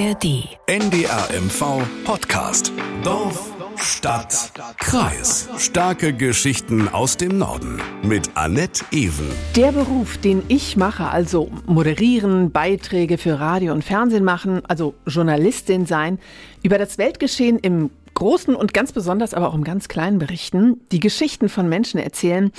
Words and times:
ARD. 0.00 0.48
NDR 0.66 1.28
MV 1.42 1.82
Podcast. 2.04 2.72
Dorf, 3.04 3.52
Stadt, 3.76 4.50
Kreis. 4.78 5.50
Starke 5.58 6.14
Geschichten 6.14 6.88
aus 6.88 7.18
dem 7.18 7.36
Norden. 7.36 7.82
Mit 8.02 8.30
Annette 8.34 8.82
Ewen. 8.92 9.30
Der 9.56 9.72
Beruf, 9.72 10.16
den 10.16 10.42
ich 10.48 10.78
mache, 10.78 11.08
also 11.10 11.50
moderieren, 11.66 12.50
Beiträge 12.50 13.18
für 13.18 13.40
Radio 13.40 13.74
und 13.74 13.84
Fernsehen 13.84 14.24
machen, 14.24 14.62
also 14.66 14.94
Journalistin 15.06 15.84
sein, 15.84 16.18
über 16.62 16.78
das 16.78 16.96
Weltgeschehen 16.96 17.58
im 17.58 17.90
Großen 18.14 18.54
und 18.54 18.72
ganz 18.72 18.92
besonders 18.92 19.34
aber 19.34 19.48
auch 19.48 19.54
im 19.54 19.64
ganz 19.64 19.88
Kleinen 19.88 20.18
berichten, 20.18 20.80
die 20.92 21.00
Geschichten 21.00 21.50
von 21.50 21.68
Menschen 21.68 22.00
erzählen, 22.00 22.52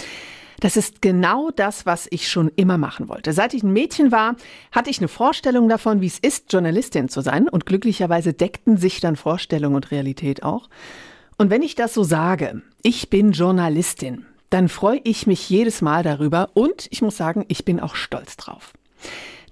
das 0.62 0.78
ist 0.78 1.02
genau 1.02 1.50
das, 1.52 1.86
was 1.86 2.08
ich 2.12 2.30
schon 2.30 2.50
immer 2.56 2.78
machen 2.78 3.10
wollte. 3.10 3.34
Seit 3.34 3.54
ich 3.54 3.64
ein 3.64 3.74
Mädchen 3.74 4.12
war, 4.12 4.36
hatte 4.72 4.90
ich 4.90 5.00
eine 5.00 5.08
Vorstellung 5.08 5.68
davon, 5.68 6.02
wie 6.02 6.08
es 6.08 6.20
ist, 6.20 6.54
Journalistin 6.54 7.10
zu 7.10 7.22
sein. 7.22 7.50
Und 7.50 7.66
glücklicherweise 7.66 8.32
deckten 8.32 8.78
sich 8.78 9.02
dann 9.02 9.16
Vorstellung 9.16 9.74
und 9.74 9.92
Realität 9.92 10.44
auch. 10.44 10.70
Und 11.38 11.50
wenn 11.50 11.64
ich 11.64 11.76
das 11.76 11.94
so 11.94 12.04
sage, 12.04 12.62
ich 12.84 13.10
bin 13.10 13.32
Journalistin, 13.32 14.28
dann 14.52 14.70
freue 14.70 15.02
ich 15.04 15.26
mich 15.26 15.50
jedes 15.50 15.82
Mal 15.82 16.04
darüber 16.04 16.52
und 16.54 16.88
ich 16.92 17.02
muss 17.02 17.18
sagen, 17.18 17.46
ich 17.48 17.66
bin 17.66 17.80
auch 17.80 17.96
stolz 17.96 18.38
drauf. 18.38 18.74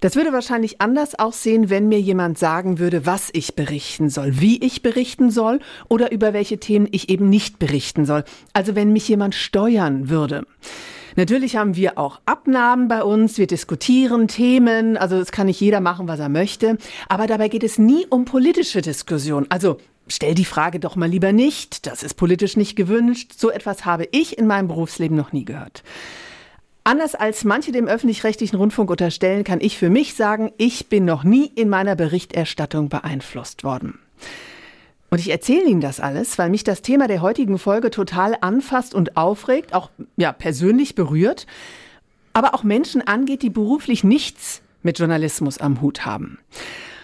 Das 0.00 0.14
würde 0.14 0.32
wahrscheinlich 0.32 0.80
anders 0.80 1.18
aussehen, 1.18 1.68
wenn 1.68 1.88
mir 1.88 2.00
jemand 2.00 2.38
sagen 2.38 2.78
würde, 2.78 3.04
was 3.04 3.28
ich 3.32 3.54
berichten 3.54 4.08
soll, 4.08 4.40
wie 4.40 4.64
ich 4.64 4.82
berichten 4.82 5.30
soll 5.30 5.58
oder 5.88 6.12
über 6.12 6.32
welche 6.32 6.58
Themen 6.58 6.88
ich 6.90 7.10
eben 7.10 7.28
nicht 7.28 7.58
berichten 7.58 8.06
soll. 8.06 8.24
Also 8.52 8.76
wenn 8.76 8.92
mich 8.92 9.08
jemand 9.08 9.34
steuern 9.34 10.08
würde. 10.08 10.46
Natürlich 11.20 11.54
haben 11.54 11.76
wir 11.76 11.98
auch 11.98 12.18
Abnahmen 12.24 12.88
bei 12.88 13.04
uns, 13.04 13.36
wir 13.36 13.46
diskutieren 13.46 14.26
Themen, 14.26 14.96
also 14.96 15.16
es 15.16 15.32
kann 15.32 15.48
nicht 15.48 15.60
jeder 15.60 15.80
machen, 15.80 16.08
was 16.08 16.18
er 16.18 16.30
möchte, 16.30 16.78
aber 17.10 17.26
dabei 17.26 17.48
geht 17.48 17.62
es 17.62 17.76
nie 17.78 18.06
um 18.08 18.24
politische 18.24 18.80
Diskussion. 18.80 19.44
Also 19.50 19.76
stell 20.08 20.34
die 20.34 20.46
Frage 20.46 20.80
doch 20.80 20.96
mal 20.96 21.10
lieber 21.10 21.32
nicht, 21.32 21.86
das 21.86 22.02
ist 22.02 22.14
politisch 22.14 22.56
nicht 22.56 22.74
gewünscht, 22.74 23.34
so 23.36 23.50
etwas 23.50 23.84
habe 23.84 24.08
ich 24.12 24.38
in 24.38 24.46
meinem 24.46 24.68
Berufsleben 24.68 25.14
noch 25.14 25.30
nie 25.34 25.44
gehört. 25.44 25.82
Anders 26.84 27.14
als 27.14 27.44
manche 27.44 27.70
dem 27.70 27.86
öffentlich-rechtlichen 27.86 28.56
Rundfunk 28.56 28.88
unterstellen, 28.88 29.44
kann 29.44 29.60
ich 29.60 29.76
für 29.76 29.90
mich 29.90 30.14
sagen, 30.14 30.52
ich 30.56 30.88
bin 30.88 31.04
noch 31.04 31.22
nie 31.22 31.52
in 31.54 31.68
meiner 31.68 31.96
Berichterstattung 31.96 32.88
beeinflusst 32.88 33.62
worden. 33.62 33.98
Und 35.10 35.18
ich 35.18 35.30
erzähle 35.30 35.64
Ihnen 35.64 35.80
das 35.80 35.98
alles, 35.98 36.38
weil 36.38 36.50
mich 36.50 36.62
das 36.62 36.82
Thema 36.82 37.08
der 37.08 37.20
heutigen 37.20 37.58
Folge 37.58 37.90
total 37.90 38.36
anfasst 38.40 38.94
und 38.94 39.16
aufregt, 39.16 39.74
auch 39.74 39.90
ja, 40.16 40.32
persönlich 40.32 40.94
berührt, 40.94 41.46
aber 42.32 42.54
auch 42.54 42.62
Menschen 42.62 43.02
angeht, 43.02 43.42
die 43.42 43.50
beruflich 43.50 44.04
nichts 44.04 44.62
mit 44.82 44.98
Journalismus 44.98 45.58
am 45.58 45.80
Hut 45.80 46.06
haben. 46.06 46.38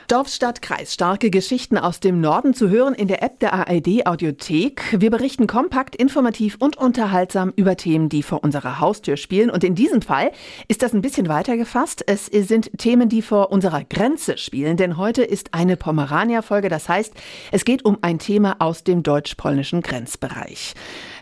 Dorf, 0.08 0.28
Stadt, 0.28 0.62
Kreis. 0.62 0.94
Starke 0.94 1.30
Geschichten 1.30 1.76
aus 1.76 1.98
dem 1.98 2.20
Norden 2.20 2.54
zu 2.54 2.70
hören 2.70 2.94
in 2.94 3.08
der 3.08 3.24
App 3.24 3.40
der 3.40 3.52
ARD 3.54 4.06
Audiothek. 4.06 5.00
Wir 5.00 5.10
berichten 5.10 5.48
kompakt, 5.48 5.96
informativ 5.96 6.56
und 6.60 6.76
unterhaltsam 6.76 7.52
über 7.56 7.76
Themen, 7.76 8.08
die 8.08 8.22
vor 8.22 8.44
unserer 8.44 8.78
Haustür 8.78 9.16
spielen. 9.16 9.50
Und 9.50 9.64
in 9.64 9.74
diesem 9.74 10.02
Fall 10.02 10.30
ist 10.68 10.82
das 10.82 10.92
ein 10.92 11.02
bisschen 11.02 11.28
weiter 11.28 11.56
gefasst. 11.56 12.04
Es 12.06 12.26
sind 12.26 12.70
Themen, 12.78 13.08
die 13.08 13.20
vor 13.20 13.50
unserer 13.50 13.82
Grenze 13.82 14.38
spielen. 14.38 14.76
Denn 14.76 14.96
heute 14.96 15.24
ist 15.24 15.54
eine 15.54 15.76
Pomerania-Folge. 15.76 16.68
Das 16.68 16.88
heißt, 16.88 17.12
es 17.50 17.64
geht 17.64 17.84
um 17.84 17.98
ein 18.02 18.20
Thema 18.20 18.56
aus 18.60 18.84
dem 18.84 19.02
deutsch-polnischen 19.02 19.80
Grenzbereich. 19.80 20.74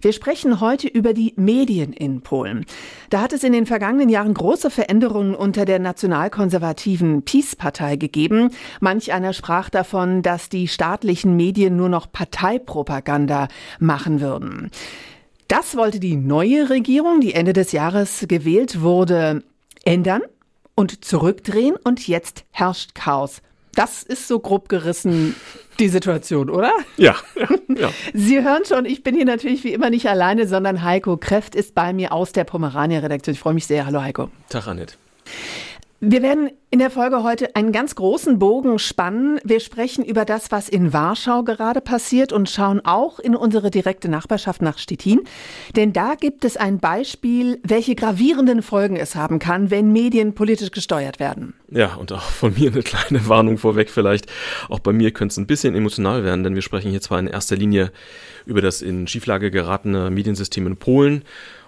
Wir 0.05 0.12
sprechen 0.12 0.60
heute 0.60 0.86
über 0.86 1.14
die 1.14 1.33
Medien 1.36 1.94
in 1.94 2.20
Polen. 2.20 2.66
Da 3.08 3.22
hat 3.22 3.33
es 3.33 3.42
in 3.42 3.55
den 3.55 3.64
vergangenen 3.64 4.11
Jahren 4.11 4.34
große 4.34 4.69
Veränderungen 4.69 5.34
unter 5.34 5.64
der 5.64 5.78
nationalkonservativen 5.78 7.22
PiS-Partei 7.22 7.96
gegeben. 7.96 8.50
Manch 8.80 9.14
einer 9.14 9.33
sprach 9.33 9.70
davon, 9.70 10.20
dass 10.20 10.50
die 10.50 10.69
staatlichen 10.69 11.36
Medien 11.36 11.77
nur 11.77 11.88
noch 11.88 12.12
Parteipropaganda 12.12 13.48
machen 13.78 14.20
würden. 14.20 14.70
Das 15.48 15.74
wollte 15.74 16.01
die 16.01 16.17
neue 16.17 16.68
Regierung, 16.68 17.23
die 17.23 17.33
Ende 17.33 17.55
des 17.55 17.73
Jahres 17.73 18.27
gewählt 18.28 18.83
wurde, 18.83 19.42
ändern 19.86 20.20
und 20.74 21.02
zurückdrehen 21.02 21.77
und 21.83 22.07
jetzt 22.07 22.45
herrscht 22.51 22.95
Chaos. 22.95 23.40
Das 23.74 24.02
ist 24.02 24.29
so 24.29 24.39
grob 24.39 24.68
gerissen 24.68 25.35
die 25.79 25.89
Situation, 25.89 26.51
oder? 26.51 26.73
Ja, 26.96 27.17
ja. 27.68 27.90
Sie 28.12 28.42
hören 28.42 28.64
schon, 28.67 28.85
ich 28.85 29.02
bin 29.02 29.14
hier 29.14 29.24
natürlich 29.24 29.64
wie 29.64 29.73
immer 29.73 29.90
nicht 29.90 30.08
alleine, 30.08 30.46
sondern 30.46 30.83
Heiko 30.83 31.17
Kräft 31.17 31.55
ist 31.55 31.74
bei 31.74 31.92
mir 31.92 32.13
aus 32.13 32.33
der 32.33 32.45
Pomerania-Redaktion. 32.45 33.34
Ich 33.34 33.40
freue 33.40 33.55
mich 33.55 33.67
sehr. 33.67 33.86
Hallo 33.86 34.02
Heiko. 34.02 34.30
Tag, 34.48 34.68
Annette. 34.68 34.95
Wir 36.00 36.22
werden 36.22 36.50
in 36.70 36.80
der 36.80 36.90
Folge 36.90 37.22
heute 37.22 37.55
einen 37.55 37.70
ganz 37.70 37.94
großen 37.94 38.38
Bogen 38.38 38.78
spannen. 38.78 39.38
Wir 39.44 39.60
sprechen 39.60 40.05
über 40.05 40.24
das, 40.24 40.50
was 40.50 40.68
in 40.68 40.92
Warschau 40.92 41.44
gerade 41.44 41.80
passiert 41.80 42.32
und 42.32 42.50
schauen 42.50 42.80
auch 42.84 43.20
in 43.20 43.36
unsere 43.36 43.70
direkte 43.70 44.08
Nachbarschaft 44.08 44.60
nach 44.60 44.77
Stettin. 44.77 45.20
Denn 45.77 45.92
da 45.92 46.14
gibt 46.16 46.44
es 46.44 46.56
ein 46.56 46.78
Beispiel, 46.78 47.60
welche 47.62 47.94
gravierenden 47.94 48.60
Folgen 48.60 48.96
es 48.96 49.14
haben 49.14 49.38
kann, 49.38 49.70
wenn 49.70 49.92
Medien 49.92 50.34
politisch 50.34 50.72
gesteuert 50.72 51.20
werden. 51.20 51.54
Ja, 51.70 51.94
und 51.94 52.12
auch 52.12 52.22
von 52.22 52.54
mir 52.54 52.72
eine 52.72 52.83
kleine 52.83 53.28
Warnung 53.28 53.56
vorweg 53.56 53.88
vielleicht. 53.88 54.27
Auch 54.68 54.80
bei 54.80 54.92
mir 54.92 55.12
könnte 55.12 55.33
es 55.33 55.38
ein 55.38 55.46
bisschen 55.46 55.74
emotional 55.74 56.24
werden, 56.24 56.42
denn 56.42 56.56
wir 56.56 56.62
sprechen 56.62 56.90
hier 56.90 57.00
zwar 57.00 57.20
in 57.20 57.28
erster 57.28 57.56
Linie 57.56 57.92
über 58.46 58.60
das 58.60 58.83
in 58.83 59.06
Schieflage 59.06 59.50
geratene 59.50 60.10
Mediensystem 60.10 60.66
in 60.66 60.77
Polen 60.77 61.24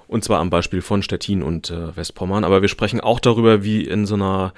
und 0.09 0.25
zwar 0.25 0.41
am 0.41 0.50
Beispiel 0.50 0.83
von 0.83 1.03
Stettin 1.03 1.43
und 1.43 1.71
äh, 1.71 1.97
Westpommern. 1.97 2.44
Aber 2.44 2.62
wir 2.62 2.69
sprechen 2.69 3.00
auch 3.00 3.21
darüber, 3.21 3.65
wie 3.65 3.83
in 3.83 4.06
so 4.06 4.15
einer 4.15 4.53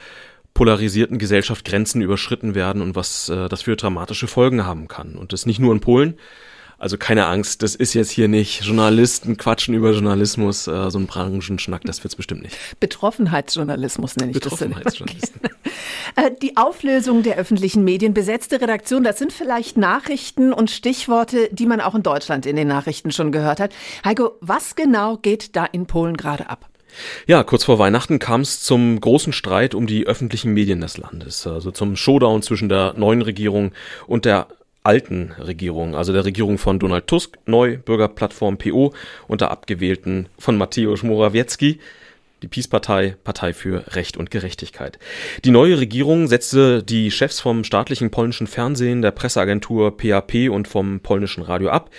polarisierten 0.55 1.19
Gesellschaft 1.19 1.65
Grenzen 1.65 2.03
überschritten 2.03 2.55
werden 2.55 2.83
und 2.83 2.97
was 2.97 3.29
äh, 3.29 3.49
das 3.49 3.63
für 3.63 3.77
dramatische 3.77 4.27
Folgen 4.27 4.65
haben 4.65 4.89
kann. 4.89 5.17
Und 5.17 5.33
das 5.33 5.47
nicht 5.47 5.61
nur 5.61 5.73
in 5.73 5.81
Polen, 5.81 6.15
also 6.79 6.97
keine 6.97 7.27
Angst, 7.27 7.63
das 7.63 7.75
ist 7.75 7.95
jetzt 7.95 8.11
hier 8.11 8.29
nicht 8.29 8.65
Journalisten 8.65 9.37
quatschen 9.37 9.75
über 9.75 9.91
Journalismus, 9.93 10.69
äh, 10.69 10.91
so 10.91 10.99
ein 10.99 11.07
Branchenschnack, 11.07 11.83
das 11.85 12.05
wird's 12.05 12.15
bestimmt 12.15 12.43
nicht. 12.43 12.57
Betroffenheitsjournalismus 12.79 14.17
nenne 14.17 14.31
ich 14.31 14.41
Betroffenheitsjournalisten. 14.41 15.41
das. 15.43 15.51
Okay. 16.17 16.35
Die 16.43 16.57
Auflösung 16.57 17.23
der 17.23 17.37
öffentlichen 17.37 17.85
Medien, 17.85 18.15
besetzte 18.15 18.61
Redaktion, 18.61 19.05
das 19.05 19.19
sind 19.19 19.33
vielleicht 19.33 19.77
Nachrichten 19.77 20.53
und 20.53 20.71
Stichworte, 20.71 21.49
die 21.53 21.67
man 21.67 21.81
auch 21.81 21.95
in 21.95 22.03
Deutschland 22.03 22.47
in 22.47 22.57
den 22.57 22.67
Nachrichten 22.67 23.13
schon 23.13 23.31
gehört 23.31 23.61
hat. 23.61 23.73
Heiko, 24.05 24.33
was 24.41 24.75
genau 24.75 25.19
geht 25.19 25.55
da 25.55 25.65
in 25.67 25.87
Polen 25.87 26.17
gerade 26.17 26.49
ab? 26.49 26.69
Ja, 27.27 27.43
kurz 27.45 27.65
vor 27.65 27.79
Weihnachten 27.79 28.19
kam 28.19 28.41
es 28.41 28.63
zum 28.63 29.01
großen 29.01 29.33
Streit 29.33 29.75
um 29.75 29.87
die 29.87 30.07
öffentlichen 30.07 30.53
Medien 30.55 30.81
des 30.81 30.97
Landes, 30.97 31.47
also 31.47 31.71
zum 31.71 31.97
Showdown 31.97 32.43
zwischen 32.43 32.69
der 32.69 32.95
neuen 32.97 33.23
Regierung 33.23 33.73
und 34.07 34.25
der 34.25 34.49
alten 34.89 35.33
Regierung, 35.39 35.95
also 35.95 36.15
der 36.15 36.25
Regierung 36.25 36.57
von 36.57 36.79
Donald 36.79 37.07
Tusk, 37.07 37.37
neu 37.45 37.77
Bürgerplattform 37.77 38.57
PO 38.57 38.95
und 39.29 39.43
der 39.43 39.51
abgewählten 39.51 40.31
von 40.39 40.57
Mateusz 40.57 41.03
Morawiecki, 41.03 41.79
die 42.41 42.49
Peace-Partei, 42.49 43.17
Partei 43.23 43.53
für 43.53 43.85
Recht 43.95 44.17
und 44.17 44.31
Gerechtigkeit. 44.31 44.99
Die 45.45 45.51
neue 45.51 45.79
Regierung 45.79 46.27
setzte 46.27 46.83
die 46.83 47.11
Chefs 47.11 47.39
vom 47.39 47.65
staatlichen 47.65 48.11
polnischen 48.11 48.47
Fernsehen, 48.47 49.03
der 49.03 49.11
Presseagentur 49.11 49.95
PAP 49.95 50.49
und 50.51 50.67
vom 50.67 51.01
polnischen 51.01 51.43
Radio 51.43 51.69
ab. 51.69 51.91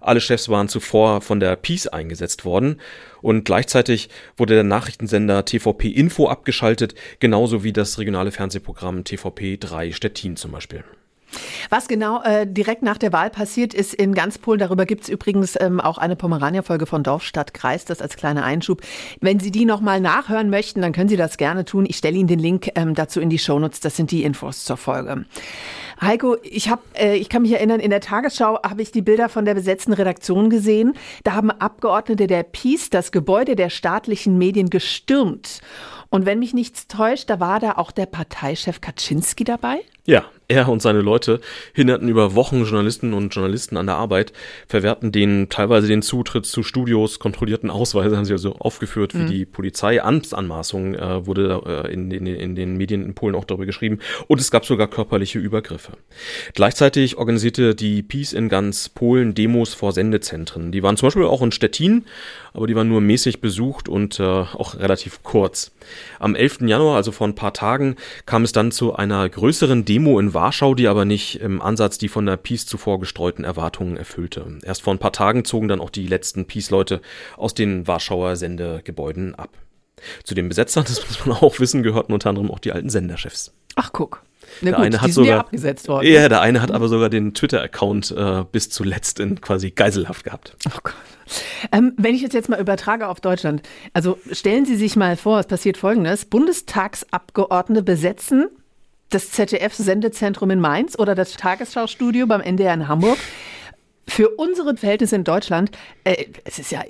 Alle 0.00 0.20
Chefs 0.20 0.48
waren 0.48 0.68
zuvor 0.68 1.22
von 1.22 1.40
der 1.40 1.56
Peace 1.56 1.88
eingesetzt 1.88 2.44
worden 2.44 2.80
und 3.22 3.44
gleichzeitig 3.44 4.08
wurde 4.36 4.54
der 4.54 4.62
Nachrichtensender 4.62 5.44
TVP 5.44 5.88
Info 5.88 6.28
abgeschaltet, 6.28 6.94
genauso 7.18 7.64
wie 7.64 7.72
das 7.72 7.98
regionale 7.98 8.30
Fernsehprogramm 8.30 9.02
TVP 9.02 9.56
3 9.56 9.90
Stettin 9.90 10.36
zum 10.36 10.52
Beispiel. 10.52 10.84
Was 11.70 11.88
genau 11.88 12.22
äh, 12.22 12.46
direkt 12.46 12.82
nach 12.82 12.98
der 12.98 13.12
Wahl 13.12 13.30
passiert 13.30 13.74
ist 13.74 13.94
in 13.94 14.14
ganz 14.14 14.38
Polen, 14.38 14.58
darüber 14.58 14.86
gibt 14.86 15.04
es 15.04 15.08
übrigens 15.08 15.56
ähm, 15.60 15.80
auch 15.80 15.98
eine 15.98 16.16
Pomerania-Folge 16.16 16.86
von 16.86 17.02
Dorf, 17.02 17.22
Stadt, 17.22 17.54
Kreis, 17.54 17.84
das 17.84 18.00
als 18.00 18.16
kleiner 18.16 18.44
Einschub. 18.44 18.82
Wenn 19.20 19.40
Sie 19.40 19.50
die 19.50 19.64
nochmal 19.64 20.00
nachhören 20.00 20.50
möchten, 20.50 20.82
dann 20.82 20.92
können 20.92 21.08
Sie 21.08 21.16
das 21.16 21.36
gerne 21.36 21.64
tun. 21.64 21.86
Ich 21.88 21.96
stelle 21.96 22.16
Ihnen 22.16 22.28
den 22.28 22.38
Link 22.38 22.70
ähm, 22.74 22.94
dazu 22.94 23.20
in 23.20 23.30
die 23.30 23.38
Shownotes, 23.38 23.80
das 23.80 23.96
sind 23.96 24.10
die 24.10 24.22
Infos 24.22 24.64
zur 24.64 24.76
Folge. 24.76 25.24
Heiko, 26.00 26.36
ich 26.42 26.68
habe, 26.68 26.82
äh, 26.94 27.16
ich 27.16 27.28
kann 27.28 27.42
mich 27.42 27.52
erinnern, 27.52 27.80
in 27.80 27.90
der 27.90 28.00
Tagesschau 28.00 28.62
habe 28.62 28.82
ich 28.82 28.92
die 28.92 29.02
Bilder 29.02 29.28
von 29.28 29.44
der 29.44 29.54
besetzten 29.54 29.92
Redaktion 29.92 30.50
gesehen. 30.50 30.94
Da 31.24 31.32
haben 31.32 31.50
Abgeordnete 31.50 32.26
der 32.26 32.42
PiS 32.42 32.90
das 32.90 33.12
Gebäude 33.12 33.56
der 33.56 33.70
staatlichen 33.70 34.36
Medien 34.36 34.68
gestürmt. 34.68 35.60
Und 36.10 36.26
wenn 36.26 36.38
mich 36.38 36.54
nichts 36.54 36.86
täuscht, 36.86 37.30
da 37.30 37.40
war 37.40 37.60
da 37.60 37.72
auch 37.72 37.90
der 37.90 38.06
Parteichef 38.06 38.80
Kaczynski 38.80 39.44
dabei? 39.44 39.80
Ja, 40.04 40.24
er 40.48 40.68
und 40.68 40.80
seine 40.80 41.00
Leute 41.00 41.40
hinderten 41.74 42.08
über 42.08 42.34
Wochen 42.34 42.64
Journalisten 42.64 43.12
und 43.12 43.34
Journalisten 43.34 43.76
an 43.76 43.86
der 43.86 43.96
Arbeit, 43.96 44.32
verwehrten 44.68 45.12
denen 45.12 45.48
teilweise 45.48 45.88
den 45.88 46.02
Zutritt 46.02 46.46
zu 46.46 46.62
Studios, 46.62 47.18
kontrollierten 47.18 47.70
Ausweise, 47.70 48.16
haben 48.16 48.24
sie 48.24 48.32
also 48.32 48.54
aufgeführt 48.56 49.12
für 49.12 49.18
mhm. 49.18 49.26
die 49.26 49.44
Polizei. 49.44 50.02
Amtsanmaßung 50.02 50.94
äh, 50.94 51.26
wurde 51.26 51.62
äh, 51.66 51.92
in, 51.92 52.10
in, 52.10 52.26
in, 52.26 52.54
den 52.54 52.76
Medien 52.76 53.04
in 53.04 53.14
Polen 53.14 53.34
auch 53.34 53.44
darüber 53.44 53.66
geschrieben. 53.66 53.98
Und 54.28 54.40
es 54.40 54.50
gab 54.50 54.64
sogar 54.64 54.88
körperliche 54.88 55.38
Übergriffe. 55.38 55.92
Gleichzeitig 56.54 57.16
organisierte 57.16 57.74
die 57.74 58.02
Peace 58.02 58.32
in 58.32 58.48
ganz 58.48 58.88
Polen 58.88 59.34
Demos 59.34 59.74
vor 59.74 59.92
Sendezentren. 59.92 60.70
Die 60.72 60.82
waren 60.82 60.96
zum 60.96 61.08
Beispiel 61.08 61.24
auch 61.24 61.42
in 61.42 61.52
Stettin, 61.52 62.04
aber 62.52 62.66
die 62.66 62.76
waren 62.76 62.88
nur 62.88 63.00
mäßig 63.00 63.40
besucht 63.40 63.88
und 63.88 64.20
äh, 64.20 64.22
auch 64.22 64.78
relativ 64.78 65.22
kurz. 65.22 65.72
Am 66.18 66.34
11. 66.34 66.62
Januar, 66.62 66.96
also 66.96 67.12
vor 67.12 67.26
ein 67.26 67.34
paar 67.34 67.52
Tagen, 67.52 67.96
kam 68.24 68.44
es 68.44 68.52
dann 68.52 68.72
zu 68.72 68.94
einer 68.94 69.28
größeren 69.28 69.84
Demo 69.84 70.18
in 70.18 70.32
Warschau, 70.36 70.74
die 70.76 70.86
aber 70.86 71.04
nicht 71.04 71.40
im 71.40 71.60
Ansatz 71.60 71.98
die 71.98 72.08
von 72.08 72.26
der 72.26 72.36
Peace 72.36 72.64
zuvor 72.66 73.00
gestreuten 73.00 73.44
Erwartungen 73.44 73.96
erfüllte. 73.96 74.46
Erst 74.62 74.82
vor 74.82 74.94
ein 74.94 74.98
paar 75.00 75.12
Tagen 75.12 75.44
zogen 75.44 75.66
dann 75.66 75.80
auch 75.80 75.90
die 75.90 76.06
letzten 76.06 76.44
Peace-Leute 76.46 77.00
aus 77.36 77.54
den 77.54 77.88
Warschauer 77.88 78.36
Sendegebäuden 78.36 79.34
ab. 79.34 79.50
Zu 80.24 80.34
den 80.34 80.48
Besetzern, 80.48 80.84
das 80.86 81.04
muss 81.08 81.24
man 81.26 81.36
auch 81.38 81.58
wissen, 81.58 81.82
gehörten 81.82 82.12
unter 82.12 82.28
anderem 82.28 82.50
auch 82.50 82.58
die 82.58 82.70
alten 82.72 82.90
Senderchefs. 82.90 83.52
Ach, 83.74 83.90
guck. 83.92 84.22
Na 84.60 84.70
Der 84.70 84.76
gut, 84.76 84.86
eine 84.86 85.00
hat 85.00 85.10
sogar- 85.12 85.40
abgesetzt 85.40 85.88
worden. 85.88 86.06
Ja, 86.06 86.28
der 86.28 86.40
eine 86.40 86.62
hat 86.62 86.70
aber 86.70 86.86
sogar 86.88 87.08
den 87.08 87.34
Twitter-Account 87.34 88.12
äh, 88.16 88.44
bis 88.52 88.68
zuletzt 88.70 89.18
in 89.18 89.40
quasi 89.40 89.70
Geiselhaft 89.72 90.22
gehabt. 90.22 90.54
Oh 90.68 90.78
Gott. 90.84 90.94
Ähm, 91.72 91.92
wenn 91.96 92.14
ich 92.14 92.22
das 92.22 92.32
jetzt 92.34 92.48
mal 92.48 92.60
übertrage 92.60 93.08
auf 93.08 93.20
Deutschland, 93.20 93.62
also 93.92 94.18
stellen 94.30 94.64
Sie 94.64 94.76
sich 94.76 94.94
mal 94.94 95.16
vor, 95.16 95.40
es 95.40 95.46
passiert 95.48 95.76
Folgendes: 95.78 96.26
Bundestagsabgeordnete 96.26 97.82
besetzen 97.82 98.48
das 99.10 99.30
ZDF-Sendezentrum 99.30 100.50
in 100.50 100.60
Mainz 100.60 100.98
oder 100.98 101.14
das 101.14 101.32
Tagesschau-Studio 101.32 102.26
beim 102.26 102.40
NDR 102.40 102.74
in 102.74 102.88
Hamburg. 102.88 103.18
Für 104.08 104.30
unsere 104.30 104.76
Verhältnisse 104.76 105.16
in 105.16 105.24
Deutschland, 105.24 105.70
äh, 106.04 106.26
es 106.44 106.58
ist 106.58 106.70
ja 106.70 106.82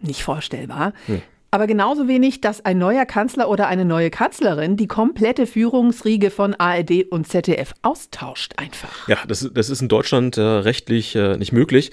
nicht 0.00 0.22
vorstellbar. 0.22 0.92
Aber 1.54 1.66
genauso 1.66 2.08
wenig, 2.08 2.40
dass 2.40 2.64
ein 2.64 2.78
neuer 2.78 3.04
Kanzler 3.04 3.50
oder 3.50 3.68
eine 3.68 3.84
neue 3.84 4.08
Kanzlerin 4.08 4.78
die 4.78 4.86
komplette 4.86 5.46
Führungsriege 5.46 6.30
von 6.30 6.54
ARD 6.54 7.04
und 7.10 7.28
ZDF 7.28 7.74
austauscht 7.82 8.54
einfach. 8.56 9.06
Ja, 9.06 9.18
das, 9.28 9.50
das 9.52 9.68
ist 9.68 9.82
in 9.82 9.88
Deutschland 9.88 10.38
äh, 10.38 10.40
rechtlich 10.40 11.14
äh, 11.14 11.36
nicht 11.36 11.52
möglich. 11.52 11.90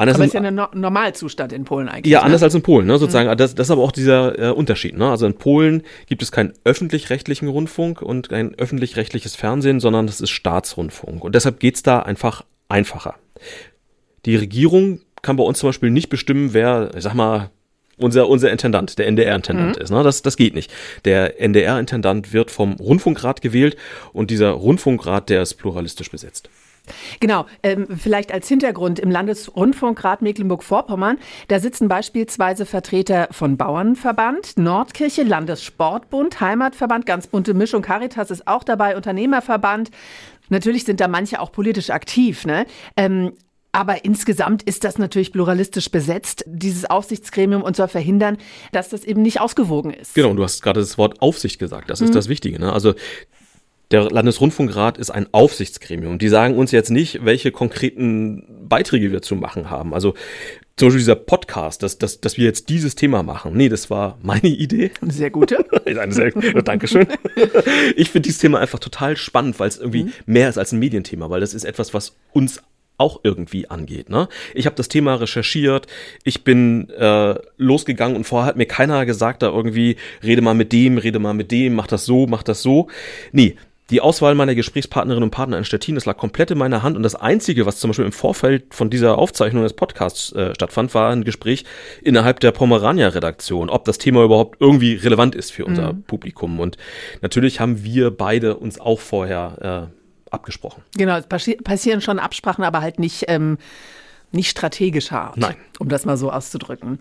Anders 0.00 0.16
Aber 0.16 0.24
ist 0.24 0.32
ja 0.32 0.40
ein 0.40 0.54
no 0.54 0.66
Normalzustand 0.72 1.52
in 1.52 1.64
Polen 1.64 1.86
eigentlich. 1.86 2.10
Ja, 2.10 2.20
ne? 2.20 2.24
anders 2.24 2.42
als 2.42 2.54
in 2.54 2.62
Polen, 2.62 2.86
ne, 2.86 2.98
sozusagen. 2.98 3.36
Das, 3.36 3.54
das 3.54 3.66
ist 3.66 3.70
aber 3.70 3.82
auch 3.82 3.92
dieser 3.92 4.38
äh, 4.38 4.50
Unterschied. 4.50 4.96
Ne? 4.96 5.10
Also 5.10 5.26
in 5.26 5.34
Polen 5.34 5.82
gibt 6.06 6.22
es 6.22 6.32
keinen 6.32 6.54
öffentlich-rechtlichen 6.64 7.48
Rundfunk 7.48 8.00
und 8.00 8.30
kein 8.30 8.54
öffentlich-rechtliches 8.54 9.36
Fernsehen, 9.36 9.78
sondern 9.78 10.06
das 10.06 10.22
ist 10.22 10.30
Staatsrundfunk. 10.30 11.22
Und 11.22 11.34
deshalb 11.34 11.60
geht's 11.60 11.82
da 11.82 12.00
einfach 12.00 12.46
einfacher. 12.70 13.16
Die 14.24 14.36
Regierung 14.36 15.02
kann 15.20 15.36
bei 15.36 15.44
uns 15.44 15.58
zum 15.58 15.68
Beispiel 15.68 15.90
nicht 15.90 16.08
bestimmen, 16.08 16.54
wer, 16.54 16.92
ich 16.96 17.02
sag 17.02 17.12
mal, 17.12 17.50
unser, 17.98 18.26
unser 18.26 18.50
Intendant, 18.50 18.98
der 18.98 19.06
NDR-Intendant 19.06 19.76
ist. 19.76 19.90
Ne? 19.90 20.02
Das, 20.02 20.22
das 20.22 20.38
geht 20.38 20.54
nicht. 20.54 20.72
Der 21.04 21.38
NDR-Intendant 21.42 22.32
wird 22.32 22.50
vom 22.50 22.72
Rundfunkrat 22.72 23.42
gewählt 23.42 23.76
und 24.14 24.30
dieser 24.30 24.52
Rundfunkrat, 24.52 25.28
der 25.28 25.42
ist 25.42 25.56
pluralistisch 25.56 26.10
besetzt. 26.10 26.48
Genau, 27.20 27.46
ähm, 27.62 27.86
vielleicht 27.96 28.32
als 28.32 28.48
Hintergrund 28.48 28.98
im 28.98 29.10
Landesrundfunkrat 29.10 30.22
Mecklenburg-Vorpommern, 30.22 31.18
da 31.48 31.60
sitzen 31.60 31.88
beispielsweise 31.88 32.66
Vertreter 32.66 33.28
von 33.30 33.56
Bauernverband, 33.56 34.58
Nordkirche, 34.58 35.22
Landessportbund, 35.22 36.40
Heimatverband, 36.40 37.06
ganz 37.06 37.26
bunte 37.26 37.54
Mischung, 37.54 37.82
Caritas 37.82 38.30
ist 38.30 38.46
auch 38.46 38.64
dabei, 38.64 38.96
Unternehmerverband. 38.96 39.90
Natürlich 40.48 40.84
sind 40.84 41.00
da 41.00 41.08
manche 41.08 41.40
auch 41.40 41.52
politisch 41.52 41.90
aktiv, 41.90 42.44
ne? 42.44 42.66
Ähm, 42.96 43.32
aber 43.72 44.04
insgesamt 44.04 44.64
ist 44.64 44.82
das 44.82 44.98
natürlich 44.98 45.32
pluralistisch 45.32 45.90
besetzt, 45.90 46.44
dieses 46.46 46.90
Aufsichtsgremium, 46.90 47.62
und 47.62 47.76
soll 47.76 47.88
verhindern, 47.88 48.36
dass 48.72 48.88
das 48.88 49.04
eben 49.04 49.22
nicht 49.22 49.40
ausgewogen 49.40 49.92
ist. 49.92 50.14
Genau, 50.14 50.34
du 50.34 50.42
hast 50.42 50.60
gerade 50.62 50.80
das 50.80 50.98
Wort 50.98 51.22
Aufsicht 51.22 51.60
gesagt. 51.60 51.88
Das 51.88 52.00
ist 52.00 52.14
das 52.14 52.28
Wichtige. 52.28 52.58
Ne? 52.58 52.72
Also 52.72 52.94
der 53.90 54.08
Landesrundfunkrat 54.08 54.98
ist 54.98 55.10
ein 55.10 55.26
Aufsichtsgremium. 55.32 56.18
Die 56.18 56.28
sagen 56.28 56.56
uns 56.56 56.70
jetzt 56.70 56.90
nicht, 56.90 57.24
welche 57.24 57.50
konkreten 57.50 58.68
Beiträge 58.68 59.10
wir 59.10 59.20
zu 59.20 59.34
machen 59.34 59.68
haben. 59.68 59.94
Also 59.94 60.14
zum 60.76 60.88
Beispiel 60.88 61.00
dieser 61.00 61.16
Podcast, 61.16 61.82
dass, 61.82 61.98
dass, 61.98 62.20
dass 62.20 62.36
wir 62.36 62.44
jetzt 62.44 62.68
dieses 62.68 62.94
Thema 62.94 63.22
machen. 63.22 63.54
Nee, 63.54 63.68
das 63.68 63.90
war 63.90 64.16
meine 64.22 64.48
Idee. 64.48 64.92
Eine 65.00 65.12
sehr 65.12 65.30
gute. 65.30 65.64
Eine 65.84 66.12
sehr, 66.12 66.30
Dankeschön. 66.62 67.06
Ich 67.96 68.10
finde 68.10 68.26
dieses 68.26 68.40
Thema 68.40 68.60
einfach 68.60 68.78
total 68.78 69.16
spannend, 69.16 69.58
weil 69.58 69.68
es 69.68 69.78
irgendwie 69.78 70.12
mehr 70.24 70.48
ist 70.48 70.56
als 70.56 70.72
ein 70.72 70.78
Medienthema, 70.78 71.28
weil 71.28 71.40
das 71.40 71.52
ist 71.52 71.64
etwas, 71.64 71.92
was 71.92 72.16
uns 72.32 72.62
auch 72.96 73.20
irgendwie 73.24 73.68
angeht. 73.68 74.10
Ne? 74.10 74.28
Ich 74.54 74.66
habe 74.66 74.76
das 74.76 74.88
Thema 74.88 75.14
recherchiert, 75.14 75.86
ich 76.22 76.44
bin 76.44 76.90
äh, 76.90 77.34
losgegangen 77.56 78.14
und 78.14 78.24
vorher 78.24 78.46
hat 78.46 78.56
mir 78.56 78.66
keiner 78.66 79.06
gesagt, 79.06 79.42
da 79.42 79.48
irgendwie, 79.48 79.96
rede 80.22 80.42
mal 80.42 80.54
mit 80.54 80.72
dem, 80.72 80.98
rede 80.98 81.18
mal 81.18 81.32
mit 81.32 81.50
dem, 81.50 81.74
mach 81.74 81.86
das 81.86 82.04
so, 82.04 82.26
mach 82.26 82.42
das 82.42 82.62
so. 82.62 82.88
Nee, 83.32 83.56
die 83.90 84.00
Auswahl 84.00 84.34
meiner 84.34 84.54
Gesprächspartnerinnen 84.54 85.24
und 85.24 85.30
Partner 85.30 85.58
in 85.58 85.64
Stettin, 85.64 85.94
das 85.94 86.06
lag 86.06 86.16
komplett 86.16 86.50
in 86.50 86.58
meiner 86.58 86.82
Hand 86.82 86.96
und 86.96 87.02
das 87.02 87.14
Einzige, 87.14 87.66
was 87.66 87.78
zum 87.78 87.90
Beispiel 87.90 88.04
im 88.04 88.12
Vorfeld 88.12 88.74
von 88.74 88.90
dieser 88.90 89.18
Aufzeichnung 89.18 89.62
des 89.62 89.72
Podcasts 89.72 90.32
äh, 90.32 90.54
stattfand, 90.54 90.94
war 90.94 91.10
ein 91.10 91.24
Gespräch 91.24 91.64
innerhalb 92.02 92.40
der 92.40 92.52
Pomerania-Redaktion, 92.52 93.68
ob 93.68 93.84
das 93.84 93.98
Thema 93.98 94.24
überhaupt 94.24 94.60
irgendwie 94.60 94.94
relevant 94.94 95.34
ist 95.34 95.50
für 95.50 95.64
unser 95.64 95.94
Publikum. 96.06 96.60
Und 96.60 96.76
natürlich 97.20 97.60
haben 97.60 97.82
wir 97.82 98.10
beide 98.10 98.56
uns 98.56 98.80
auch 98.80 99.00
vorher 99.00 99.90
äh, 99.90 100.00
abgesprochen. 100.30 100.82
Genau, 100.96 101.16
es 101.16 101.26
passi 101.26 101.56
passieren 101.56 102.00
schon 102.00 102.18
Absprachen, 102.18 102.64
aber 102.64 102.80
halt 102.80 102.98
nicht, 102.98 103.24
ähm, 103.28 103.58
nicht 104.32 104.50
strategischer 104.50 105.20
Art, 105.20 105.36
Nein. 105.36 105.56
um 105.78 105.88
das 105.88 106.04
mal 106.04 106.16
so 106.16 106.30
auszudrücken. 106.30 106.98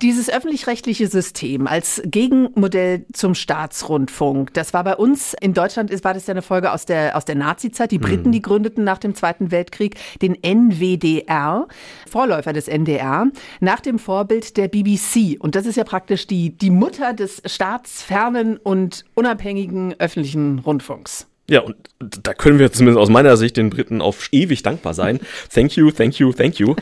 Dieses 0.00 0.28
öffentlich-rechtliche 0.28 1.06
System 1.06 1.66
als 1.66 2.02
Gegenmodell 2.04 3.04
zum 3.12 3.34
Staatsrundfunk, 3.34 4.52
das 4.54 4.74
war 4.74 4.82
bei 4.84 4.96
uns 4.96 5.34
in 5.40 5.54
Deutschland, 5.54 5.90
ist, 5.90 6.04
war 6.04 6.14
das 6.14 6.26
ja 6.26 6.32
eine 6.32 6.42
Folge 6.42 6.72
aus 6.72 6.84
der, 6.84 7.16
aus 7.16 7.24
der 7.24 7.36
Nazi-Zeit. 7.36 7.92
Die 7.92 7.98
Briten, 7.98 8.32
die 8.32 8.42
gründeten 8.42 8.84
nach 8.84 8.98
dem 8.98 9.14
Zweiten 9.14 9.50
Weltkrieg 9.50 9.96
den 10.20 10.36
NWDR, 10.42 11.68
Vorläufer 12.10 12.52
des 12.52 12.68
NDR, 12.68 13.26
nach 13.60 13.80
dem 13.80 13.98
Vorbild 13.98 14.56
der 14.56 14.68
BBC. 14.68 15.36
Und 15.38 15.54
das 15.54 15.66
ist 15.66 15.76
ja 15.76 15.84
praktisch 15.84 16.26
die, 16.26 16.56
die 16.56 16.70
Mutter 16.70 17.12
des 17.12 17.42
staatsfernen 17.46 18.56
und 18.56 19.04
unabhängigen 19.14 19.94
öffentlichen 19.98 20.58
Rundfunks. 20.58 21.28
Ja, 21.50 21.60
und 21.60 21.76
da 21.98 22.34
können 22.34 22.60
wir 22.60 22.72
zumindest 22.72 23.00
aus 23.00 23.08
meiner 23.08 23.36
Sicht 23.36 23.56
den 23.56 23.68
Briten 23.68 24.00
auf 24.00 24.28
ewig 24.30 24.62
dankbar 24.62 24.94
sein. 24.94 25.18
Thank 25.52 25.76
you, 25.76 25.90
thank 25.90 26.18
you, 26.18 26.32
thank 26.32 26.58
you. 26.60 26.76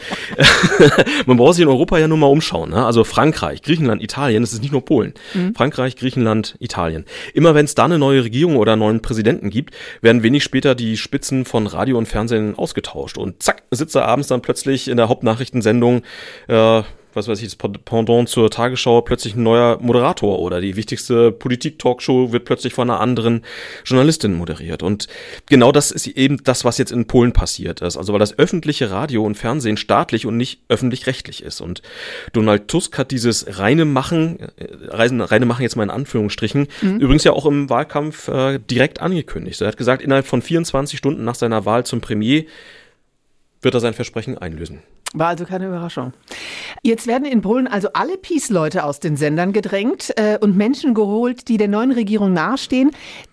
Man 1.27 1.39
braucht 1.39 1.55
sich 1.55 1.63
in 1.63 1.69
Europa 1.69 1.99
ja 1.99 2.07
nur 2.09 2.19
mal 2.19 2.27
umschauen. 2.27 2.71
Ne? 2.71 2.85
Also 2.85 3.05
Frankreich, 3.05 3.63
Griechenland, 3.63 4.03
Italien, 4.03 4.43
das 4.43 4.53
ist 4.53 4.61
nicht 4.61 4.73
nur 4.73 4.85
Polen. 4.85 5.15
Frankreich, 5.55 5.97
Griechenland, 5.97 6.57
Italien. 6.61 7.07
Immer 7.33 7.55
wenn 7.55 7.65
es 7.65 7.75
da 7.75 7.87
eine 7.87 7.99
neue 7.99 8.23
Regierung 8.23 8.57
oder 8.57 8.73
einen 8.73 8.81
neuen 8.81 9.03
Präsidenten 9.03 9.49
gibt, 9.49 9.75
werden 10.03 10.23
wenig 10.23 10.45
später 10.45 10.75
die 10.75 10.99
Spitzen 10.99 11.47
von 11.47 11.67
Radio 11.67 11.97
und 11.97 12.07
Fernsehen 12.07 12.55
ausgetauscht. 12.55 13.17
Und 13.17 13.43
zack, 13.43 13.63
sitzt 13.71 13.97
er 13.97 14.07
abends 14.07 14.29
dann 14.29 14.43
plötzlich 14.43 14.89
in 14.89 14.99
der 14.99 15.09
Hauptnachrichtensendung 15.09 16.03
äh, 16.49 16.83
was 17.15 17.29
weiß 17.29 17.41
ich, 17.43 17.57
das 17.57 17.57
Pendant 17.57 18.29
zur 18.29 18.51
Tagesschau 18.51 19.01
plötzlich 19.03 19.35
ein 19.35 19.43
neuer 19.43 19.79
Moderator 19.81 20.39
oder 20.39 20.61
die 20.61 20.77
wichtigste 20.77 21.33
Politik-Talkshow 21.33 22.33
wird 22.33 22.45
plötzlich 22.45 22.73
von 22.73 22.91
einer 22.91 23.01
anderen 23.01 23.43
Journalistin 23.85 24.35
moderiert. 24.35 24.83
Und 24.83 25.09
genau 25.47 25.73
das 25.73 25.91
ist 25.91 26.07
eben 26.07 26.43
das, 26.45 26.65
was 26.65 26.79
jetzt 26.79 26.93
in 26.93 27.07
Polen 27.07 27.33
passiert 27.33 27.81
ist. 27.81 27.97
Also 27.97 28.13
weil 28.13 28.21
das 28.21 28.39
öffentliche 28.39 28.91
Radio 28.91 29.25
und 29.25 29.37
Fernsehen 29.37 29.77
staatlich 29.77 30.27
und 30.27 30.37
nicht 30.37 30.61
öffentlich-rechtlich 30.69 31.43
ist. 31.43 31.61
Und 31.61 31.83
Donald 32.33 32.69
Tusk 32.69 32.99
hat 32.99 33.11
dieses 33.11 33.59
reine 33.59 33.85
Machen, 33.85 34.39
äh, 34.57 34.69
reine 34.89 35.47
Machen 35.47 35.63
jetzt 35.63 35.77
mal 35.77 35.85
in 35.85 35.91
Anführungsstrichen, 35.91 36.69
übrigens 36.83 37.25
ja 37.25 37.33
auch 37.33 37.47
im 37.47 37.71
Wahlkampf 37.71 38.29
äh, 38.29 38.59
direkt 38.59 39.01
angekündigt. 39.01 39.61
Er 39.61 39.69
hat 39.69 39.77
gesagt, 39.77 40.03
innerhalb 40.03 40.27
von 40.27 40.43
24 40.43 40.99
Stunden 40.99 41.25
nach 41.25 41.35
seiner 41.35 41.65
Wahl 41.65 41.85
zum 41.85 42.01
Premier 42.01 42.45
wird 43.63 43.75
er 43.75 43.81
sein 43.81 43.95
Versprechen 43.95 44.39
einlösen. 44.39 44.81
War 45.13 45.29
also 45.29 45.45
keine 45.45 45.67
Überraschung. 45.67 46.13
Jetzt 46.83 47.07
werden 47.07 47.25
in 47.25 47.41
Polen 47.43 47.67
also 47.67 47.89
alle 47.95 48.17
Peace-Leute 48.17 48.85
aus 48.85 49.01
den 49.01 49.17
Sendern 49.17 49.53
gedrängt 49.53 50.13
äh, 50.17 50.39
und 50.39 50.57
Menschen 50.57 50.95
geholt, 50.95 51.49
die 51.49 51.57
der 51.57 51.69
neuen 51.69 51.91
Regierung 51.91 52.33
nahestehen. 52.33 52.93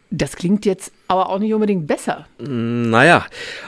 Das 0.10 0.36
klingt 0.36 0.65
jetzt 0.65 0.91
aber 1.07 1.29
auch 1.29 1.39
nicht 1.39 1.53
unbedingt 1.53 1.86
besser. 1.86 2.25
Naja, 2.39 3.25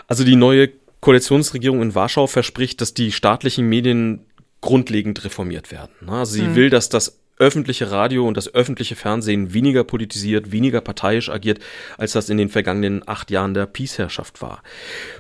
also 0.08 0.24
die 0.24 0.36
neue 0.36 0.70
Koalitionsregierung 1.02 1.82
in 1.82 1.96
Warschau 1.96 2.28
verspricht, 2.28 2.82
dass 2.82 2.94
die 2.94 3.12
staatlichen 3.12 3.68
Medien 3.68 4.26
grundlegend 4.62 5.24
reformiert 5.24 5.72
werden. 5.72 5.92
ne? 6.02 6.14
Also 6.14 6.34
sie 6.34 6.56
will, 6.56 6.70
dass 6.70 6.90
das 6.90 7.19
öffentliche 7.40 7.90
Radio 7.90 8.28
und 8.28 8.38
das 8.38 8.54
öffentliche 8.54 8.96
Fernsehen 8.96 9.54
weniger 9.54 9.84
politisiert, 9.84 10.52
weniger 10.52 10.82
parteiisch 10.82 11.30
agiert, 11.30 11.60
als 11.98 12.12
das 12.12 12.30
in 12.30 12.38
den 12.38 12.50
vergangenen 12.50 13.02
acht 13.08 13.32
Jahren 13.32 13.54
der 13.54 13.66
Peace-Herrschaft 13.66 14.42
war. 14.42 14.62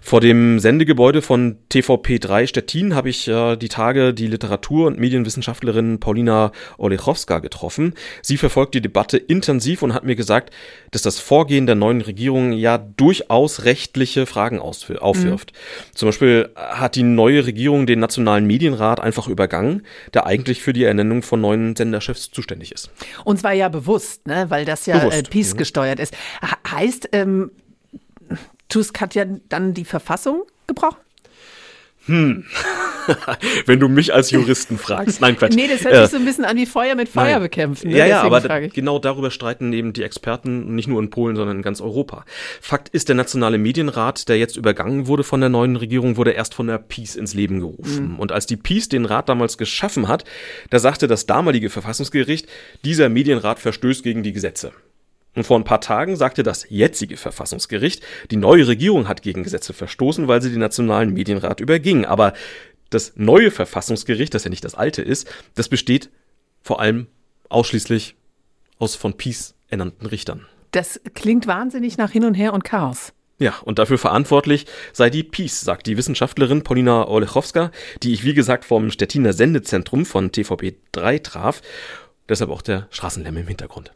Vor 0.02 0.22
dem 0.22 0.60
Sendegebäude 0.60 1.22
von 1.22 1.58
TVP3 1.72 2.48
Stettin 2.48 2.94
habe 2.94 3.10
ich 3.10 3.28
äh, 3.28 3.56
die 3.56 3.70
Tage 3.70 4.14
die 4.14 4.28
Literatur- 4.28 4.88
und 4.88 5.00
Medienwissenschaftlerin 5.00 6.00
Paulina 6.00 6.52
Olechowska 6.78 7.40
getroffen. 7.40 7.94
Sie 8.22 8.38
verfolgt 8.38 8.76
die 8.76 8.82
Debatte 8.82 9.18
intensiv 9.18 9.82
und 9.82 9.94
hat 9.94 10.04
mir 10.04 10.16
gesagt, 10.16 10.54
dass 10.92 11.02
das 11.02 11.20
Vorgehen 11.20 11.66
der 11.66 11.76
neuen 11.76 12.02
Regierung 12.02 12.52
ja 12.54 12.78
durchaus 12.78 13.64
rechtliche 13.66 14.26
Fragen 14.26 14.60
aufwirft. 14.60 15.54
Zum 15.94 16.08
Beispiel 16.08 16.50
hat 16.56 16.96
die 16.96 17.04
neue 17.04 17.46
Regierung 17.46 17.86
den 17.86 18.00
Nationalen 18.00 18.46
Medienrat 18.48 19.00
einfach 19.00 19.28
übergangen, 19.28 19.86
der 20.14 20.26
eigentlich 20.26 20.62
für 20.62 20.74
die 20.74 20.84
Ernennung 20.84 21.22
von 21.22 21.42
neuen 21.42 21.76
Senderchefs 21.76 22.32
zuständig 22.32 22.72
ist. 22.72 22.90
Und 23.24 23.40
zwar 23.40 23.54
ja 23.54 23.70
bewusst, 23.70 24.28
ne? 24.28 24.46
weil 24.50 24.66
das 24.66 24.86
ja 24.86 24.96
äh, 25.10 25.24
Peace 25.24 25.56
gesteuert 25.56 26.00
ist. 26.00 26.14
Ha- 26.42 26.58
heißt, 26.72 27.10
ähm, 27.14 27.52
Tusk 28.68 29.02
hat 29.02 29.16
ja 29.16 29.26
dann 29.50 29.74
die 29.74 29.86
Verfassung 29.86 30.44
gebrochen? 30.68 30.98
Hm. 32.06 32.46
Wenn 33.66 33.80
du 33.80 33.88
mich 33.88 34.14
als 34.14 34.32
Juristen 34.32 34.78
fragst. 34.78 35.20
Nein, 35.22 35.36
Quatsch. 35.38 35.56
Nee, 35.56 35.68
das 35.68 35.84
hört 35.84 35.94
Äh, 35.96 36.02
sich 36.04 36.12
so 36.12 36.18
ein 36.18 36.26
bisschen 36.26 36.46
an 36.46 36.58
wie 36.58 36.66
Feuer 36.66 36.96
mit 36.96 37.10
Feuer 37.10 37.34
Nein. 37.34 37.42
bekämpfen. 37.42 37.90
Ne? 37.90 37.98
Ja, 37.98 38.06
ja, 38.06 38.16
Deswegen 38.18 38.36
aber 38.36 38.42
frage 38.48 38.66
ich. 38.68 38.74
genau 38.74 39.00
darüber 39.00 39.32
streiten 39.32 39.74
eben 39.74 39.94
die 39.94 40.04
Experten 40.04 40.76
nicht 40.76 40.88
nur 40.88 41.02
in 41.02 41.10
Polen, 41.10 41.36
sondern 41.36 41.58
in 41.58 41.62
ganz 41.64 41.82
Europa. 41.82 42.26
Fakt 42.62 42.90
ist, 42.90 43.10
der 43.10 43.16
Nationale 43.16 43.58
Medienrat, 43.58 44.30
der 44.30 44.38
jetzt 44.38 44.58
übergangen 44.58 45.08
wurde 45.08 45.24
von 45.24 45.40
der 45.40 45.50
neuen 45.50 45.76
Regierung, 45.76 46.18
wurde 46.18 46.32
erst 46.32 46.54
von 46.54 46.68
der 46.68 46.78
PiS 46.78 47.16
ins 47.16 47.34
Leben 47.34 47.60
gerufen. 47.60 48.14
Mhm. 48.14 48.20
Und 48.20 48.32
als 48.32 48.46
die 48.46 48.58
PiS 48.58 48.90
den 48.90 49.06
Rat 49.06 49.28
damals 49.30 49.58
geschaffen 49.58 50.08
hat, 50.08 50.24
da 50.70 50.80
sagte 50.80 51.08
das 51.08 51.26
damalige 51.26 51.70
Verfassungsgericht, 51.70 52.48
dieser 52.86 53.10
Medienrat 53.10 53.60
verstößt 53.60 54.04
gegen 54.04 54.24
die 54.24 54.34
Gesetze. 54.34 54.72
Und 55.36 55.44
vor 55.44 55.58
ein 55.58 55.64
paar 55.64 55.82
Tagen 55.82 56.16
sagte 56.16 56.44
das 56.44 56.66
jetzige 56.70 57.18
Verfassungsgericht, 57.18 58.04
die 58.32 58.36
neue 58.36 58.68
Regierung 58.68 59.08
hat 59.08 59.22
gegen 59.22 59.44
Gesetze 59.44 59.74
verstoßen, 59.74 60.28
weil 60.28 60.42
sie 60.42 60.50
den 60.50 60.60
Nationalen 60.60 61.14
Medienrat 61.14 61.60
überging. 61.60 62.06
Aber 62.06 62.34
das 62.90 63.14
neue 63.16 63.52
Verfassungsgericht, 63.52 64.34
das 64.34 64.44
ja 64.44 64.50
nicht 64.50 64.66
das 64.66 64.76
alte 64.76 65.02
ist, 65.02 65.30
das 65.56 65.70
besteht 65.70 66.10
vor 66.62 66.80
allem 66.80 67.08
ausschließlich 67.50 68.16
aus 68.80 68.96
von 68.96 69.16
Peace 69.18 69.56
ernannten 69.70 70.08
Richtern. 70.08 70.48
Das 70.72 71.00
klingt 71.14 71.48
wahnsinnig 71.48 71.98
nach 71.98 72.12
Hin 72.12 72.26
und 72.26 72.34
Her 72.34 72.54
und 72.54 72.64
Chaos. 72.64 73.14
Ja, 73.40 73.56
und 73.64 73.80
dafür 73.80 73.98
verantwortlich 73.98 74.66
sei 74.92 75.10
die 75.10 75.24
Peace, 75.24 75.62
sagt 75.62 75.88
die 75.88 75.96
Wissenschaftlerin 75.96 76.64
Polina 76.64 77.08
Olechowska, 77.08 77.72
die 78.04 78.14
ich 78.14 78.26
wie 78.26 78.34
gesagt 78.34 78.66
vom 78.66 78.92
Stettiner 78.92 79.32
Sendezentrum 79.32 80.06
von 80.06 80.32
TVP3 80.32 81.24
traf. 81.24 81.62
Deshalb 82.30 82.52
auch 82.52 82.62
der 82.62 82.88
Straßenlärm 82.92 83.38
im 83.38 83.48
Hintergrund. 83.48 83.92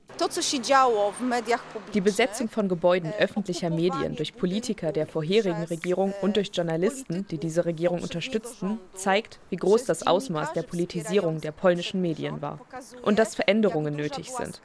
Die 1.93 2.01
Besetzung 2.01 2.49
von 2.49 2.67
Gebäuden 2.67 3.13
öffentlicher 3.19 3.69
Medien 3.69 4.15
durch 4.15 4.35
Politiker 4.35 4.91
der 4.91 5.05
vorherigen 5.05 5.63
Regierung 5.63 6.13
und 6.21 6.35
durch 6.35 6.49
Journalisten, 6.51 7.27
die 7.27 7.37
diese 7.37 7.65
Regierung 7.65 8.01
unterstützten, 8.01 8.79
zeigt, 8.95 9.39
wie 9.49 9.57
groß 9.57 9.85
das 9.85 10.07
Ausmaß 10.07 10.53
der 10.53 10.63
Politisierung 10.63 11.41
der 11.41 11.51
polnischen 11.51 12.01
Medien 12.01 12.41
war 12.41 12.59
und 13.03 13.19
dass 13.19 13.35
Veränderungen 13.35 13.95
nötig 13.95 14.31
sind. 14.31 14.61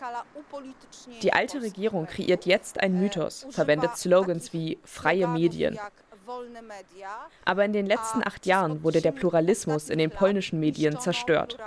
Die 1.23 1.33
alte 1.35 1.61
Regierung 1.61 2.07
kreiert 2.07 2.47
jetzt 2.47 2.81
einen 2.81 2.99
Mythos, 2.99 3.47
verwendet 3.51 3.97
Slogans 3.97 4.53
wie 4.55 4.79
freie 4.85 5.29
Medien. 5.29 5.79
Aber 7.45 7.65
in 7.65 7.73
den 7.73 7.87
letzten 7.87 8.27
acht 8.27 8.47
Jahren 8.47 8.83
wurde 8.83 9.01
der 9.01 9.13
Pluralismus 9.13 9.91
in 9.91 9.99
den 9.99 10.11
polnischen 10.11 10.61
Medien 10.61 10.99
zerstört. 11.01 11.59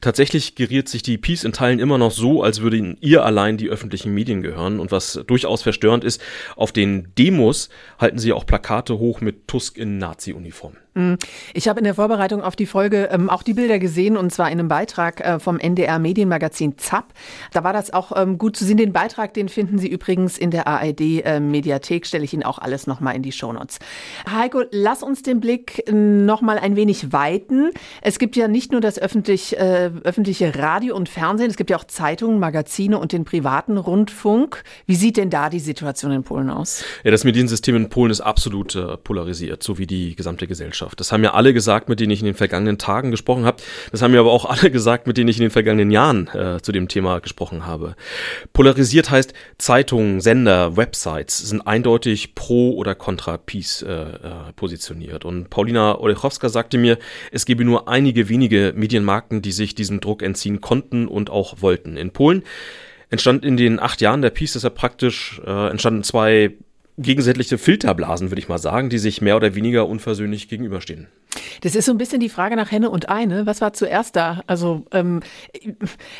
Tatsächlich 0.00 0.54
geriert 0.54 0.88
sich 0.88 1.02
die 1.02 1.18
Peace 1.18 1.44
in 1.44 1.52
Teilen 1.52 1.78
immer 1.78 1.98
noch 1.98 2.10
so, 2.10 2.42
als 2.42 2.60
würden 2.60 2.96
ihr 3.00 3.24
allein 3.24 3.56
die 3.56 3.68
öffentlichen 3.68 4.12
Medien 4.12 4.42
gehören. 4.42 4.80
Und 4.80 4.92
was 4.92 5.20
durchaus 5.26 5.62
verstörend 5.62 6.04
ist, 6.04 6.20
auf 6.56 6.72
den 6.72 7.12
Demos 7.16 7.68
halten 7.98 8.18
sie 8.18 8.32
auch 8.32 8.46
Plakate 8.46 8.98
hoch 8.98 9.20
mit 9.20 9.48
Tusk 9.48 9.78
in 9.78 9.98
Nazi-Uniform. 9.98 10.76
Ich 11.54 11.66
habe 11.68 11.80
in 11.80 11.84
der 11.84 11.94
Vorbereitung 11.94 12.42
auf 12.42 12.54
die 12.54 12.66
Folge 12.66 13.08
ähm, 13.10 13.28
auch 13.28 13.42
die 13.42 13.54
Bilder 13.54 13.80
gesehen 13.80 14.16
und 14.16 14.30
zwar 14.30 14.46
in 14.46 14.60
einem 14.60 14.68
Beitrag 14.68 15.20
äh, 15.20 15.40
vom 15.40 15.58
NDR 15.58 15.98
Medienmagazin 15.98 16.78
ZAP. 16.78 17.12
Da 17.52 17.64
war 17.64 17.72
das 17.72 17.92
auch 17.92 18.12
ähm, 18.14 18.38
gut 18.38 18.56
zu 18.56 18.64
sehen. 18.64 18.76
Den 18.76 18.92
Beitrag, 18.92 19.34
den 19.34 19.48
finden 19.48 19.78
Sie 19.78 19.88
übrigens 19.88 20.38
in 20.38 20.52
der 20.52 20.68
ARD 20.68 21.00
äh, 21.00 21.40
Mediathek. 21.40 22.06
Stelle 22.06 22.22
ich 22.22 22.32
Ihnen 22.32 22.44
auch 22.44 22.58
alles 22.58 22.86
nochmal 22.86 23.16
in 23.16 23.22
die 23.22 23.32
Shownotes. 23.32 23.80
Heiko, 24.30 24.62
lass 24.70 25.02
uns 25.02 25.22
den 25.22 25.40
Blick 25.40 25.84
nochmal 25.90 26.58
ein 26.58 26.76
wenig 26.76 27.12
weiten. 27.12 27.72
Es 28.00 28.20
gibt 28.20 28.36
ja 28.36 28.46
nicht 28.46 28.70
nur 28.70 28.80
das 28.80 28.96
öffentlich, 28.98 29.58
äh, 29.58 29.90
öffentliche 30.04 30.54
Radio 30.54 30.94
und 30.94 31.08
Fernsehen, 31.08 31.50
es 31.50 31.56
gibt 31.56 31.70
ja 31.70 31.76
auch 31.76 31.84
Zeitungen, 31.84 32.38
Magazine 32.38 32.98
und 32.98 33.10
den 33.10 33.24
privaten 33.24 33.78
Rundfunk. 33.78 34.62
Wie 34.86 34.94
sieht 34.94 35.16
denn 35.16 35.30
da 35.30 35.50
die 35.50 35.58
Situation 35.58 36.12
in 36.12 36.22
Polen 36.22 36.50
aus? 36.50 36.84
Ja, 37.02 37.10
das 37.10 37.24
Mediensystem 37.24 37.74
in 37.74 37.88
Polen 37.88 38.12
ist 38.12 38.20
absolut 38.20 38.76
äh, 38.76 38.96
polarisiert, 38.96 39.64
so 39.64 39.76
wie 39.78 39.88
die 39.88 40.14
gesamte 40.14 40.46
Gesellschaft. 40.46 40.83
Das 40.96 41.12
haben 41.12 41.24
ja 41.24 41.34
alle 41.34 41.52
gesagt, 41.52 41.88
mit 41.88 42.00
denen 42.00 42.10
ich 42.10 42.20
in 42.20 42.26
den 42.26 42.34
vergangenen 42.34 42.78
Tagen 42.78 43.10
gesprochen 43.10 43.44
habe. 43.44 43.62
Das 43.90 44.02
haben 44.02 44.14
ja 44.14 44.20
aber 44.20 44.32
auch 44.32 44.44
alle 44.44 44.70
gesagt, 44.72 45.06
mit 45.06 45.16
denen 45.16 45.28
ich 45.28 45.36
in 45.36 45.42
den 45.42 45.50
vergangenen 45.50 45.90
Jahren 45.90 46.28
äh, 46.28 46.60
zu 46.60 46.72
dem 46.72 46.88
Thema 46.88 47.20
gesprochen 47.20 47.66
habe. 47.66 47.96
Polarisiert 48.52 49.10
heißt, 49.10 49.34
Zeitungen, 49.58 50.20
Sender, 50.20 50.76
Websites 50.76 51.38
sind 51.38 51.66
eindeutig 51.66 52.34
pro 52.34 52.74
oder 52.74 52.94
contra 52.94 53.36
Peace 53.36 53.82
äh, 53.82 53.92
äh, 53.92 54.52
positioniert. 54.56 55.24
Und 55.24 55.50
Paulina 55.50 55.98
Olechowska 55.98 56.48
sagte 56.48 56.78
mir, 56.78 56.98
es 57.30 57.46
gebe 57.46 57.64
nur 57.64 57.88
einige 57.88 58.28
wenige 58.28 58.72
Medienmarken, 58.76 59.42
die 59.42 59.52
sich 59.52 59.74
diesem 59.74 60.00
Druck 60.00 60.22
entziehen 60.22 60.60
konnten 60.60 61.08
und 61.08 61.30
auch 61.30 61.62
wollten. 61.62 61.96
In 61.96 62.10
Polen 62.10 62.42
entstand 63.10 63.44
in 63.44 63.56
den 63.56 63.80
acht 63.80 64.00
Jahren 64.00 64.22
der 64.22 64.30
Peace 64.30 64.54
deshalb 64.54 64.74
praktisch, 64.74 65.40
äh, 65.46 65.70
entstanden 65.70 66.02
zwei 66.02 66.52
gegensätzliche 66.98 67.58
Filterblasen, 67.58 68.30
würde 68.30 68.40
ich 68.40 68.48
mal 68.48 68.58
sagen, 68.58 68.88
die 68.88 68.98
sich 68.98 69.20
mehr 69.20 69.36
oder 69.36 69.54
weniger 69.54 69.88
unversöhnlich 69.88 70.48
gegenüberstehen. 70.48 71.08
Das 71.62 71.74
ist 71.74 71.86
so 71.86 71.92
ein 71.92 71.98
bisschen 71.98 72.20
die 72.20 72.28
Frage 72.28 72.56
nach 72.56 72.70
Henne 72.70 72.90
und 72.90 73.08
Ei, 73.08 73.24
ne? 73.24 73.46
Was 73.46 73.60
war 73.60 73.72
zuerst 73.72 74.16
da? 74.16 74.42
Also, 74.46 74.84
ähm, 74.92 75.20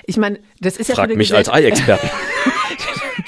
ich 0.05 0.17
meine, 0.17 0.41
das 0.61 0.77
ist 0.77 0.89
ja 0.89 0.95
Frag 0.95 1.15
mich 1.15 1.35
als 1.35 1.49
Ei-Experten. 1.49 2.09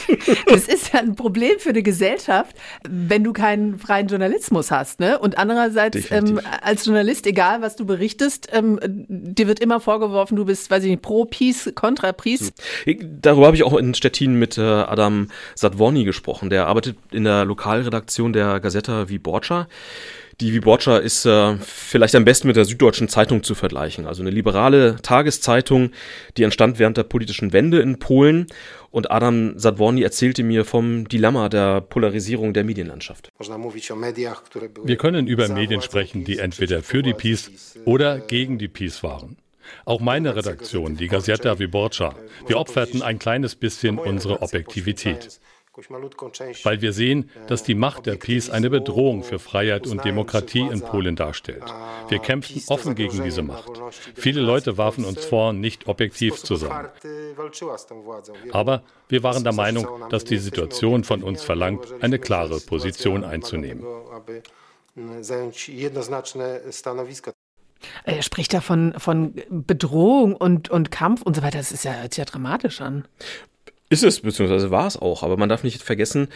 Das 0.47 0.69
ist 0.69 0.93
ja 0.93 1.01
ein 1.01 1.17
Problem 1.17 1.59
für 1.59 1.71
eine 1.71 1.83
Gesellschaft, 1.83 2.57
wenn 2.89 3.25
du 3.25 3.33
keinen 3.33 3.79
freien 3.79 4.09
Journalismus 4.09 4.71
hast, 4.71 5.01
ne? 5.01 5.19
Und 5.19 5.39
andererseits 5.39 6.11
ähm, 6.11 6.41
als 6.63 6.85
Journalist, 6.85 7.27
egal 7.27 7.63
was 7.63 7.77
du 7.77 7.85
berichtest, 7.85 8.49
ähm, 8.53 8.79
dir 8.83 9.47
wird 9.49 9.61
immer 9.61 9.81
vorgeworfen, 9.81 10.37
du 10.37 10.45
bist, 10.45 10.71
weiß 10.71 10.85
ich 10.85 10.91
nicht, 10.91 11.03
pro 11.03 11.25
Peace, 11.25 11.73
contra 11.75 12.13
Peace. 12.13 12.53
Darüber 13.21 13.47
habe 13.47 13.57
ich 13.57 13.63
auch 13.63 13.77
in 13.77 13.95
Stettin 13.95 14.35
mit 14.35 14.59
äh, 14.59 14.63
Adam 14.63 15.29
Sadworny 15.55 16.05
gesprochen. 16.05 16.51
Der 16.51 16.67
arbeitet 16.67 16.97
in 17.13 17.25
der 17.25 17.45
Lokalredaktion 17.45 18.33
der 18.33 18.61
Gazeta 18.61 19.09
Wyborcza. 19.09 19.69
Die 20.41 20.53
Wyborcza 20.53 20.99
ist 20.99 21.25
äh, 21.25 21.57
vielleicht 21.57 22.15
am 22.15 22.27
besten 22.27 22.49
mit 22.49 22.57
der 22.57 22.67
Süddeutschen 22.67 23.09
Zeitung 23.09 23.43
zu 23.43 23.55
vergleichen. 23.55 24.07
Also 24.07 24.23
eine 24.23 24.31
liberale 24.31 24.97
Tageszeitung, 24.97 25.93
die 26.37 26.43
entstand 26.43 26.79
während 26.79 26.99
der 26.99 27.05
politischen 27.05 27.55
Wende 27.55 27.81
in 27.81 27.99
Polen. 27.99 28.47
Und 28.91 29.11
Adam 29.11 29.59
Sadworny 29.59 30.03
erzählte 30.03 30.43
mir 30.43 30.67
vom 30.67 31.09
Dilemma 31.09 31.49
der 31.49 31.81
Polarisierung 31.81 32.53
der 32.53 32.65
Medienlandschaft. 32.65 33.33
Wir 33.39 34.97
können 34.97 35.27
über 35.27 35.49
Medien 35.49 35.81
sprechen, 35.81 36.25
die 36.25 36.39
entweder 36.39 36.83
für 36.83 37.03
die 37.03 37.15
Peace 37.15 37.77
oder 37.87 38.19
gegen 38.19 38.59
die 38.59 38.69
Peace 38.69 39.03
waren. 39.03 39.39
Auch 39.85 40.01
meine 40.01 40.37
Redaktion, 40.37 40.97
die 40.97 41.09
Gazeta 41.09 41.59
Wyborcza, 41.59 42.15
wir 42.47 42.59
opferten 42.59 43.03
ein 43.03 43.19
kleines 43.19 43.57
bisschen 43.57 43.99
unsere 43.99 44.43
Objektivität, 44.43 45.41
weil 46.63 46.81
wir 46.81 46.93
sehen, 46.93 47.31
dass 47.49 47.63
die 47.63 47.75
Macht 47.75 48.07
der 48.07 48.17
Peace 48.17 48.51
eine 48.51 48.71
Bedrohung 48.71 49.23
für 49.23 49.39
Freiheit 49.39 49.87
und 49.87 50.05
Demokratie 50.05 50.61
in 50.61 50.81
Polen 50.81 51.17
darstellt. 51.17 51.65
Wir 52.09 52.19
kämpften 52.19 52.63
offen 52.69 52.95
gegen 52.95 53.23
diese 53.23 53.43
Macht. 53.43 53.71
Viele 54.15 54.41
Leute 54.41 54.79
warfen 54.79 55.05
uns 55.05 55.25
vor, 55.25 55.53
nicht 55.53 55.89
objektiv 55.89 56.37
zu 56.37 56.57
sein. 56.57 56.89
Aber 58.53 58.83
wir 59.09 59.23
waren 59.23 59.45
der 59.45 59.53
Meinung, 59.53 59.87
dass 60.11 60.25
die 60.25 60.39
Situation 60.39 61.05
von 61.05 61.23
uns 61.23 61.43
verlangt, 61.43 61.87
eine 62.01 62.19
klare 62.19 62.61
Position 62.61 63.25
einzunehmen. 63.25 63.85
Er 68.05 68.23
spricht 68.23 68.55
da 68.55 68.61
von, 68.61 68.95
von 68.97 69.35
Bedrohung 69.51 70.35
und, 70.35 70.71
und 70.71 70.91
Kampf 70.91 71.23
und 71.23 71.37
so 71.37 71.43
weiter. 71.43 71.59
Das 71.59 71.73
ist 71.73 71.85
ja, 71.85 71.93
hört 71.93 72.15
sich 72.15 72.19
ja 72.19 72.25
dramatisch 72.25 72.81
an. 72.81 73.07
Ist 73.89 74.03
es, 74.03 74.21
beziehungsweise 74.21 74.71
war 74.71 74.87
es 74.87 74.97
auch, 74.97 75.23
aber 75.23 75.37
man 75.37 75.49
darf 75.49 75.63
nicht 75.63 75.83
vergessen, 75.83 76.29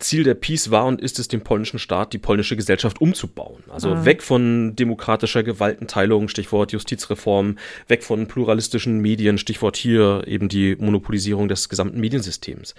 Ziel 0.00 0.24
der 0.24 0.34
Peace 0.34 0.70
war 0.70 0.86
und 0.86 1.00
ist 1.00 1.18
es, 1.18 1.28
den 1.28 1.42
polnischen 1.42 1.78
Staat, 1.78 2.12
die 2.12 2.18
polnische 2.18 2.56
Gesellschaft 2.56 3.00
umzubauen. 3.00 3.62
Also 3.68 4.04
weg 4.04 4.22
von 4.22 4.74
demokratischer 4.74 5.42
Gewaltenteilung, 5.42 6.28
Stichwort 6.28 6.72
Justizreform, 6.72 7.58
weg 7.86 8.02
von 8.02 8.26
pluralistischen 8.26 9.00
Medien, 9.00 9.38
Stichwort 9.38 9.76
hier 9.76 10.24
eben 10.26 10.48
die 10.48 10.76
Monopolisierung 10.76 11.48
des 11.48 11.68
gesamten 11.68 12.00
Mediensystems. 12.00 12.74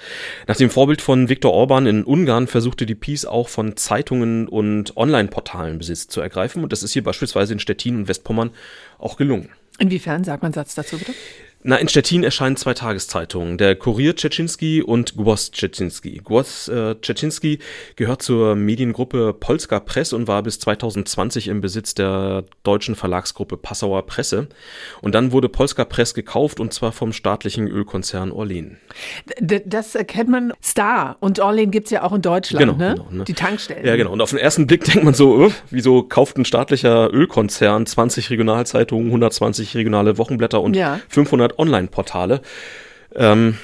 Nach 0.48 0.56
dem 0.56 0.70
Vorbild 0.70 1.02
von 1.02 1.30
Viktor 1.30 1.54
Orban 1.54 1.86
in 1.86 2.04
Ungarn 2.04 2.48
versuchte 2.48 2.86
die 2.86 2.96
Peace 2.96 3.26
auch 3.26 3.48
von 3.48 3.78
Zeitungen 3.78 4.48
und 4.48 4.98
Online-Portalen 4.98 5.78
Besitz 5.78 6.08
zu 6.08 6.22
ergreifen 6.22 6.64
und 6.64 6.72
das 6.72 6.84
ist 6.84 6.94
hier 6.94 7.04
beispielsweise 7.04 7.54
in 7.54 7.60
Stettin 7.60 7.96
und 7.98 8.08
Westpommern 8.08 8.52
auch 8.98 9.18
gelungen. 9.18 9.50
Inwiefern? 9.80 10.24
Sag 10.24 10.42
mal 10.42 10.48
einen 10.48 10.54
Satz 10.54 10.76
dazu, 10.76 10.98
bitte. 10.98 11.14
Na, 11.64 11.76
in 11.76 11.88
Stettin 11.88 12.24
erscheinen 12.24 12.56
zwei 12.56 12.74
Tageszeitungen, 12.74 13.60
der 13.60 13.76
Kurier 13.76 14.16
Tschetschinski 14.16 14.82
und 14.82 15.16
Głos 15.16 15.52
Tschetschinski. 15.52 16.20
Głos 16.24 16.68
äh, 16.70 16.96
Tschetschinski 17.00 17.60
gehört 17.96 18.24
zur 18.24 18.56
Mediengruppe 18.56 19.34
Polska 19.40 19.80
Press 19.80 20.12
und 20.12 20.28
war 20.28 20.42
bis 20.42 20.58
2020 20.60 21.50
im 21.50 21.62
Besitz 21.62 21.94
der 21.94 22.46
deutschen 22.64 22.96
Verlagsgruppe 22.96 23.58
Passauer 23.58 24.08
Presse. 24.08 24.48
Und 25.02 25.14
dann 25.14 25.32
wurde 25.32 25.50
Polska 25.50 25.86
Press 25.86 26.16
gekauft 26.16 26.60
und 26.60 26.74
zwar 26.74 26.92
vom 26.92 27.14
staatlichen 27.14 27.68
Ölkonzern 27.68 28.32
Orlen. 28.32 28.78
Das 29.40 29.96
kennt 30.08 30.30
man. 30.30 30.54
Star 30.64 31.18
und 31.20 31.40
Orlen 31.40 31.70
gibt 31.70 31.86
es 31.86 31.92
ja 31.92 32.02
auch 32.02 32.14
in 32.14 32.24
Deutschland, 32.24 32.60
Genau, 32.66 32.74
ne? 32.76 32.96
genau, 32.96 33.08
ne? 33.12 33.24
Die 33.26 33.34
Tankstellen. 33.36 33.86
Ja, 33.86 33.96
genau. 33.98 34.12
Und 34.12 34.22
auf 34.22 34.32
den 34.32 34.40
ersten 34.40 34.66
Blick 34.66 34.84
denkt 34.86 35.04
man 35.04 35.14
so, 35.14 35.46
äh, 35.46 35.52
wieso 35.70 36.02
kauft 36.02 36.38
ein 36.40 36.46
staatlicher 36.46 37.14
Ölkonzern 37.14 37.86
20 37.86 38.32
Regionalzeitungen, 38.32 39.06
120 39.08 39.76
regionale 39.76 40.18
Wochenblätter 40.18 40.60
und 40.60 40.76
Ja. 40.76 41.00
500 41.10 41.51
Online-Portale? 41.58 42.42
Ähm, 43.16 43.58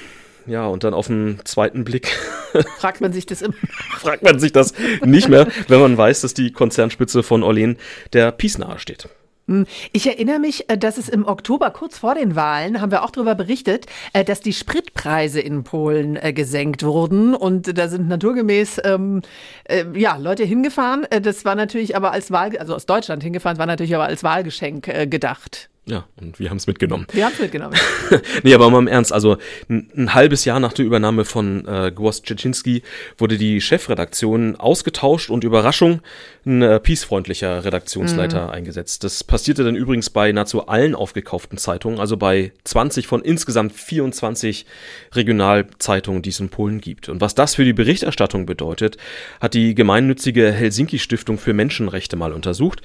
ja, 0.46 0.66
und 0.66 0.84
dann 0.84 0.94
auf 0.94 1.08
den 1.08 1.40
zweiten 1.44 1.84
Blick 1.84 2.16
Fragt 2.78 3.00
man 3.00 3.12
sich 3.12 3.26
das 3.26 3.42
immer? 3.42 3.54
Fragt 3.98 4.22
man 4.22 4.38
sich 4.38 4.52
das 4.52 4.72
nicht 5.04 5.28
mehr, 5.28 5.46
wenn 5.68 5.80
man 5.80 5.96
weiß, 5.96 6.20
dass 6.22 6.34
die 6.34 6.52
Konzernspitze 6.52 7.22
von 7.22 7.42
Orlen 7.42 7.76
der 8.12 8.32
Peace 8.32 8.58
nahe 8.58 8.78
steht. 8.78 9.08
Hm. 9.46 9.66
Ich 9.92 10.06
erinnere 10.06 10.38
mich, 10.38 10.68
äh, 10.68 10.76
dass 10.76 10.98
es 10.98 11.08
im 11.08 11.26
Oktober, 11.26 11.70
kurz 11.70 11.98
vor 11.98 12.14
den 12.14 12.36
Wahlen, 12.36 12.80
haben 12.80 12.90
wir 12.90 13.02
auch 13.02 13.10
darüber 13.10 13.34
berichtet, 13.34 13.86
äh, 14.12 14.24
dass 14.24 14.40
die 14.40 14.52
Spritpreise 14.52 15.40
in 15.40 15.64
Polen 15.64 16.16
äh, 16.16 16.32
gesenkt 16.32 16.82
wurden. 16.82 17.34
Und 17.34 17.78
da 17.78 17.88
sind 17.88 18.08
naturgemäß 18.08 18.80
ähm, 18.84 19.22
äh, 19.64 19.84
ja, 19.94 20.16
Leute 20.16 20.44
hingefahren. 20.44 21.06
Das 21.22 21.44
war 21.46 21.54
natürlich 21.54 21.96
aber 21.96 22.12
als 22.12 22.30
Wahl, 22.30 22.56
also 22.58 22.74
aus 22.74 22.84
Deutschland 22.84 23.22
hingefahren, 23.22 23.58
war 23.58 23.66
natürlich 23.66 23.94
aber 23.94 24.04
als 24.04 24.22
Wahlgeschenk 24.22 24.88
äh, 24.88 25.06
gedacht. 25.06 25.70
Ja, 25.88 26.06
und 26.20 26.38
wir 26.38 26.50
haben 26.50 26.58
es 26.58 26.66
mitgenommen. 26.66 27.06
Wir 27.12 27.24
haben 27.24 27.32
es 27.32 27.38
mitgenommen. 27.38 27.74
nee, 28.42 28.52
aber 28.52 28.68
mal 28.68 28.78
im 28.78 28.88
Ernst, 28.88 29.10
also 29.10 29.38
ein, 29.70 29.90
ein, 29.96 30.12
halbes 30.12 30.44
Jahr 30.44 30.60
nach 30.60 30.74
der 30.74 30.84
Übernahme 30.84 31.24
von 31.24 31.66
äh, 31.66 31.90
Gwost 31.94 32.26
Czecinski 32.26 32.82
wurde 33.16 33.38
die 33.38 33.62
Chefredaktion 33.62 34.56
ausgetauscht 34.56 35.30
und 35.30 35.44
Überraschung 35.44 36.00
ein 36.44 36.60
äh, 36.60 36.78
peacefreundlicher 36.78 37.64
Redaktionsleiter 37.64 38.48
mhm. 38.48 38.50
eingesetzt. 38.50 39.02
Das 39.02 39.24
passierte 39.24 39.64
dann 39.64 39.76
übrigens 39.76 40.10
bei 40.10 40.30
nahezu 40.30 40.66
allen 40.68 40.94
aufgekauften 40.94 41.56
Zeitungen, 41.56 42.00
also 42.00 42.18
bei 42.18 42.52
20 42.64 43.06
von 43.06 43.22
insgesamt 43.22 43.72
24 43.72 44.66
Regionalzeitungen, 45.14 46.20
die 46.20 46.30
es 46.30 46.40
in 46.40 46.50
Polen 46.50 46.82
gibt. 46.82 47.08
Und 47.08 47.22
was 47.22 47.34
das 47.34 47.54
für 47.54 47.64
die 47.64 47.72
Berichterstattung 47.72 48.44
bedeutet, 48.44 48.98
hat 49.40 49.54
die 49.54 49.74
gemeinnützige 49.74 50.52
Helsinki 50.52 50.98
Stiftung 50.98 51.38
für 51.38 51.54
Menschenrechte 51.54 52.16
mal 52.16 52.34
untersucht 52.34 52.82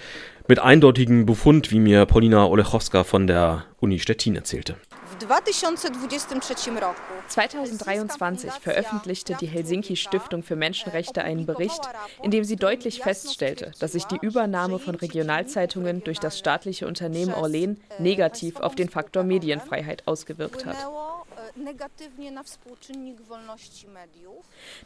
mit 0.47 0.59
eindeutigem 0.59 1.25
Befund, 1.25 1.71
wie 1.71 1.79
mir 1.79 2.05
Paulina 2.05 2.45
Olechowska 2.45 3.03
von 3.03 3.27
der 3.27 3.65
Uni 3.79 3.99
Stettin 3.99 4.35
erzählte. 4.35 4.75
2023 7.27 8.51
veröffentlichte 8.51 9.35
die 9.39 9.47
Helsinki 9.47 9.95
Stiftung 9.95 10.43
für 10.43 10.55
Menschenrechte 10.55 11.23
einen 11.23 11.45
Bericht, 11.45 11.81
in 12.21 12.31
dem 12.31 12.43
sie 12.43 12.57
deutlich 12.57 12.99
feststellte, 12.99 13.71
dass 13.79 13.93
sich 13.93 14.05
die 14.05 14.17
Übernahme 14.21 14.79
von 14.79 14.95
Regionalzeitungen 14.95 16.03
durch 16.03 16.19
das 16.19 16.39
staatliche 16.39 16.87
Unternehmen 16.87 17.33
Orlen 17.33 17.79
negativ 17.99 18.59
auf 18.59 18.75
den 18.75 18.89
Faktor 18.89 19.23
Medienfreiheit 19.23 20.07
ausgewirkt 20.07 20.65
hat. 20.65 20.77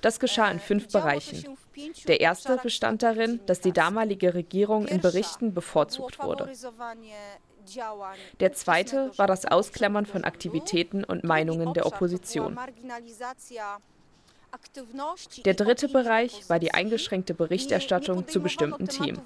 Das 0.01 0.19
geschah 0.19 0.51
in 0.51 0.59
fünf 0.59 0.87
Bereichen. 0.89 1.57
Der 2.07 2.19
erste 2.19 2.57
bestand 2.57 3.03
darin, 3.03 3.39
dass 3.45 3.61
die 3.61 3.71
damalige 3.71 4.33
Regierung 4.33 4.87
in 4.87 4.99
Berichten 4.99 5.53
bevorzugt 5.53 6.19
wurde. 6.19 6.51
Der 8.39 8.53
zweite 8.53 9.11
war 9.17 9.27
das 9.27 9.45
Ausklammern 9.45 10.05
von 10.05 10.23
Aktivitäten 10.23 11.03
und 11.03 11.23
Meinungen 11.23 11.73
der 11.73 11.85
Opposition. 11.85 12.57
Der 15.45 15.53
dritte 15.53 15.87
Bereich 15.87 16.49
war 16.49 16.59
die 16.59 16.73
eingeschränkte 16.73 17.33
Berichterstattung 17.33 18.27
zu 18.27 18.41
bestimmten 18.41 18.87
Themen. 18.87 19.21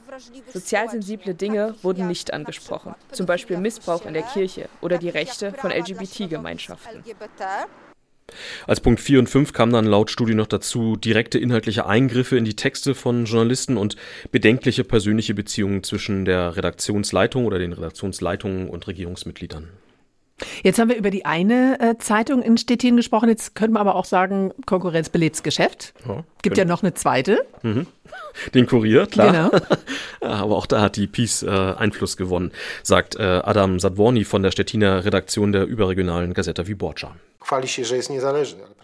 Sozial 0.53 0.89
sensible 0.89 1.33
Dinge 1.33 1.75
wurden 1.81 2.07
nicht 2.07 2.33
angesprochen, 2.33 2.95
zum 3.11 3.25
Beispiel 3.25 3.57
Missbrauch 3.57 4.05
in 4.05 4.13
der 4.13 4.23
Kirche 4.23 4.69
oder 4.81 4.97
die 4.97 5.09
Rechte 5.09 5.51
von 5.53 5.71
LGBT-Gemeinschaften. 5.71 7.03
Als 8.65 8.79
Punkt 8.79 9.01
4 9.01 9.19
und 9.19 9.27
5 9.27 9.53
kam 9.53 9.71
dann 9.71 9.85
laut 9.85 10.09
Studie 10.09 10.35
noch 10.35 10.47
dazu 10.47 10.95
direkte 10.95 11.37
inhaltliche 11.37 11.85
Eingriffe 11.85 12.37
in 12.37 12.45
die 12.45 12.55
Texte 12.55 12.95
von 12.95 13.25
Journalisten 13.25 13.77
und 13.77 13.95
bedenkliche 14.31 14.83
persönliche 14.83 15.33
Beziehungen 15.33 15.83
zwischen 15.83 16.25
der 16.25 16.55
Redaktionsleitung 16.55 17.45
oder 17.45 17.59
den 17.59 17.73
Redaktionsleitungen 17.73 18.69
und 18.69 18.87
Regierungsmitgliedern. 18.87 19.69
Jetzt 20.63 20.79
haben 20.79 20.89
wir 20.89 20.97
über 20.97 21.09
die 21.09 21.25
eine 21.25 21.79
äh, 21.79 21.97
Zeitung 21.97 22.41
in 22.41 22.57
Stettin 22.57 22.95
gesprochen. 22.95 23.29
Jetzt 23.29 23.55
könnte 23.55 23.73
man 23.73 23.81
aber 23.81 23.95
auch 23.95 24.05
sagen, 24.05 24.51
Konkurrenz 24.65 25.09
belebt's 25.09 25.43
Geschäft. 25.43 25.93
Ja, 26.07 26.23
Gibt 26.41 26.57
ja 26.57 26.65
noch 26.65 26.83
eine 26.83 26.93
zweite. 26.93 27.45
Mhm. 27.61 27.87
Den 28.53 28.67
Kurier, 28.67 29.07
klar. 29.07 29.51
Genau. 29.51 29.63
aber 30.21 30.57
auch 30.57 30.65
da 30.65 30.81
hat 30.81 30.95
die 30.95 31.07
Peace 31.07 31.43
äh, 31.43 31.49
Einfluss 31.49 32.17
gewonnen, 32.17 32.51
sagt 32.83 33.15
äh, 33.15 33.21
Adam 33.21 33.79
Sadworni 33.79 34.23
von 34.23 34.43
der 34.43 34.51
Stettiner 34.51 35.05
Redaktion 35.05 35.51
der 35.51 35.65
überregionalen 35.65 36.33
Gazeta 36.33 36.67
Wyborcza. 36.67 37.15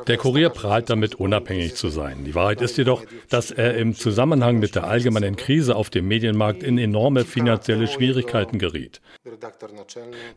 Der 0.08 0.18
Kurier 0.18 0.50
prahlt 0.50 0.90
damit, 0.90 1.16
unabhängig 1.16 1.76
zu 1.76 1.90
sein. 1.90 2.26
Die 2.26 2.36
Wahrheit 2.36 2.62
ist 2.62 2.78
jedoch, 2.78 3.04
dass 3.30 3.52
er 3.52 3.76
im 3.78 3.94
Zusammenhang 3.94 4.60
mit 4.60 4.76
der 4.76 4.86
allgemeinen 4.86 5.36
Krise 5.36 5.76
auf 5.76 5.90
dem 5.90 6.08
Medienmarkt 6.08 6.64
in 6.64 6.78
enorme 6.78 7.24
finanzielle 7.24 7.88
Schwierigkeiten 7.88 8.58
geriet. 8.58 9.00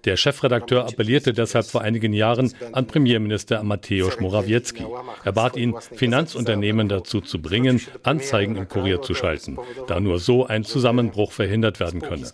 Der 0.04 0.16
Chefredakteur 0.16 0.86
appellierte 0.86 1.32
deshalb 1.32 1.66
vor 1.66 1.80
einigen 1.80 2.12
Jahren 2.12 2.52
an 2.72 2.86
Premierminister 2.86 3.62
Mateusz 3.62 4.20
Morawiecki. 4.20 4.86
Er 5.24 5.32
bat 5.32 5.56
ihn, 5.56 5.74
Finanzunternehmen 5.78 6.88
dazu 6.88 7.20
zu 7.20 7.40
bringen, 7.40 7.80
Anzeigen 8.02 8.56
im 8.56 8.68
Kurier 8.68 9.02
zu 9.02 9.14
schalten, 9.14 9.58
da 9.86 9.98
nur 10.00 10.18
so 10.18 10.46
ein 10.46 10.64
Zusammenbruch 10.64 11.32
verhindert 11.32 11.80
werden 11.80 12.00
könne. 12.00 12.30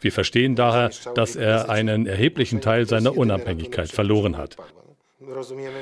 Wir 0.00 0.12
verstehen 0.12 0.54
daher, 0.56 0.90
dass 1.14 1.36
er 1.36 1.70
einen 1.70 2.06
erheblichen 2.06 2.60
Teil 2.60 2.86
seiner 2.86 3.16
Unabhängigkeit 3.16 3.90
verloren 3.90 4.36
hat. 4.36 4.56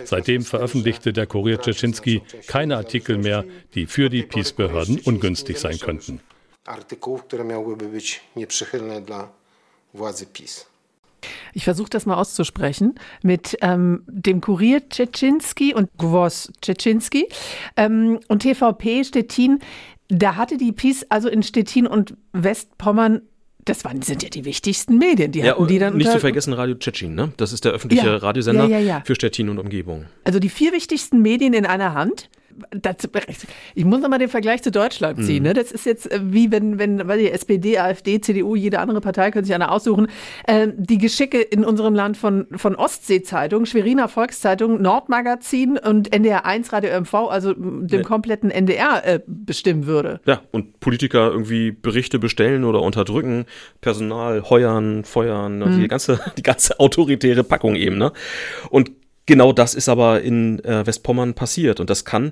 Seitdem 0.05 0.43
veröffentlichte 0.43 1.13
der 1.13 1.27
Kurier 1.27 1.61
Czeczynski 1.61 2.23
keine 2.47 2.77
Artikel 2.77 3.19
mehr, 3.19 3.45
die 3.75 3.87
für 3.87 4.09
die 4.09 4.23
Peace-Behörden 4.23 5.01
ungünstig 5.01 5.59
sein 5.59 5.79
könnten. 5.79 6.21
Ich 11.55 11.65
versuche 11.65 11.91
das 11.91 12.07
mal 12.07 12.17
auszusprechen 12.17 12.95
mit 13.23 13.57
ähm, 13.61 14.05
dem 14.07 14.41
Kurier 14.41 14.89
Czeczynski 14.89 15.75
und 15.75 15.91
Gwos 15.99 16.53
Czeczynski 16.61 17.29
ähm, 17.77 18.21
und 18.29 18.43
TVP 18.43 19.05
Stettin. 19.05 19.59
Da 20.09 20.37
hatte 20.37 20.57
die 20.57 20.73
Peace 20.73 21.07
also 21.09 21.29
in 21.29 21.43
Stettin 21.43 21.87
und 21.87 22.17
Westpommern 22.33 23.23
das 23.65 23.85
waren, 23.85 24.03
sind 24.03 24.23
ja 24.23 24.29
die 24.29 24.45
wichtigsten 24.45 24.99
Medien. 24.99 25.33
Die 25.33 25.41
ja, 25.41 25.53
hatten 25.53 25.67
die 25.67 25.79
dann 25.79 25.97
nicht 25.97 26.11
zu 26.11 26.19
vergessen 26.19 26.53
Radio 26.53 26.75
Tschetschen, 26.75 27.15
ne? 27.15 27.33
Das 27.37 27.53
ist 27.53 27.65
der 27.65 27.73
öffentliche 27.73 28.07
ja, 28.07 28.17
Radiosender 28.17 28.67
ja, 28.67 29.03
für 29.05 29.15
Stettin 29.15 29.49
und 29.49 29.59
Umgebung. 29.59 30.07
Also 30.25 30.39
die 30.39 30.49
vier 30.49 30.73
wichtigsten 30.73 31.23
Medien 31.23 31.53
in 31.55 31.67
einer 31.67 31.95
Hand 31.95 32.29
das, 32.71 32.97
ich 33.75 33.85
muss 33.85 34.01
nochmal 34.01 34.19
den 34.19 34.29
Vergleich 34.29 34.63
zu 34.63 34.71
Deutschland 34.71 35.25
ziehen. 35.25 35.43
Mhm. 35.43 35.49
Ne? 35.49 35.55
Das 35.55 35.73
ist 35.73 35.87
jetzt 35.87 36.11
äh, 36.11 36.21
wie 36.23 36.51
wenn, 36.51 36.79
wenn 36.79 37.07
weil 37.09 37.19
die 37.19 37.31
SPD, 37.31 37.79
AfD, 37.79 38.21
CDU, 38.21 38.57
jede 38.57 38.79
andere 38.79 39.01
Partei 39.01 39.31
können 39.31 39.45
sich 39.45 39.55
eine 39.55 39.71
aussuchen. 39.71 40.09
Äh, 40.47 40.69
die 40.77 40.99
Geschicke 40.99 41.41
in 41.41 41.65
unserem 41.65 41.95
Land 41.95 42.17
von, 42.17 42.47
von 42.55 42.75
Ostsee-Zeitung, 42.77 43.67
Schweriner 43.67 44.09
Volkszeitung, 44.09 44.81
Nordmagazin 44.81 45.79
und 45.79 46.13
NDR 46.13 46.47
1 46.47 46.73
Radio 46.73 47.01
MV, 47.01 47.15
also 47.15 47.53
dem 47.55 47.89
ja. 47.89 48.03
kompletten 48.03 48.51
NDR 48.51 49.03
äh, 49.05 49.21
bestimmen 49.27 49.87
würde. 49.87 50.21
Ja, 50.27 50.43
und 50.51 50.81
Politiker 50.81 51.31
irgendwie 51.31 51.71
Berichte 51.71 52.19
bestellen 52.19 52.65
oder 52.65 52.83
unterdrücken, 52.83 53.47
Personal 53.81 54.43
heuern, 54.49 55.05
feuern, 55.05 55.63
also 55.63 55.77
mhm. 55.77 55.83
die 55.83 55.89
ganze, 55.89 56.21
die 56.37 56.43
ganze 56.43 56.81
autoritäre 56.81 57.45
Packung 57.45 57.75
eben, 57.75 57.99
ne? 57.99 58.13
Und 58.71 58.91
genau 59.27 59.53
das 59.53 59.75
ist 59.75 59.89
aber 59.89 60.23
in 60.23 60.65
äh, 60.65 60.87
Westpommern 60.87 61.35
passiert. 61.35 61.81
Und 61.81 61.91
das 61.91 62.05
kann, 62.05 62.29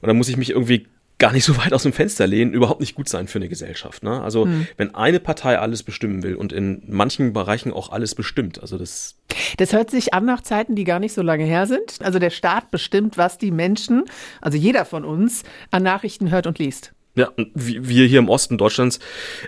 und 0.00 0.06
da 0.08 0.14
muss 0.14 0.28
ich 0.28 0.36
mich 0.36 0.50
irgendwie 0.50 0.86
gar 1.22 1.32
nicht 1.32 1.44
so 1.44 1.56
weit 1.56 1.72
aus 1.72 1.84
dem 1.84 1.92
Fenster 1.92 2.26
lehnen, 2.26 2.52
überhaupt 2.52 2.80
nicht 2.80 2.96
gut 2.96 3.08
sein 3.08 3.28
für 3.28 3.38
eine 3.38 3.48
Gesellschaft. 3.48 4.02
Ne? 4.02 4.20
Also 4.20 4.46
mhm. 4.46 4.66
wenn 4.76 4.92
eine 4.96 5.20
Partei 5.20 5.56
alles 5.56 5.84
bestimmen 5.84 6.24
will 6.24 6.34
und 6.34 6.52
in 6.52 6.82
manchen 6.88 7.32
Bereichen 7.32 7.72
auch 7.72 7.90
alles 7.90 8.16
bestimmt, 8.16 8.60
also 8.60 8.76
das. 8.76 9.14
Das 9.56 9.72
hört 9.72 9.88
sich 9.88 10.14
an 10.14 10.24
nach 10.24 10.40
Zeiten, 10.40 10.74
die 10.74 10.82
gar 10.82 10.98
nicht 10.98 11.12
so 11.12 11.22
lange 11.22 11.44
her 11.44 11.66
sind. 11.66 11.98
Also 12.00 12.18
der 12.18 12.30
Staat 12.30 12.72
bestimmt, 12.72 13.18
was 13.18 13.38
die 13.38 13.52
Menschen, 13.52 14.04
also 14.40 14.58
jeder 14.58 14.84
von 14.84 15.04
uns, 15.04 15.44
an 15.70 15.84
Nachrichten 15.84 16.32
hört 16.32 16.48
und 16.48 16.58
liest. 16.58 16.92
Ja, 17.14 17.30
wir 17.36 18.06
hier 18.06 18.20
im 18.20 18.30
Osten 18.30 18.56
Deutschlands 18.56 18.98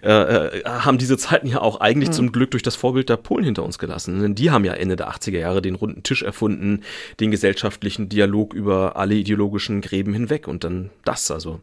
äh, 0.03 0.11
äh, 0.11 0.65
haben 0.67 0.99
diese 0.99 1.17
Zeiten 1.17 1.47
ja 1.47 1.63
auch 1.63 1.81
eigentlich 1.81 2.11
mhm. 2.11 2.15
zum 2.15 2.33
Glück 2.33 2.51
durch 2.51 2.63
das 2.63 2.77
Vorbild 2.77 3.09
der 3.09 3.17
Polen 3.17 3.45
hinter 3.45 3.63
uns 3.63 3.79
gelassen. 3.79 4.21
Denn 4.21 4.35
die 4.35 4.51
haben 4.51 4.67
ja 4.67 4.75
Ende 4.75 4.97
der 4.97 5.11
80er 5.11 5.39
Jahre 5.39 5.63
den 5.63 5.75
runden 5.75 6.03
Tisch 6.03 6.23
erfunden, 6.23 6.83
den 7.21 7.31
gesellschaftlichen 7.31 8.11
Dialog 8.11 8.53
über 8.53 8.97
alle 8.97 9.15
ideologischen 9.15 9.81
Gräben 9.81 10.13
hinweg 10.13 10.47
und 10.47 10.63
dann 10.63 10.91
das 11.07 11.31
also. 11.31 11.61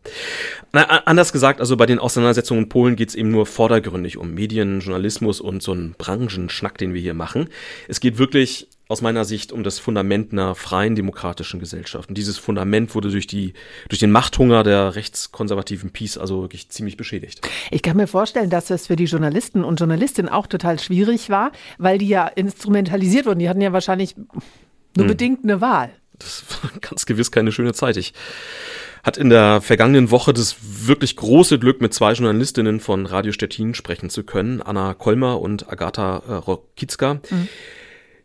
Na, 0.74 0.84
anders 1.06 1.34
gesagt, 1.34 1.60
also 1.60 1.78
bei 1.78 1.86
den 1.86 2.00
Auseinandersetzungen 2.00 2.64
in 2.64 2.70
Polen 2.70 2.96
geht's 2.96 3.14
eben 3.14 3.30
nur 3.30 3.46
vordergründig 3.46 4.18
um 4.18 4.34
Medien, 4.34 4.80
Journalismus 4.80 5.40
und 5.40 5.62
so 5.62 5.72
einen 5.72 5.94
Branchenschnack, 5.98 6.80
den 6.80 6.96
wir 6.96 7.02
hier 7.02 7.14
machen. 7.14 7.48
Es 7.88 8.00
geht 8.00 8.18
wirklich 8.18 8.68
aus 8.88 9.02
meiner 9.02 9.24
Sicht 9.24 9.52
um 9.54 9.63
das 9.63 9.80
Fundament 9.80 10.34
einer 10.34 10.54
freien 10.54 10.96
demokratischen 10.96 11.60
Gesellschaft. 11.60 12.10
Und 12.10 12.17
dieses 12.17 12.38
Fundament 12.38 12.94
wurde 12.94 13.10
durch 13.10 13.26
die, 13.26 13.54
durch 13.88 14.00
den 14.00 14.12
Machthunger 14.12 14.63
der 14.63 14.96
rechtskonservativen 14.96 15.91
Peace 15.91 16.17
also 16.17 16.41
wirklich 16.41 16.70
ziemlich 16.70 16.98
beschädigt. 16.98 17.41
Ich 17.72 17.84
kann 17.84 17.96
mir 17.96 18.08
vorstellen, 18.08 18.50
dass 18.50 18.65
das 18.65 18.88
für 18.88 18.98
die 18.98 19.06
Journalisten 19.06 19.63
und 19.63 19.80
Journalistinnen 19.80 20.30
auch 20.30 20.48
total 20.48 20.78
schwierig 20.78 21.30
war, 21.30 21.52
weil 21.78 22.00
die 22.00 22.10
ja 22.10 22.28
instrumentalisiert 22.28 23.26
wurden. 23.26 23.39
Die 23.39 23.48
hatten 23.48 23.62
ja 23.62 23.72
wahrscheinlich 23.72 24.17
nur 24.17 25.06
hm. 25.06 25.08
bedingt 25.08 25.44
eine 25.44 25.62
Wahl. 25.62 25.91
Das 26.20 26.44
war 26.62 26.72
ganz 26.82 27.06
gewiss 27.06 27.32
keine 27.32 27.52
schöne 27.52 27.74
Zeit. 27.74 27.96
Ich 27.98 28.13
hat 29.04 29.17
in 29.17 29.30
der 29.30 29.62
vergangenen 29.62 30.12
Woche 30.12 30.34
das 30.34 30.58
wirklich 30.62 31.15
große 31.15 31.58
Glück, 31.58 31.82
mit 31.82 31.94
zwei 31.94 32.13
Journalistinnen 32.13 32.80
von 32.80 33.06
Radio 33.08 33.32
Stettin 33.32 33.74
sprechen 33.74 34.10
zu 34.12 34.24
können, 34.24 34.62
Anna 34.62 34.94
Kolmer 34.94 35.39
und 35.41 35.72
Agatha 35.72 36.22
äh, 36.28 36.34
Rokicka. 36.34 37.15
Mhm 37.15 37.48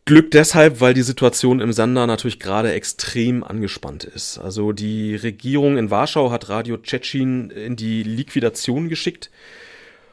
Glück 0.07 0.31
deshalb, 0.31 0.81
weil 0.81 0.95
die 0.95 1.03
Situation 1.03 1.59
im 1.59 1.73
Sender 1.73 2.07
natürlich 2.07 2.38
gerade 2.38 2.73
extrem 2.73 3.42
angespannt 3.42 4.05
ist. 4.05 4.38
Also 4.38 4.71
die 4.71 5.16
Regierung 5.16 5.77
in 5.77 5.90
Warschau 5.90 6.31
hat 6.31 6.49
Radio 6.49 6.77
Tschetschen 6.77 7.51
in 7.51 7.75
die 7.75 8.05
Liquidation 8.05 8.88
geschickt. 8.88 9.31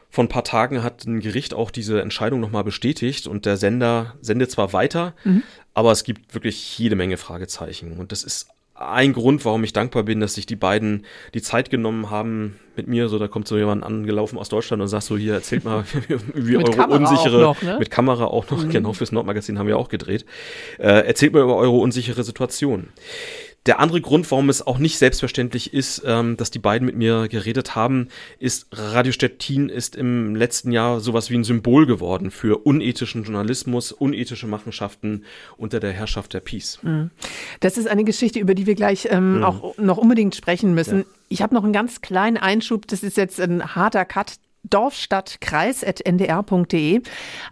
Vor 0.10 0.24
ein 0.24 0.30
paar 0.30 0.44
Tagen 0.44 0.82
hat 0.82 1.06
ein 1.06 1.20
Gericht 1.20 1.54
auch 1.54 1.70
diese 1.70 2.02
Entscheidung 2.02 2.40
nochmal 2.40 2.64
bestätigt 2.64 3.28
und 3.28 3.46
der 3.46 3.56
Sender 3.58 4.16
sendet 4.20 4.50
zwar 4.50 4.74
weiter, 4.74 5.14
mhm. 5.26 5.44
aber 5.76 5.92
es 5.92 6.04
gibt 6.04 6.34
wirklich 6.34 6.78
jede 6.80 6.96
Menge 6.96 7.18
Fragezeichen. 7.18 8.00
Und 8.00 8.12
das 8.12 8.24
ist 8.24 8.48
ein 8.76 9.14
Grund, 9.14 9.46
warum 9.46 9.64
ich 9.64 9.74
dankbar 9.74 10.04
bin, 10.04 10.20
dass 10.20 10.34
sich 10.34 10.46
die 10.46 10.56
beiden 10.56 11.06
die 11.34 11.42
Zeit 11.42 11.70
genommen 11.70 12.10
haben 12.10 12.60
mit 12.76 12.88
mir. 12.88 13.08
So, 13.08 13.20
da 13.20 13.28
kommt 13.28 13.48
so 13.48 13.58
jemand 13.58 13.84
angelaufen 13.84 14.40
aus 14.40 14.50
Deutschland 14.50 14.82
und 14.82 14.88
sagt 14.88 15.04
so, 15.04 15.18
hier 15.18 15.34
erzählt 15.34 15.64
mal, 15.64 15.84
wie 16.34 16.58
eure 16.58 16.72
Kamera 16.72 16.98
unsichere, 16.98 17.42
noch, 17.42 17.62
ne? 17.62 17.78
mit 17.78 17.92
Kamera 17.92 18.26
auch 18.26 18.50
noch, 18.50 18.64
mhm. 18.64 18.70
genau 18.70 18.94
fürs 18.94 19.12
Nordmagazin 19.12 19.60
haben 19.60 19.68
wir 19.68 19.78
auch 19.78 19.90
gedreht. 19.90 20.26
Äh, 20.80 21.06
erzählt 21.06 21.34
mal 21.34 21.44
über 21.44 21.56
eure 21.56 21.78
unsichere 21.78 22.24
Situation. 22.24 22.88
Der 23.66 23.80
andere 23.80 24.02
Grund, 24.02 24.30
warum 24.30 24.50
es 24.50 24.66
auch 24.66 24.78
nicht 24.78 24.98
selbstverständlich 24.98 25.74
ist, 25.74 26.04
ähm, 26.06 26.36
dass 26.36 26.52
die 26.52 26.60
beiden 26.60 26.86
mit 26.86 26.96
mir 26.96 27.30
geredet 27.30 27.76
haben, 27.76 28.10
ist, 28.38 28.68
Radio 28.72 29.14
Stettin 29.14 29.70
ist 29.70 29.96
im 29.96 30.36
letzten 30.36 30.72
Jahr 30.72 31.00
sowas 31.00 31.30
wie 31.30 31.36
ein 31.36 31.46
Symbol 31.46 31.86
geworden 31.86 32.30
für 32.30 32.66
unethischen 32.66 33.24
Journalismus, 33.24 33.94
unethische 33.94 34.48
Machenschaften 34.48 35.24
unter 35.56 35.80
der 35.80 35.94
Herrschaft 35.94 36.34
der 36.34 36.42
Peace. 36.42 36.80
Mhm. 36.82 37.12
Das 37.62 37.78
ist 37.78 37.88
eine 37.88 38.04
Geschichte, 38.04 38.40
über 38.40 38.54
die 38.54 38.66
wir 38.66 38.76
gleich 38.76 39.08
ähm, 39.10 39.38
mhm. 39.38 39.44
auch 39.44 39.78
noch 39.78 39.98
unbedingt 39.98 40.36
sprechen 40.36 40.74
müssen. 40.74 41.00
Ja. 41.00 41.06
Ich 41.30 41.42
habe 41.42 41.56
noch 41.56 41.64
einen 41.64 41.74
ganz 41.74 42.02
kleinen 42.02 42.38
Einschub, 42.38 42.86
das 42.88 43.02
ist 43.02 43.16
jetzt 43.16 43.40
ein 43.40 43.76
harter 43.76 44.04
Cut, 44.04 44.36
dorfstadtkreis.ndr.de. 44.64 47.02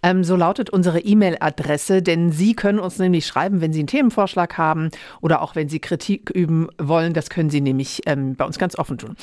Ähm, 0.03 0.23
so 0.23 0.35
lautet 0.35 0.69
unsere 0.69 0.99
E-Mail-Adresse, 0.99 2.01
denn 2.01 2.31
Sie 2.31 2.55
können 2.55 2.79
uns 2.79 2.97
nämlich 2.99 3.27
schreiben, 3.27 3.61
wenn 3.61 3.73
Sie 3.73 3.79
einen 3.79 3.87
Themenvorschlag 3.87 4.57
haben 4.57 4.89
oder 5.21 5.41
auch 5.41 5.55
wenn 5.55 5.69
Sie 5.69 5.79
Kritik 5.79 6.29
üben 6.29 6.67
wollen. 6.77 7.13
Das 7.13 7.29
können 7.29 7.49
Sie 7.49 7.61
nämlich 7.61 8.01
ähm, 8.05 8.35
bei 8.35 8.45
uns 8.45 8.57
ganz 8.57 8.77
offen 8.77 8.97
tun. 8.97 9.15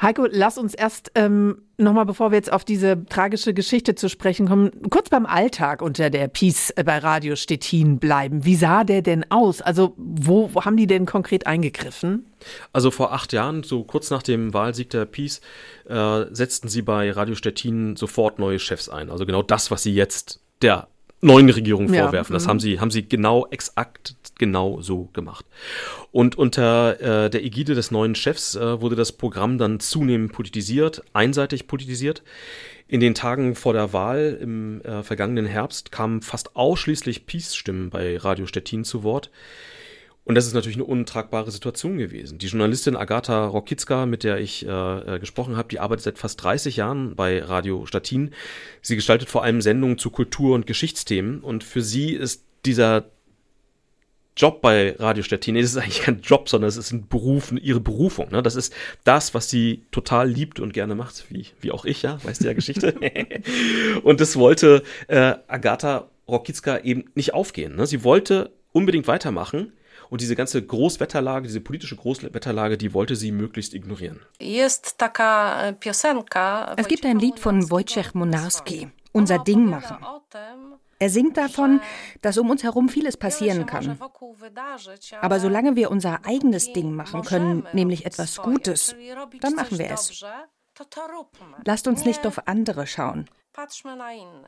Heiko, 0.00 0.26
lass 0.30 0.58
uns 0.58 0.74
erst 0.74 1.12
ähm, 1.14 1.62
nochmal, 1.78 2.04
bevor 2.06 2.30
wir 2.30 2.36
jetzt 2.36 2.52
auf 2.52 2.64
diese 2.64 3.04
tragische 3.06 3.54
Geschichte 3.54 3.94
zu 3.94 4.08
sprechen 4.08 4.48
kommen, 4.48 4.70
kurz 4.90 5.08
beim 5.10 5.26
Alltag 5.26 5.80
unter 5.80 6.10
der 6.10 6.28
Peace 6.28 6.72
bei 6.84 6.98
Radio 6.98 7.36
Stettin 7.36 7.98
bleiben. 7.98 8.44
Wie 8.44 8.56
sah 8.56 8.84
der 8.84 9.02
denn 9.02 9.30
aus? 9.30 9.62
Also 9.62 9.94
wo, 9.96 10.50
wo 10.52 10.64
haben 10.64 10.76
die 10.76 10.86
denn 10.86 11.06
konkret 11.06 11.46
eingegriffen? 11.46 12.26
Also 12.72 12.90
vor 12.90 13.12
acht 13.12 13.32
Jahren, 13.32 13.62
so 13.62 13.84
kurz 13.84 14.10
nach 14.10 14.22
dem 14.22 14.52
Wahlsieg 14.52 14.90
der 14.90 15.04
Peace, 15.04 15.40
äh, 15.88 16.24
setzten 16.30 16.68
sie 16.68 16.82
bei 16.82 17.10
Radio 17.10 17.34
Stettin 17.34 17.96
sofort 17.96 18.38
neue 18.38 18.58
Chefs 18.58 18.88
ein. 18.88 19.10
Also 19.10 19.24
genau 19.24 19.42
das, 19.42 19.70
was 19.70 19.82
sie 19.82 19.94
jetzt 19.94 20.40
der 20.62 20.88
neuen 21.20 21.50
Regierung 21.50 21.88
vorwerfen. 21.88 22.32
Ja, 22.32 22.38
das 22.38 22.46
haben 22.46 22.60
sie, 22.60 22.80
haben 22.80 22.90
sie 22.90 23.08
genau 23.08 23.46
exakt 23.50 24.14
genau 24.38 24.80
so 24.80 25.08
gemacht. 25.12 25.44
Und 26.12 26.38
unter 26.38 27.00
äh, 27.00 27.30
der 27.30 27.44
Ägide 27.44 27.74
des 27.74 27.90
neuen 27.90 28.14
Chefs 28.14 28.54
äh, 28.54 28.80
wurde 28.80 28.96
das 28.96 29.12
Programm 29.12 29.58
dann 29.58 29.80
zunehmend 29.80 30.32
politisiert, 30.32 31.02
einseitig 31.12 31.66
politisiert. 31.66 32.22
In 32.86 33.00
den 33.00 33.14
Tagen 33.14 33.54
vor 33.54 33.74
der 33.74 33.92
Wahl 33.92 34.38
im 34.40 34.80
äh, 34.82 35.02
vergangenen 35.02 35.44
Herbst 35.44 35.92
kamen 35.92 36.22
fast 36.22 36.56
ausschließlich 36.56 37.26
Peace-Stimmen 37.26 37.90
bei 37.90 38.16
Radio 38.16 38.46
Stettin 38.46 38.84
zu 38.84 39.02
Wort. 39.02 39.30
Und 40.28 40.34
das 40.34 40.46
ist 40.46 40.52
natürlich 40.52 40.76
eine 40.76 40.84
untragbare 40.84 41.50
Situation 41.50 41.96
gewesen. 41.96 42.36
Die 42.36 42.48
Journalistin 42.48 42.96
Agatha 42.96 43.46
Rokicka, 43.46 44.04
mit 44.04 44.24
der 44.24 44.38
ich 44.38 44.66
äh, 44.66 45.14
äh 45.14 45.18
gesprochen 45.18 45.56
habe, 45.56 45.70
die 45.70 45.80
arbeitet 45.80 46.04
seit 46.04 46.18
fast 46.18 46.42
30 46.42 46.76
Jahren 46.76 47.16
bei 47.16 47.42
Radio 47.42 47.86
Stettin. 47.86 48.34
Sie 48.82 48.94
gestaltet 48.94 49.30
vor 49.30 49.42
allem 49.42 49.62
Sendungen 49.62 49.96
zu 49.96 50.10
Kultur- 50.10 50.54
und 50.54 50.66
Geschichtsthemen. 50.66 51.40
Und 51.40 51.64
für 51.64 51.80
sie 51.80 52.12
ist 52.12 52.44
dieser 52.66 53.06
Job 54.36 54.60
bei 54.60 54.96
Radio 54.98 55.22
Stettin, 55.22 55.56
es 55.56 55.70
ist 55.70 55.78
eigentlich 55.78 56.02
kein 56.02 56.20
Job, 56.20 56.50
sondern 56.50 56.68
es 56.68 56.76
ist 56.76 56.92
ein 56.92 57.08
Beruf, 57.08 57.50
ihre 57.52 57.80
Berufung. 57.80 58.30
Ne? 58.30 58.42
Das 58.42 58.54
ist 58.54 58.74
das, 59.04 59.32
was 59.32 59.48
sie 59.48 59.86
total 59.92 60.28
liebt 60.28 60.60
und 60.60 60.74
gerne 60.74 60.94
macht, 60.94 61.24
wie, 61.30 61.46
wie 61.62 61.70
auch 61.72 61.86
ich, 61.86 62.02
ja, 62.02 62.22
weißt 62.22 62.42
du 62.42 62.48
ja 62.48 62.52
Geschichte. 62.52 62.94
und 64.02 64.20
das 64.20 64.36
wollte 64.36 64.82
äh, 65.06 65.36
Agatha 65.46 66.10
Rokicka 66.28 66.80
eben 66.80 67.06
nicht 67.14 67.32
aufgehen. 67.32 67.76
Ne? 67.76 67.86
Sie 67.86 68.04
wollte 68.04 68.52
unbedingt 68.72 69.08
weitermachen, 69.08 69.72
und 70.10 70.20
diese 70.20 70.36
ganze 70.36 70.64
Großwetterlage, 70.64 71.46
diese 71.46 71.60
politische 71.60 71.96
Großwetterlage, 71.96 72.78
die 72.78 72.94
wollte 72.94 73.16
sie 73.16 73.32
möglichst 73.32 73.74
ignorieren. 73.74 74.20
E, 74.40 74.60
es 74.60 74.82
gibt 76.88 77.06
ein 77.06 77.18
Lied 77.18 77.38
von 77.38 77.70
Wojciech 77.70 78.14
Monarski, 78.14 78.88
Unser 79.12 79.38
Ding 79.38 79.66
machen. 79.66 79.98
Er 81.00 81.10
singt 81.10 81.36
davon, 81.36 81.80
dass 82.22 82.38
um 82.38 82.50
uns 82.50 82.64
herum 82.64 82.88
vieles 82.88 83.16
passieren 83.16 83.66
kann. 83.66 83.98
Aber 85.20 85.38
solange 85.38 85.76
wir 85.76 85.90
unser 85.90 86.24
eigenes 86.24 86.72
Ding 86.72 86.92
machen 86.92 87.22
können, 87.22 87.66
nämlich 87.72 88.04
etwas 88.04 88.38
Gutes, 88.38 88.96
dann 89.40 89.54
machen 89.54 89.78
wir 89.78 89.90
es. 89.90 90.24
Lasst 91.64 91.86
uns 91.86 92.04
nicht 92.04 92.26
auf 92.26 92.46
andere 92.48 92.86
schauen. 92.86 93.28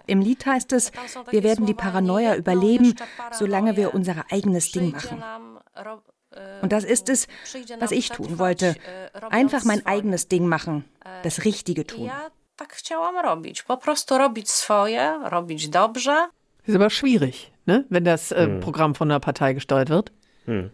Im 0.06 0.20
Lied 0.20 0.46
heißt 0.46 0.72
es, 0.72 0.92
wir 1.30 1.42
werden 1.42 1.66
die 1.66 1.74
Paranoia 1.74 2.36
überleben, 2.36 2.94
solange 3.32 3.76
wir 3.76 3.94
unser 3.94 4.24
eigenes 4.30 4.72
Ding 4.72 4.92
machen. 4.92 5.22
Und 6.62 6.72
das 6.72 6.84
ist 6.84 7.08
es, 7.08 7.26
was 7.78 7.90
ich 7.90 8.10
tun 8.10 8.38
wollte. 8.38 8.76
Einfach 9.30 9.64
mein 9.64 9.84
eigenes 9.86 10.28
Ding 10.28 10.46
machen, 10.46 10.84
das 11.22 11.44
Richtige 11.44 11.86
tun. 11.86 12.10
Ist 16.66 16.74
aber 16.74 16.90
schwierig, 16.90 17.52
ne? 17.64 17.86
wenn 17.88 18.04
das 18.04 18.32
äh, 18.32 18.44
hm. 18.44 18.60
Programm 18.60 18.94
von 18.94 19.10
einer 19.10 19.18
Partei 19.18 19.54
gesteuert 19.54 19.88
wird. 19.88 20.12
Hm. 20.44 20.70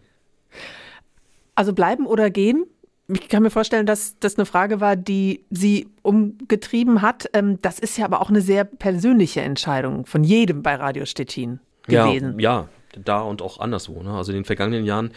Also 1.55 1.73
bleiben 1.73 2.05
oder 2.05 2.29
gehen? 2.29 2.65
Ich 3.07 3.29
kann 3.29 3.43
mir 3.43 3.49
vorstellen, 3.49 3.85
dass 3.85 4.19
das 4.19 4.37
eine 4.37 4.45
Frage 4.45 4.81
war, 4.81 4.95
die 4.95 5.45
sie 5.49 5.87
umgetrieben 6.01 7.01
hat. 7.01 7.29
Ähm, 7.33 7.59
das 7.61 7.79
ist 7.79 7.97
ja 7.97 8.05
aber 8.05 8.21
auch 8.21 8.29
eine 8.29 8.41
sehr 8.41 8.65
persönliche 8.65 9.41
Entscheidung 9.41 10.05
von 10.05 10.23
jedem 10.23 10.61
bei 10.61 10.75
Radio 10.75 11.05
Stettin 11.05 11.59
gewesen. 11.87 12.39
Ja, 12.39 12.61
ja 12.61 12.69
da 13.03 13.21
und 13.21 13.41
auch 13.41 13.59
anderswo. 13.59 14.01
Ne? 14.01 14.11
Also 14.11 14.31
in 14.31 14.39
den 14.39 14.45
vergangenen 14.45 14.85
Jahren 14.85 15.11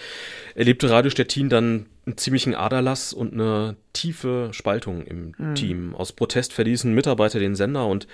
erlebte 0.54 0.90
Radio 0.90 1.10
Stettin 1.10 1.48
dann 1.48 1.86
einen 2.06 2.16
ziemlichen 2.16 2.54
Aderlass 2.54 3.12
und 3.12 3.32
eine 3.32 3.76
tiefe 3.92 4.50
Spaltung 4.52 5.02
im 5.02 5.34
mhm. 5.36 5.54
Team. 5.54 5.94
Aus 5.94 6.12
Protest 6.12 6.52
verließen 6.52 6.94
Mitarbeiter 6.94 7.38
den 7.38 7.54
Sender 7.54 7.86
und 7.86 8.06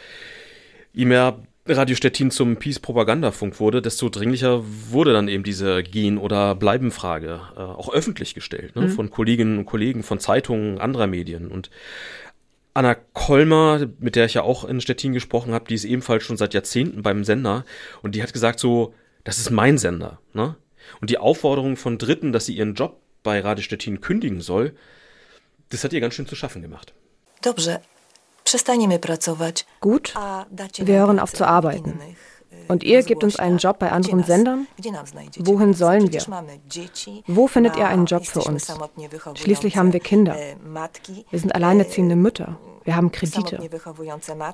je 0.93 1.05
mehr 1.05 1.39
Radio 1.69 1.97
Stettin 1.97 2.31
zum 2.31 2.57
Peace-Propagandafunk 2.57 3.59
wurde, 3.61 3.83
desto 3.83 4.09
dringlicher 4.09 4.63
wurde 4.91 5.13
dann 5.13 5.29
eben 5.29 5.43
diese 5.43 5.83
Gehen- 5.83 6.19
oder 6.19 6.55
Bleiben-Frage 6.55 7.41
äh, 7.57 7.61
auch 7.61 7.93
öffentlich 7.93 8.35
gestellt, 8.35 8.77
ne? 8.77 8.83
Mhm. 8.83 8.91
von 8.91 9.11
Kolleginnen 9.11 9.59
und 9.59 9.67
Kollegen, 9.67 10.03
von 10.03 10.21
Zeitungen, 10.21 10.79
anderer 10.79 11.07
Medien. 11.07 11.49
Und 11.49 11.71
Anna 12.75 12.95
Kolmer, 12.95 13.87
mit 13.99 14.17
der 14.17 14.27
ich 14.27 14.35
ja 14.35 14.43
auch 14.43 14.65
in 14.65 14.81
Stettin 14.81 15.13
gesprochen 15.13 15.55
habe, 15.55 15.65
die 15.67 15.75
ist 15.75 15.85
ebenfalls 15.85 16.25
schon 16.25 16.37
seit 16.37 16.53
Jahrzehnten 16.55 17.03
beim 17.03 17.25
Sender 17.25 17.65
und 18.03 18.15
die 18.15 18.23
hat 18.23 18.33
gesagt 18.33 18.61
so, 18.61 18.95
das 19.25 19.39
ist 19.39 19.51
mein 19.51 19.79
Sender. 19.79 20.21
Ne? 20.35 20.57
Und 21.01 21.11
die 21.11 21.19
Aufforderung 21.19 21.77
von 21.77 21.99
Dritten, 21.99 22.33
dass 22.33 22.47
sie 22.47 22.55
ihren 22.55 22.75
Job 22.75 23.01
bei 23.23 23.41
Radio 23.41 23.63
Stettin 23.63 24.01
kündigen 24.01 24.41
soll, 24.41 24.75
das 25.71 25.85
hat 25.85 25.93
ihr 25.93 26.01
ganz 26.01 26.15
schön 26.15 26.27
zu 26.27 26.37
schaffen 26.37 26.63
gemacht. 26.63 26.93
Dobrze, 27.43 27.81
Gut, 29.81 30.15
wir 30.15 30.99
hören 30.99 31.19
auf 31.19 31.33
zu 31.33 31.47
arbeiten. 31.47 31.99
Und 32.69 32.83
ihr 32.83 33.03
gebt 33.03 33.23
uns 33.23 33.37
einen 33.37 33.59
Job 33.59 33.79
bei 33.79 33.93
anderen 33.93 34.25
Sendern? 34.25 34.67
Wohin 35.39 35.75
sollen 35.75 36.13
wir? 36.13 36.21
Wo 37.27 37.47
findet 37.47 37.77
ihr 37.77 37.87
einen 37.87 38.07
Job 38.07 38.27
für 38.27 38.41
uns? 38.41 38.73
Schließlich 39.35 39.77
haben 39.77 39.93
wir 39.93 40.01
Kinder. 40.01 40.37
Wir 41.31 41.39
sind 41.39 41.55
alleinerziehende 41.55 42.17
Mütter. 42.17 42.59
Wir 42.85 42.97
haben 42.97 43.13
Kredite. 43.13 43.59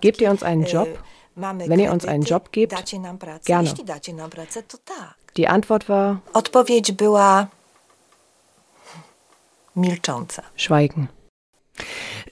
Gebt 0.00 0.20
ihr 0.20 0.30
uns 0.30 0.42
einen 0.42 0.64
Job? 0.64 0.88
Wenn 1.34 1.80
ihr 1.80 1.92
uns 1.92 2.04
einen 2.04 2.24
Job 2.24 2.52
gebt, 2.52 2.74
gerne. 3.44 3.74
Die 5.36 5.48
Antwort 5.48 5.88
war 5.88 6.20
Schweigen. 10.56 11.08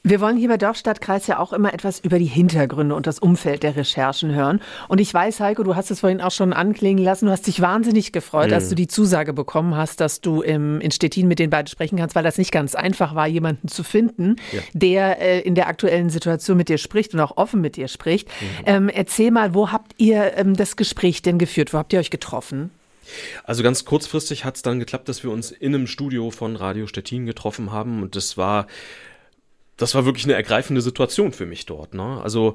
Wir 0.02 0.22
wollen 0.22 0.38
hier 0.38 0.48
bei 0.48 0.56
Dorfstadtkreis 0.56 1.26
ja 1.26 1.38
auch 1.38 1.52
immer 1.52 1.74
etwas 1.74 2.00
über 2.00 2.18
die 2.18 2.24
Hintergründe 2.24 2.94
und 2.94 3.06
das 3.06 3.18
Umfeld 3.18 3.62
der 3.62 3.76
Recherchen 3.76 4.34
hören. 4.34 4.62
Und 4.88 4.98
ich 4.98 5.12
weiß, 5.12 5.40
Heiko, 5.40 5.62
du 5.62 5.76
hast 5.76 5.90
es 5.90 6.00
vorhin 6.00 6.22
auch 6.22 6.30
schon 6.30 6.54
anklingen 6.54 7.04
lassen. 7.04 7.26
Du 7.26 7.32
hast 7.32 7.46
dich 7.46 7.60
wahnsinnig 7.60 8.10
gefreut, 8.10 8.48
mhm. 8.48 8.54
als 8.54 8.70
du 8.70 8.74
die 8.74 8.88
Zusage 8.88 9.34
bekommen 9.34 9.76
hast, 9.76 10.00
dass 10.00 10.22
du 10.22 10.40
im, 10.40 10.80
in 10.80 10.90
Stettin 10.90 11.28
mit 11.28 11.38
den 11.38 11.50
beiden 11.50 11.66
sprechen 11.66 11.98
kannst, 11.98 12.14
weil 12.14 12.24
das 12.24 12.38
nicht 12.38 12.50
ganz 12.50 12.74
einfach 12.74 13.14
war, 13.14 13.26
jemanden 13.26 13.68
zu 13.68 13.84
finden, 13.84 14.36
ja. 14.52 14.60
der 14.72 15.20
äh, 15.20 15.40
in 15.40 15.54
der 15.54 15.68
aktuellen 15.68 16.08
Situation 16.08 16.56
mit 16.56 16.70
dir 16.70 16.78
spricht 16.78 17.12
und 17.12 17.20
auch 17.20 17.36
offen 17.36 17.60
mit 17.60 17.76
dir 17.76 17.88
spricht. 17.88 18.28
Mhm. 18.28 18.46
Ähm, 18.64 18.88
erzähl 18.88 19.30
mal, 19.30 19.52
wo 19.52 19.70
habt 19.70 19.92
ihr 19.98 20.36
ähm, 20.38 20.56
das 20.56 20.76
Gespräch 20.76 21.20
denn 21.20 21.38
geführt? 21.38 21.74
Wo 21.74 21.78
habt 21.78 21.92
ihr 21.92 21.98
euch 21.98 22.10
getroffen? 22.10 22.70
Also 23.44 23.62
ganz 23.62 23.84
kurzfristig 23.84 24.44
hat 24.44 24.56
es 24.56 24.62
dann 24.62 24.78
geklappt, 24.78 25.08
dass 25.08 25.24
wir 25.24 25.30
uns 25.30 25.50
in 25.50 25.74
einem 25.74 25.86
Studio 25.86 26.30
von 26.30 26.56
Radio 26.56 26.86
Stettin 26.86 27.26
getroffen 27.26 27.72
haben 27.72 28.02
und 28.02 28.16
das 28.16 28.36
war 28.36 28.66
das 29.80 29.94
war 29.94 30.04
wirklich 30.04 30.24
eine 30.24 30.34
ergreifende 30.34 30.80
Situation 30.80 31.32
für 31.32 31.46
mich 31.46 31.66
dort. 31.66 31.94
Ne? 31.94 32.20
Also 32.22 32.54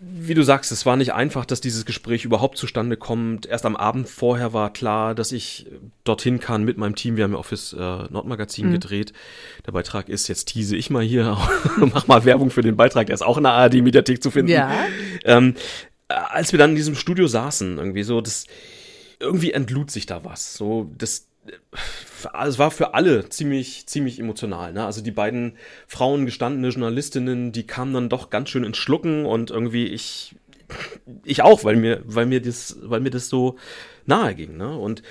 wie 0.00 0.34
du 0.34 0.44
sagst, 0.44 0.70
es 0.70 0.86
war 0.86 0.96
nicht 0.96 1.12
einfach, 1.12 1.44
dass 1.44 1.60
dieses 1.60 1.84
Gespräch 1.84 2.24
überhaupt 2.24 2.56
zustande 2.56 2.96
kommt. 2.96 3.46
Erst 3.46 3.66
am 3.66 3.74
Abend 3.74 4.08
vorher 4.08 4.52
war 4.52 4.72
klar, 4.72 5.14
dass 5.14 5.32
ich 5.32 5.66
dorthin 6.04 6.38
kann 6.38 6.62
mit 6.62 6.78
meinem 6.78 6.94
Team. 6.94 7.16
Wir 7.16 7.24
haben 7.24 7.32
ja 7.32 7.38
auch 7.38 7.46
fürs 7.46 7.72
äh, 7.72 7.76
Nordmagazin 7.76 8.68
mhm. 8.68 8.72
gedreht. 8.72 9.12
Der 9.66 9.72
Beitrag 9.72 10.08
ist, 10.08 10.28
jetzt 10.28 10.46
tease 10.46 10.76
ich 10.76 10.90
mal 10.90 11.02
hier, 11.02 11.36
mach 11.78 12.06
mal 12.06 12.24
Werbung 12.24 12.50
für 12.50 12.62
den 12.62 12.76
Beitrag, 12.76 13.06
der 13.06 13.14
ist 13.14 13.22
auch 13.22 13.36
in 13.36 13.42
der 13.42 13.52
ARD-Mediathek 13.52 14.22
zu 14.22 14.30
finden. 14.30 14.52
Ja. 14.52 14.70
Ähm, 15.24 15.54
äh, 16.06 16.14
als 16.14 16.52
wir 16.52 16.60
dann 16.60 16.70
in 16.70 16.76
diesem 16.76 16.94
Studio 16.94 17.26
saßen, 17.26 17.78
irgendwie 17.78 18.04
so, 18.04 18.20
das, 18.20 18.46
irgendwie 19.18 19.52
entlud 19.52 19.90
sich 19.90 20.06
da 20.06 20.24
was. 20.24 20.54
So, 20.54 20.92
das, 20.96 21.26
es 22.44 22.58
war 22.58 22.70
für 22.70 22.94
alle 22.94 23.28
ziemlich, 23.28 23.86
ziemlich 23.86 24.18
emotional. 24.18 24.72
Ne? 24.72 24.84
Also 24.84 25.02
die 25.02 25.10
beiden 25.10 25.56
Frauen, 25.86 26.24
gestandene 26.24 26.68
Journalistinnen, 26.68 27.52
die 27.52 27.66
kamen 27.66 27.94
dann 27.94 28.08
doch 28.08 28.30
ganz 28.30 28.48
schön 28.48 28.64
ins 28.64 28.76
Schlucken 28.76 29.26
und 29.26 29.50
irgendwie 29.50 29.86
ich, 29.86 30.34
ich 31.24 31.42
auch, 31.42 31.64
weil 31.64 31.76
mir, 31.76 32.02
weil 32.04 32.26
mir 32.26 32.40
das, 32.40 32.76
weil 32.82 33.00
mir 33.00 33.10
das 33.10 33.28
so 33.28 33.56
nahe 34.06 34.34
ging. 34.34 34.56
Ne? 34.56 34.76
Und 34.76 35.02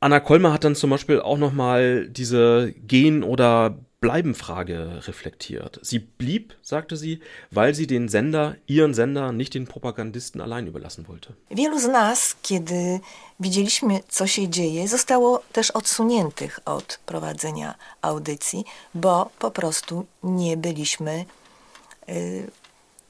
Anna 0.00 0.20
Kolmer 0.20 0.52
hat 0.52 0.64
dann 0.64 0.76
zum 0.76 0.90
Beispiel 0.90 1.20
auch 1.20 1.38
nochmal 1.38 2.08
diese 2.08 2.72
Gen- 2.86 3.24
oder 3.24 3.78
Bleibenfrage 4.00 5.06
reflektiert. 5.08 5.80
Sie 5.82 5.98
blieb, 5.98 6.54
sagte 6.62 6.96
sie, 6.96 7.18
weil 7.50 7.74
sie 7.74 7.86
den 7.86 8.08
Sender, 8.08 8.54
ihren 8.68 8.94
Sender, 8.94 9.32
nicht 9.32 9.54
den 9.54 9.66
Propagandisten 9.66 10.40
allein 10.40 10.66
überlassen 10.66 11.08
wollte. 11.08 11.32
Wielu 11.50 11.80
z 11.80 11.86
nas, 11.86 12.36
kiedy 12.42 13.00
widzieliśmy, 13.40 14.00
co 14.08 14.26
się 14.26 14.48
dzieje, 14.48 14.88
zostało 14.88 15.42
też 15.52 15.70
odsuniętych 15.70 16.60
od 16.64 17.00
prowadzenia 17.06 17.74
audycji, 18.02 18.64
bo 18.94 19.30
po 19.38 19.50
prostu 19.50 20.06
nie 20.22 20.56
byliśmy 20.56 21.24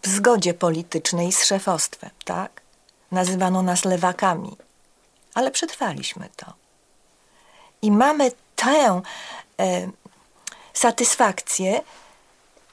w 0.03 0.09
zgodzie 0.09 0.55
politycznej 0.55 1.33
z 1.33 1.44
szefostwem, 1.44 2.11
tak? 2.24 2.61
Nazywano 3.12 3.62
nas 3.62 3.85
lewakami, 3.85 4.57
ale 5.35 5.51
przetrwaliśmy 5.51 6.29
to. 6.37 6.53
I 7.83 7.90
mamy 7.90 8.33
tę 8.57 9.03
satysfakcję. 10.79 11.81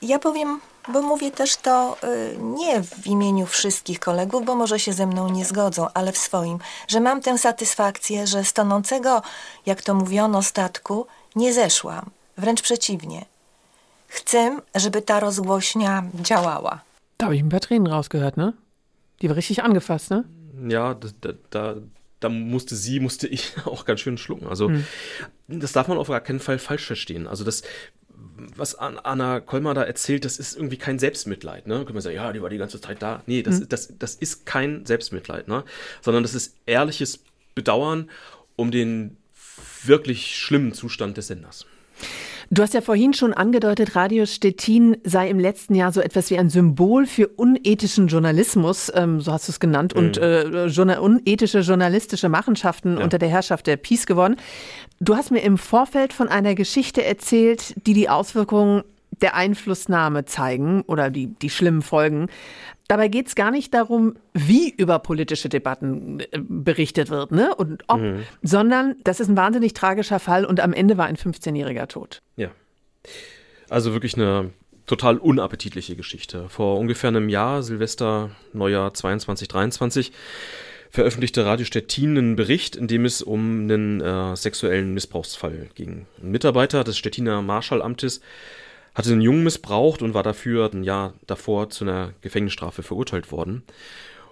Ja 0.02 0.20
powiem, 0.20 0.60
bo 0.94 1.02
mówię 1.02 1.32
też 1.32 1.56
to 1.56 1.98
y, 2.04 2.38
nie 2.38 2.84
w 2.84 3.08
imieniu 3.08 3.46
wszystkich 3.46 4.00
kolegów, 4.00 4.46
bo 4.46 4.56
może 4.56 4.80
się 4.80 4.94
ze 4.94 5.08
mną 5.08 5.30
nie 5.30 5.46
zgodzą, 5.46 5.88
ale 5.94 6.12
w 6.12 6.18
swoim, 6.18 6.60
że 6.88 7.00
mam 7.00 7.22
tę 7.22 7.38
satysfakcję, 7.38 8.28
że 8.28 8.44
z 8.44 8.54
tonącego, 8.54 9.22
jak 9.66 9.82
to 9.82 9.94
mówiono, 9.94 10.44
statku 10.44 11.08
nie 11.36 11.54
zeszłam. 11.54 12.10
Wręcz 12.38 12.62
przeciwnie. 12.62 13.26
Chcę, 14.08 14.60
żeby 14.76 15.02
ta 15.02 15.20
rozgłośnia 15.20 16.04
działała. 16.22 16.82
Da 17.18 17.26
habe 17.26 17.36
ich 17.36 17.44
ein 17.44 17.50
paar 17.50 17.62
Tränen 17.62 17.88
rausgehört, 17.88 18.38
ne? 18.38 18.54
Die 19.22 19.30
war 19.30 19.38
richtig 19.38 19.64
angefasst, 19.64 20.10
ne? 20.10 20.24
Ja, 20.68 20.94
da, 20.94 21.30
da, 21.52 21.76
da 22.26 22.30
musste 22.30 22.76
sie, 22.76 23.00
musste 23.00 23.28
ich 23.28 23.54
auch 23.66 23.86
ganz 23.86 24.02
schön 24.02 24.18
schlucken. 24.18 24.48
Also 24.48 24.70
hm. 24.70 24.86
das 25.48 25.72
darf 25.72 25.88
man 25.88 25.98
auf 25.98 26.08
gar 26.08 26.22
keinen 26.22 26.40
Fall 26.40 26.60
falsch 26.60 26.86
verstehen. 26.86 27.28
Also 27.28 27.44
das, 27.44 27.62
was 28.56 28.76
Anna 28.76 29.40
Kolmar 29.40 29.76
da 29.76 29.84
erzählt, 29.84 30.26
das 30.26 30.40
ist 30.40 30.56
irgendwie 30.56 30.78
kein 30.78 31.00
Selbstmitleid. 31.00 31.68
Ne? 31.68 31.86
Können 31.86 31.96
wir 31.96 32.02
sagen, 32.02 32.16
ja, 32.16 32.34
die 32.34 32.42
war 32.42 32.50
die 32.50 32.58
ganze 32.58 32.82
Zeit 32.82 33.02
da. 33.02 33.22
Nee, 33.28 33.44
das, 33.44 33.60
hm. 33.60 33.70
das, 33.70 33.94
das 33.98 34.16
ist 34.16 34.46
kein 34.46 34.86
Selbstmitleid, 34.86 35.48
ne? 35.48 35.64
sondern 36.02 36.24
das 36.24 36.34
ist 36.34 36.56
ehrliches 36.66 37.24
Bedauern 37.54 38.10
um 38.56 38.72
den 38.72 39.18
wirklich 39.84 40.36
schlimmen 40.36 40.74
Zustand 40.74 41.18
des 41.18 41.28
Senders. 41.28 41.66
Du 42.52 42.62
hast 42.62 42.74
ja 42.74 42.82
vorhin 42.82 43.14
schon 43.14 43.34
angedeutet, 43.34 43.96
Radio 43.96 44.26
Stettin 44.26 44.98
sei 45.04 45.30
im 45.30 45.40
letzten 45.40 45.76
Jahr 45.76 45.92
so 45.92 46.02
etwas 46.02 46.30
wie 46.30 46.38
ein 46.38 46.50
Symbol 46.50 47.06
für 47.06 47.28
unethischen 47.28 48.08
Journalismus, 48.08 48.92
ähm, 48.94 49.20
so 49.20 49.32
hast 49.32 49.48
du 49.48 49.52
es 49.52 49.60
genannt, 49.60 49.96
mhm. 49.96 50.00
und 50.00 50.18
äh, 50.18 50.68
journal 50.68 51.00
unethische 51.00 51.60
journalistische 51.60 52.30
Machenschaften 52.30 52.98
ja. 52.98 53.04
unter 53.04 53.18
der 53.18 53.30
Herrschaft 53.30 53.68
der 53.68 53.78
Peace 53.78 54.06
geworden. 54.06 54.36
Du 55.00 55.16
hast 55.16 55.32
mir 55.32 55.42
im 55.42 55.58
Vorfeld 55.58 56.14
von 56.14 56.30
einer 56.30 56.56
Geschichte 56.56 57.04
erzählt, 57.04 57.74
die 57.86 57.94
die 57.94 58.10
Auswirkungen 58.10 58.84
der 59.22 59.36
Einflussnahme 59.36 60.26
zeigen 60.26 60.82
oder 60.84 61.10
die, 61.10 61.28
die 61.28 61.50
schlimmen 61.50 61.82
Folgen. 61.82 62.28
Dabei 62.88 63.08
geht 63.08 63.28
es 63.28 63.36
gar 63.36 63.52
nicht 63.52 63.74
darum, 63.74 64.16
wie 64.34 64.70
über 64.70 65.00
politische 65.00 65.50
Debatten 65.50 66.20
äh, 66.20 66.40
berichtet 66.42 67.10
wird 67.10 67.32
ne? 67.32 67.54
und 67.56 67.84
ob, 67.88 68.00
mhm. 68.00 68.24
sondern 68.44 68.96
das 69.04 69.20
ist 69.20 69.28
ein 69.28 69.38
wahnsinnig 69.38 69.74
tragischer 69.74 70.20
Fall 70.20 70.46
und 70.46 70.60
am 70.60 70.74
Ende 70.74 70.98
war 70.98 71.06
ein 71.06 71.18
15-jähriger 71.18 71.88
tot. 71.88 72.22
Ja. 72.36 72.50
Also 73.70 73.94
wirklich 73.94 74.16
eine 74.16 74.52
total 74.86 75.18
unappetitliche 75.18 75.96
Geschichte. 75.96 76.48
Vor 76.50 76.78
ungefähr 76.78 77.08
einem 77.08 77.30
Jahr, 77.30 77.64
Silvester, 77.64 78.32
Neujahr 78.54 78.94
22, 78.94 79.48
23, 79.48 80.12
veröffentlichte 80.92 81.46
Radio 81.46 81.66
Stettin 81.66 82.18
einen 82.18 82.36
Bericht, 82.36 82.76
in 82.76 82.88
dem 82.88 83.06
es 83.06 83.22
um 83.22 83.62
einen 83.62 84.02
äh, 84.02 84.36
sexuellen 84.36 84.94
Missbrauchsfall 84.94 85.70
ging. 85.76 86.06
Ein 86.22 86.32
Mitarbeiter 86.32 86.84
des 86.84 86.98
Stettiner 86.98 87.42
Marshallamtes 87.42 88.22
hatte 88.96 89.12
einen 89.12 89.22
Jungen 89.22 89.44
missbraucht 89.44 90.02
und 90.02 90.14
war 90.14 90.24
dafür 90.24 90.72
ein 90.74 90.84
Jahr 90.84 91.14
davor 91.28 91.70
zu 91.70 91.84
einer 91.84 92.14
Gefängnisstrafe 92.22 92.82
verurteilt 92.82 93.32
worden. 93.32 93.64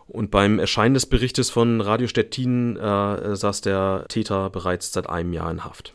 Und 0.07 0.31
beim 0.31 0.59
Erscheinen 0.59 0.93
des 0.93 1.05
Berichtes 1.05 1.49
von 1.49 1.79
Radio 1.79 2.07
Stettin 2.07 2.75
äh, 2.75 3.35
saß 3.35 3.61
der 3.61 4.05
Täter 4.09 4.49
bereits 4.49 4.91
seit 4.91 5.09
einem 5.09 5.31
Jahr 5.31 5.49
in 5.49 5.63
Haft. 5.63 5.93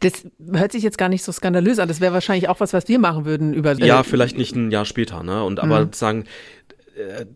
Das 0.00 0.26
hört 0.50 0.72
sich 0.72 0.82
jetzt 0.82 0.96
gar 0.96 1.08
nicht 1.08 1.22
so 1.22 1.30
skandalös 1.30 1.78
an. 1.78 1.86
Das 1.86 2.00
wäre 2.00 2.14
wahrscheinlich 2.14 2.48
auch 2.48 2.60
was, 2.60 2.72
was 2.72 2.88
wir 2.88 2.98
machen 2.98 3.26
würden 3.26 3.52
über. 3.52 3.72
Äh 3.72 3.86
ja, 3.86 4.02
vielleicht 4.02 4.38
nicht 4.38 4.56
ein 4.56 4.70
Jahr 4.70 4.86
später, 4.86 5.22
ne? 5.22 5.44
Und 5.44 5.60
aber 5.60 5.84
mhm. 5.84 5.92
sagen, 5.92 6.24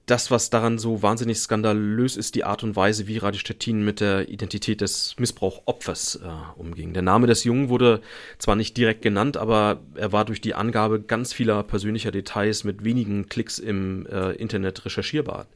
das, 0.06 0.30
was 0.30 0.50
daran 0.50 0.78
so 0.78 1.02
wahnsinnig 1.02 1.38
skandalös 1.38 2.16
ist, 2.16 2.34
die 2.34 2.44
Art 2.44 2.62
und 2.62 2.76
Weise, 2.76 3.06
wie 3.06 3.18
Radio 3.18 3.38
Stettin 3.38 3.84
mit 3.84 4.00
der 4.00 4.28
Identität 4.28 4.80
des 4.80 5.14
Missbrauchopfers 5.18 6.16
äh, 6.16 6.60
umging. 6.60 6.92
Der 6.92 7.02
Name 7.02 7.26
des 7.26 7.44
Jungen 7.44 7.68
wurde 7.68 8.00
zwar 8.38 8.56
nicht 8.56 8.76
direkt 8.76 9.02
genannt, 9.02 9.36
aber 9.36 9.80
er 9.94 10.12
war 10.12 10.24
durch 10.24 10.40
die 10.40 10.54
Angabe 10.54 11.00
ganz 11.00 11.32
vieler 11.32 11.62
persönlicher 11.62 12.10
Details 12.10 12.64
mit 12.64 12.84
wenigen 12.84 13.28
Klicks 13.28 13.58
im 13.58 14.06
äh, 14.06 14.32
Internet 14.32 14.84
recherchierbar. 14.84 15.46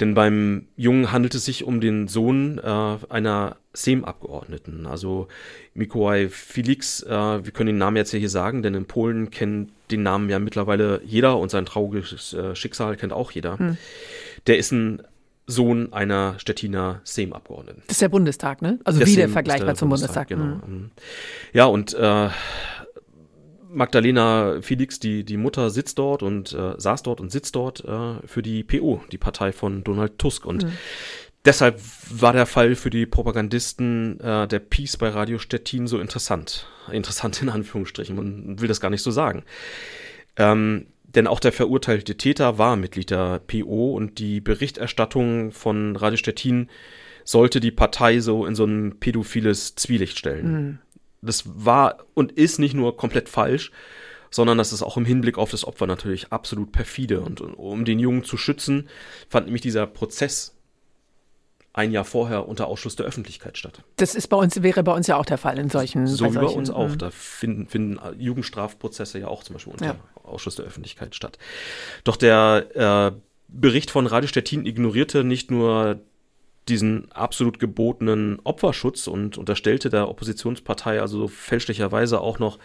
Denn 0.00 0.14
beim 0.14 0.66
Jungen 0.76 1.12
handelt 1.12 1.34
es 1.34 1.44
sich 1.44 1.64
um 1.64 1.80
den 1.80 2.08
Sohn 2.08 2.58
äh, 2.58 2.96
einer 3.08 3.56
Sejm-Abgeordneten, 3.72 4.86
also 4.86 5.28
Mikołaj 5.74 6.28
Felix. 6.28 7.02
Äh, 7.02 7.10
wir 7.44 7.52
können 7.52 7.68
den 7.68 7.78
Namen 7.78 7.96
jetzt 7.96 8.10
hier 8.10 8.28
sagen, 8.28 8.62
denn 8.62 8.74
in 8.74 8.86
Polen 8.86 9.30
kennt 9.30 9.70
den 9.90 10.02
Namen 10.02 10.28
ja 10.28 10.38
mittlerweile 10.38 11.00
jeder 11.04 11.38
und 11.38 11.50
sein 11.50 11.66
trauriges 11.66 12.32
äh, 12.32 12.54
Schicksal 12.54 12.96
kennt 12.96 13.12
auch 13.12 13.30
jeder. 13.30 13.58
Hm. 13.58 13.76
Der 14.46 14.58
ist 14.58 14.72
ein 14.72 15.02
Sohn 15.46 15.92
einer 15.92 16.38
Stettiner 16.38 17.00
Sejm-Abgeordneten. 17.04 17.82
Das 17.86 17.96
ist 17.96 18.02
der 18.02 18.08
Bundestag, 18.08 18.62
ne? 18.62 18.78
Also 18.84 19.00
der 19.00 19.08
wieder 19.08 19.28
vergleichbar 19.28 19.74
zum 19.74 19.88
Bundestag. 19.88 20.28
Bundestag 20.28 20.60
genau. 20.60 20.66
Hm. 20.66 20.90
Ja, 21.52 21.66
und 21.66 21.94
äh, 21.94 22.28
Magdalena 23.72 24.60
Felix, 24.60 24.98
die, 25.00 25.24
die 25.24 25.36
Mutter, 25.36 25.70
sitzt 25.70 25.98
dort 25.98 26.22
und 26.22 26.52
äh, 26.52 26.74
saß 26.76 27.02
dort 27.02 27.20
und 27.20 27.30
sitzt 27.30 27.56
dort 27.56 27.84
äh, 27.84 28.26
für 28.26 28.42
die 28.42 28.62
PO, 28.62 29.02
die 29.10 29.18
Partei 29.18 29.52
von 29.52 29.82
Donald 29.82 30.18
Tusk. 30.18 30.44
Und 30.44 30.64
mhm. 30.64 30.72
deshalb 31.44 31.80
war 32.10 32.32
der 32.32 32.46
Fall 32.46 32.74
für 32.74 32.90
die 32.90 33.06
Propagandisten 33.06 34.20
äh, 34.20 34.46
der 34.46 34.58
Peace 34.58 34.96
bei 34.96 35.08
Radio 35.08 35.38
Stettin 35.38 35.86
so 35.86 35.98
interessant. 35.98 36.66
Interessant 36.90 37.40
in 37.42 37.48
Anführungsstrichen, 37.48 38.16
man 38.16 38.60
will 38.60 38.68
das 38.68 38.80
gar 38.80 38.90
nicht 38.90 39.02
so 39.02 39.10
sagen. 39.10 39.44
Ähm, 40.36 40.86
denn 41.04 41.26
auch 41.26 41.40
der 41.40 41.52
verurteilte 41.52 42.16
Täter 42.16 42.58
war 42.58 42.76
Mitglied 42.76 43.10
der 43.10 43.40
PO 43.40 43.94
und 43.94 44.18
die 44.18 44.40
Berichterstattung 44.40 45.52
von 45.52 45.96
Radio 45.96 46.16
Stettin 46.16 46.68
sollte 47.24 47.60
die 47.60 47.70
Partei 47.70 48.20
so 48.20 48.46
in 48.46 48.54
so 48.54 48.64
ein 48.64 48.98
pädophiles 48.98 49.76
Zwielicht 49.76 50.18
stellen. 50.18 50.52
Mhm 50.52 50.78
das 51.22 51.44
war 51.46 52.04
und 52.14 52.32
ist 52.32 52.58
nicht 52.58 52.74
nur 52.74 52.96
komplett 52.96 53.28
falsch, 53.28 53.70
sondern 54.30 54.58
das 54.58 54.72
ist 54.72 54.82
auch 54.82 54.96
im 54.96 55.04
Hinblick 55.04 55.38
auf 55.38 55.50
das 55.50 55.64
Opfer 55.64 55.86
natürlich 55.86 56.32
absolut 56.32 56.72
perfide. 56.72 57.20
Und 57.20 57.40
um 57.40 57.84
den 57.84 57.98
Jungen 57.98 58.24
zu 58.24 58.36
schützen, 58.36 58.88
fand 59.28 59.46
nämlich 59.46 59.62
dieser 59.62 59.86
Prozess 59.86 60.56
ein 61.74 61.90
Jahr 61.90 62.04
vorher 62.04 62.48
unter 62.48 62.66
Ausschluss 62.66 62.96
der 62.96 63.06
Öffentlichkeit 63.06 63.56
statt. 63.56 63.82
Das 63.96 64.14
ist 64.14 64.28
bei 64.28 64.36
uns, 64.36 64.62
wäre 64.62 64.82
bei 64.82 64.92
uns 64.92 65.06
ja 65.06 65.16
auch 65.16 65.24
der 65.24 65.38
Fall 65.38 65.58
in 65.58 65.70
solchen. 65.70 66.06
So 66.06 66.32
wie 66.32 66.38
bei 66.38 66.44
uns 66.44 66.68
auch. 66.70 66.88
Mhm. 66.88 66.98
Da 66.98 67.10
finden, 67.10 67.66
finden 67.66 67.98
Jugendstrafprozesse 68.18 69.18
ja 69.18 69.28
auch 69.28 69.42
zum 69.42 69.54
Beispiel 69.54 69.72
unter 69.72 69.86
ja. 69.86 69.96
Ausschluss 70.22 70.56
der 70.56 70.66
Öffentlichkeit 70.66 71.14
statt. 71.14 71.38
Doch 72.04 72.16
der 72.16 73.12
äh, 73.14 73.18
Bericht 73.48 73.90
von 73.90 74.06
Radio 74.06 74.28
Stettin 74.28 74.66
ignorierte 74.66 75.24
nicht 75.24 75.50
nur 75.50 76.00
diesen 76.68 77.10
absolut 77.12 77.58
gebotenen 77.58 78.38
Opferschutz 78.44 79.08
und 79.08 79.36
unterstellte 79.36 79.90
der 79.90 80.08
Oppositionspartei 80.08 81.00
also 81.00 81.18
so 81.18 81.28
fälschlicherweise 81.28 82.20
auch 82.20 82.38
noch, 82.38 82.58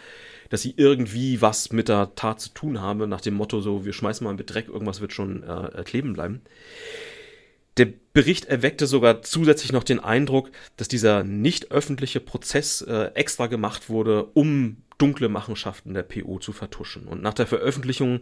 dass 0.50 0.62
sie 0.62 0.74
irgendwie 0.76 1.42
was 1.42 1.72
mit 1.72 1.88
der 1.88 2.14
Tat 2.14 2.40
zu 2.40 2.50
tun 2.50 2.80
habe, 2.80 3.06
nach 3.06 3.20
dem 3.20 3.34
Motto 3.34 3.60
so, 3.60 3.84
wir 3.84 3.92
schmeißen 3.92 4.24
mal 4.24 4.34
mit 4.34 4.52
Dreck, 4.52 4.68
irgendwas 4.68 5.00
wird 5.00 5.12
schon 5.12 5.42
äh, 5.42 5.82
kleben 5.84 6.12
bleiben. 6.12 6.42
Der 7.76 7.88
Bericht 8.12 8.46
erweckte 8.46 8.86
sogar 8.86 9.22
zusätzlich 9.22 9.72
noch 9.72 9.84
den 9.84 10.00
Eindruck, 10.00 10.50
dass 10.76 10.88
dieser 10.88 11.22
nicht 11.22 11.70
öffentliche 11.70 12.18
Prozess 12.18 12.82
äh, 12.82 13.12
extra 13.14 13.46
gemacht 13.46 13.88
wurde, 13.88 14.24
um 14.34 14.78
dunkle 14.98 15.28
Machenschaften 15.28 15.94
der 15.94 16.02
PO 16.02 16.40
zu 16.40 16.52
vertuschen. 16.52 17.06
Und 17.06 17.22
nach 17.22 17.34
der 17.34 17.46
Veröffentlichung 17.46 18.20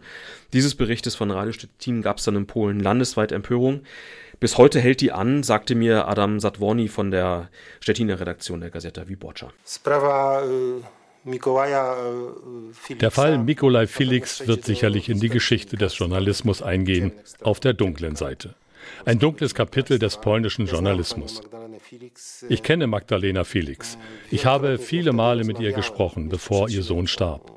dieses 0.53 0.75
Berichtes 0.75 1.15
von 1.15 1.31
Radio 1.31 1.51
Stettin 1.51 2.03
gab 2.03 2.19
es 2.19 2.23
dann 2.23 2.35
in 2.35 2.45
Polen 2.45 2.79
landesweit 2.79 3.31
Empörung. 3.31 3.81
Bis 4.39 4.57
heute 4.57 4.79
hält 4.79 5.01
die 5.01 5.11
an, 5.11 5.41
sagte 5.41 5.73
mir 5.73 6.07
Adam 6.07 6.39
Satworni 6.39 6.89
von 6.89 7.09
der 7.09 7.49
Stettiner 7.79 8.19
Redaktion 8.19 8.61
der 8.61 8.69
Gazeta 8.69 9.09
Wyborcza. 9.09 9.51
Der 13.01 13.11
Fall 13.11 13.37
Mikolai 13.39 13.87
Felix 13.87 14.47
wird 14.47 14.63
sicherlich 14.63 15.09
in 15.09 15.19
die 15.19 15.29
Geschichte 15.29 15.75
des 15.75 15.97
Journalismus 15.97 16.61
eingehen, 16.61 17.11
auf 17.41 17.59
der 17.59 17.73
dunklen 17.73 18.15
Seite. 18.15 18.53
Ein 19.05 19.17
dunkles 19.17 19.55
Kapitel 19.55 19.97
des 19.97 20.17
polnischen 20.17 20.67
Journalismus. 20.67 21.41
Ich 22.47 22.61
kenne 22.63 22.87
Magdalena 22.87 23.43
Felix. 23.43 23.97
Ich 24.29 24.45
habe 24.45 24.77
viele 24.77 25.13
Male 25.13 25.43
mit 25.43 25.59
ihr 25.59 25.73
gesprochen, 25.73 26.29
bevor 26.29 26.69
ihr 26.69 26.83
Sohn 26.83 27.07
starb. 27.07 27.56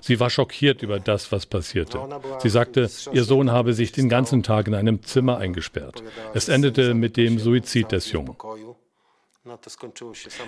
Sie 0.00 0.20
war 0.20 0.30
schockiert 0.30 0.82
über 0.82 1.00
das, 1.00 1.32
was 1.32 1.46
passierte. 1.46 2.00
Sie 2.42 2.48
sagte, 2.48 2.90
ihr 3.12 3.24
Sohn 3.24 3.50
habe 3.50 3.72
sich 3.72 3.92
den 3.92 4.08
ganzen 4.08 4.42
Tag 4.42 4.66
in 4.66 4.74
einem 4.74 5.02
Zimmer 5.02 5.38
eingesperrt. 5.38 6.02
Es 6.34 6.48
endete 6.48 6.94
mit 6.94 7.16
dem 7.16 7.38
Suizid 7.38 7.92
des 7.92 8.12
Jungen. 8.12 8.36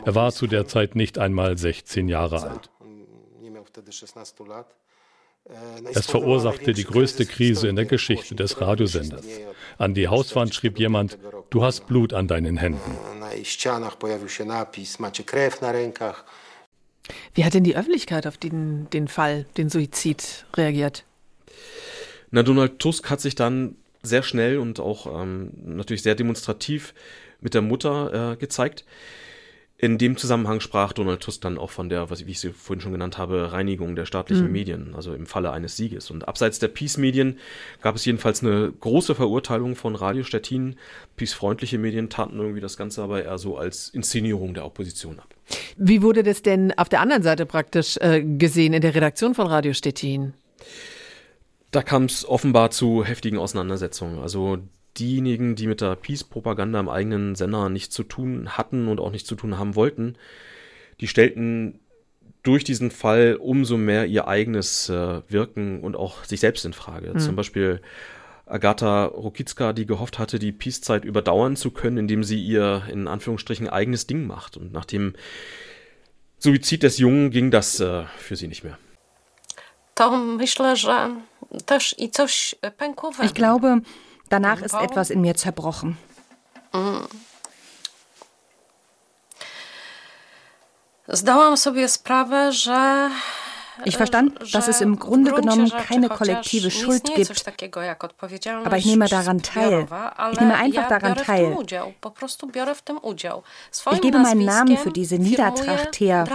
Er 0.04 0.14
war 0.14 0.32
zu 0.32 0.46
der 0.46 0.66
Zeit 0.66 0.96
nicht 0.96 1.18
einmal 1.18 1.56
16 1.56 2.08
Jahre 2.08 2.42
alt. 2.42 2.70
Es 5.94 6.06
verursachte 6.06 6.72
die 6.74 6.84
größte 6.84 7.24
Krise 7.24 7.68
in 7.68 7.76
der 7.76 7.87
Geschichte 7.87 8.34
des 8.34 8.61
Radiosenders. 8.61 9.24
An 9.78 9.94
die 9.94 10.08
Hauswand 10.08 10.54
schrieb 10.54 10.78
jemand, 10.78 11.18
du 11.50 11.62
hast 11.62 11.87
Blut 11.87 12.12
an 12.12 12.28
deinen 12.28 12.56
Händen. 12.56 12.98
Wie 17.35 17.44
hat 17.44 17.55
denn 17.55 17.64
die 17.64 17.77
Öffentlichkeit 17.77 18.27
auf 18.27 18.37
den, 18.37 18.88
den 18.90 19.09
Fall, 19.09 19.47
den 19.57 19.71
Suizid 19.71 20.47
reagiert? 20.57 21.05
Na, 22.31 22.42
Donald 22.42 22.79
Tusk 22.79 23.09
hat 23.11 23.21
sich 23.21 23.35
dann 23.35 23.77
sehr 24.03 24.23
schnell 24.23 24.59
und 24.59 24.81
auch 24.81 25.23
ähm, 25.23 25.51
natürlich 25.64 26.03
sehr 26.03 26.14
demonstrativ 26.14 26.94
mit 27.40 27.55
der 27.55 27.62
Mutter 27.62 28.33
äh, 28.33 28.37
gezeigt. 28.37 28.85
In 29.81 29.97
dem 29.97 30.17
Zusammenhang 30.17 30.59
sprach 30.59 30.93
Donald 30.93 31.21
Tusk 31.21 31.41
dann 31.41 31.57
auch 31.57 31.71
von 31.71 31.88
der, 31.88 32.11
was, 32.11 32.27
wie 32.27 32.33
ich 32.33 32.41
sie 32.41 32.51
vorhin 32.53 32.81
schon 32.81 32.91
genannt 32.91 33.17
habe, 33.17 33.53
Reinigung 33.53 33.95
der 33.95 34.07
staatlichen 34.07 34.47
mhm. 34.47 34.53
Medien, 34.53 34.95
also 34.97 35.14
im 35.14 35.25
Falle 35.25 35.53
eines 35.53 35.77
Sieges. 35.77 36.11
Und 36.11 36.27
abseits 36.27 36.59
der 36.59 36.67
Peace-Medien 36.67 37.38
gab 37.81 37.95
es 37.95 38.05
jedenfalls 38.05 38.43
eine 38.43 38.73
große 38.73 39.14
Verurteilung 39.14 39.77
von 39.77 39.95
Radio 39.95 40.25
Stettin. 40.25 40.75
Peace-freundliche 41.17 41.79
Medien 41.79 42.11
taten 42.11 42.41
irgendwie 42.41 42.61
das 42.61 42.77
Ganze 42.77 43.03
aber 43.05 43.23
eher 43.23 43.38
so 43.38 43.57
als 43.57 43.88
Inszenierung 43.91 44.53
der 44.53 44.67
Opposition 44.67 45.21
ab. 45.21 45.33
Wie 45.77 46.03
wurde 46.03 46.25
das 46.25 46.43
denn 46.43 46.77
auf 46.77 46.88
der 46.88 47.01
anderen 47.01 47.23
Seite 47.23 47.47
praktisch 47.47 47.99
äh, 47.99 48.25
gesehen 48.25 48.73
in 48.73 48.83
der 48.83 48.97
Redaktion 48.97 49.37
von 49.37 49.47
Radio 49.47 49.75
Stettin? 49.75 50.35
Da 51.71 51.85
kam 51.85 52.07
es 52.07 52.29
offenbar 52.29 52.73
zu 52.73 53.05
heftigen 53.05 53.38
Auseinandersetzungen. 53.38 54.19
Also 54.19 54.59
diejenigen, 54.98 55.54
die 55.54 55.66
mit 55.66 55.80
der 55.80 55.96
Peace-Propaganda 55.96 56.80
im 56.80 56.88
eigenen 56.88 57.34
Sender 57.34 57.68
nichts 57.68 57.94
zu 57.94 58.02
tun 58.02 58.50
hatten 58.50 58.88
und 58.88 59.00
auch 59.00 59.11
nichts 59.11 59.28
zu 59.28 59.34
tun 59.34 59.58
haben 59.58 59.74
wollten, 59.74 60.16
die 61.00 61.08
stellten 61.08 61.80
durch 62.42 62.64
diesen 62.64 62.90
Fall 62.90 63.37
umso 63.40 63.76
mehr 63.76 64.06
ihr 64.06 64.28
eigenes 64.28 64.88
äh, 64.88 65.22
Wirken 65.28 65.80
und 65.80 65.96
auch 65.96 66.24
sich 66.24 66.40
selbst 66.40 66.64
in 66.64 66.72
Frage. 66.72 67.12
Mhm. 67.14 67.18
Zum 67.18 67.37
Beispiel 67.37 67.80
Agatha 68.46 69.06
Rokicka, 69.06 69.72
die 69.72 69.87
gehofft 69.87 70.18
hatte, 70.18 70.38
die 70.38 70.52
Peace-Zeit 70.52 71.04
überdauern 71.04 71.56
zu 71.56 71.70
können, 71.70 71.98
indem 71.98 72.24
sie 72.24 72.42
ihr 72.42 72.84
in 72.90 73.08
Anführungsstrichen 73.08 73.68
eigenes 73.68 74.06
Ding 74.06 74.26
macht. 74.26 74.56
Und 74.56 74.72
nach 74.72 74.84
dem 74.84 75.14
Suizid 76.38 76.82
des 76.82 76.98
Jungen 76.98 77.30
ging 77.30 77.50
das 77.50 77.80
äh, 77.80 78.04
für 78.16 78.37
sie 78.37 78.48
nicht 78.48 78.64
mehr. 78.64 78.78
Ich 83.26 83.34
glaube, 83.34 83.82
Danach 84.29 84.62
ist 84.62 84.75
etwas 84.75 85.11
in 85.11 85.21
mir 85.21 85.35
zerbrochen. 85.35 85.99
Ich 93.85 93.97
verstand, 93.97 94.55
dass 94.55 94.69
es 94.69 94.81
im 94.81 94.99
Grunde 94.99 95.33
genommen 95.33 95.71
keine 95.71 96.09
kollektive 96.09 96.71
Schuld 96.71 97.05
gibt. 97.14 97.45
Aber 98.64 98.77
ich 98.77 98.87
nehme 98.87 99.09
daran 99.09 99.43
teil. 99.43 99.87
Ich 100.33 100.41
nehme 100.41 100.57
einfach 100.57 100.88
daran 100.88 101.17
teil. 101.17 101.57
Ich 103.93 104.01
gebe 104.01 104.19
meinen 104.19 104.45
Namen 104.45 104.77
für 104.77 104.91
diese 104.91 105.17
Niedertracht 105.17 106.01
her 106.01 106.27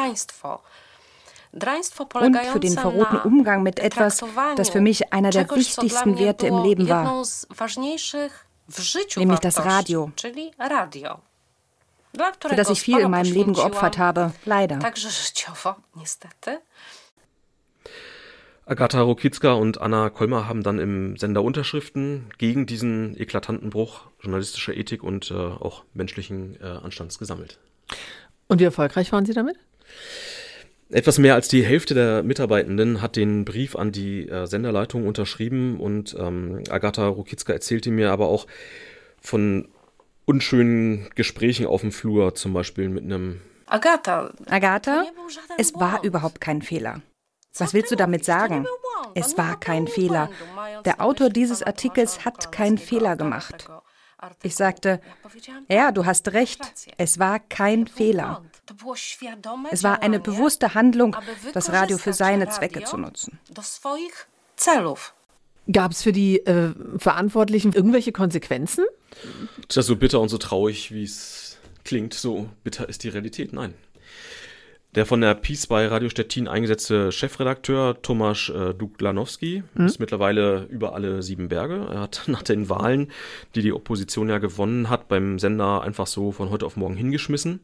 und 1.54 2.38
für 2.38 2.60
den 2.60 2.74
verrohten 2.74 3.20
Umgang 3.20 3.64
mit 3.64 3.80
etwas, 3.80 4.24
das 4.56 4.70
für 4.70 4.82
mich 4.82 5.14
einer 5.14 5.30
der 5.30 5.50
wichtigsten 5.50 6.18
Werte 6.18 6.48
im 6.48 6.64
Leben 6.64 6.90
war, 6.90 7.24
nämlich 9.18 9.40
das 9.40 9.66
Radio, 9.66 10.12
für 10.18 10.34
das 12.56 12.70
ich 12.70 12.82
viel 12.82 13.00
in 13.00 13.12
meinem 13.12 13.32
Leben 13.32 13.54
geopfert 13.54 13.98
habe, 13.98 14.34
leider. 14.46 14.80
Agatha 18.66 19.02
Rokicka 19.02 19.54
und 19.54 19.82
Anna 19.82 20.10
Kolmer 20.10 20.48
haben 20.48 20.64
dann 20.64 20.80
im 20.80 21.18
Sender 21.18 21.44
Unterschriften 21.44 22.30
gegen 22.38 22.66
diesen 22.66 23.20
eklatanten 23.20 23.70
Bruch 23.70 24.04
journalistischer 24.22 24.74
Ethik 24.74 25.04
und 25.04 25.32
äh, 25.32 25.34
auch 25.34 25.84
menschlichen 25.94 26.58
äh, 26.62 26.66
Anstands 26.66 27.20
gesammelt. 27.20 27.60
Und 28.48 28.62
wie 28.62 28.64
erfolgreich 28.64 29.12
waren 29.12 29.26
Sie 29.26 29.34
damit? 29.34 29.58
Etwas 30.90 31.18
mehr 31.18 31.34
als 31.34 31.48
die 31.48 31.64
Hälfte 31.64 31.94
der 31.94 32.24
Mitarbeitenden 32.24 33.02
hat 33.02 33.16
den 33.16 33.46
Brief 33.46 33.76
an 33.76 33.92
die 33.92 34.28
äh, 34.30 34.46
Senderleitung 34.46 35.08
unterschrieben 35.08 35.80
und 35.80 36.16
ähm, 36.20 36.64
Agatha 36.70 37.08
Rokicka 37.08 37.52
erzählte 37.52 37.90
mir 37.90 38.12
aber 38.12 38.28
auch 38.28 38.46
von 39.22 39.70
unschönen 40.26 41.10
Gesprächen 41.16 41.66
auf 41.66 41.82
dem 41.82 41.92
Flur, 41.92 42.36
zum 42.36 42.54
Beispiel 42.54 42.90
mit 42.90 43.04
einem 43.04 43.42
Agatha. 43.66 44.32
Agatha, 44.48 45.06
es 45.58 45.74
war 45.76 46.04
überhaupt 46.04 46.40
kein 46.40 46.62
Fehler. 46.62 47.02
Was 47.58 47.74
willst 47.74 47.92
du 47.92 47.96
damit 47.96 48.26
sagen? 48.26 48.66
Es 49.16 49.38
war 49.38 49.60
kein 49.60 49.88
Fehler. 49.88 50.30
Der 50.86 51.02
Autor 51.02 51.30
dieses 51.30 51.64
Artikels 51.64 52.26
hat 52.26 52.52
keinen 52.52 52.78
Fehler 52.78 53.16
gemacht. 53.16 53.68
Ich 54.42 54.56
sagte, 54.56 55.02
ja, 55.70 55.92
du 55.92 56.06
hast 56.06 56.34
recht, 56.34 56.62
es 56.98 57.20
war 57.20 57.40
kein 57.40 57.88
Fehler. 57.88 58.44
Es 59.72 59.84
war 59.84 60.02
eine 60.02 60.20
bewusste 60.20 60.74
Handlung, 60.74 61.16
das 61.54 61.72
Radio 61.72 61.98
für 61.98 62.14
seine 62.14 62.50
Zwecke 62.50 62.84
zu 62.84 62.98
nutzen. 62.98 63.40
Gab 65.72 65.92
es 65.92 66.04
für 66.04 66.12
die 66.12 66.40
äh, 66.46 66.74
Verantwortlichen 66.98 67.72
irgendwelche 67.72 68.12
Konsequenzen? 68.12 68.86
Tja, 69.70 69.82
so 69.82 69.96
bitter 69.96 70.20
und 70.20 70.30
so 70.30 70.38
traurig, 70.38 70.92
wie 70.92 71.04
es 71.04 71.58
klingt, 71.86 72.14
so 72.14 72.50
bitter 72.64 72.90
ist 72.90 73.04
die 73.04 73.10
Realität. 73.10 73.54
Nein. 73.54 73.74
Der 74.96 75.08
von 75.08 75.22
der 75.22 75.34
Peace 75.34 75.66
bei 75.66 75.88
Radio 75.88 76.08
Stettin 76.10 76.48
eingesetzte 76.48 77.12
Chefredakteur 77.12 78.02
Tomasz 78.04 78.50
äh, 78.50 78.76
Duglanowski 78.76 79.64
mhm. 79.74 79.86
ist 79.88 80.00
mittlerweile 80.00 80.68
über 80.70 80.94
alle 80.94 81.24
sieben 81.24 81.50
Berge. 81.50 81.88
Er 81.92 82.02
hat 82.02 82.24
nach 82.28 82.44
den 82.44 82.70
Wahlen, 82.70 83.12
die 83.56 83.64
die 83.64 83.74
Opposition 83.74 84.30
ja 84.30 84.38
gewonnen 84.38 84.90
hat, 84.90 85.08
beim 85.08 85.40
Sender 85.40 85.82
einfach 85.82 86.06
so 86.06 86.32
von 86.32 86.52
heute 86.52 86.66
auf 86.66 86.78
morgen 86.78 86.96
hingeschmissen. 86.96 87.62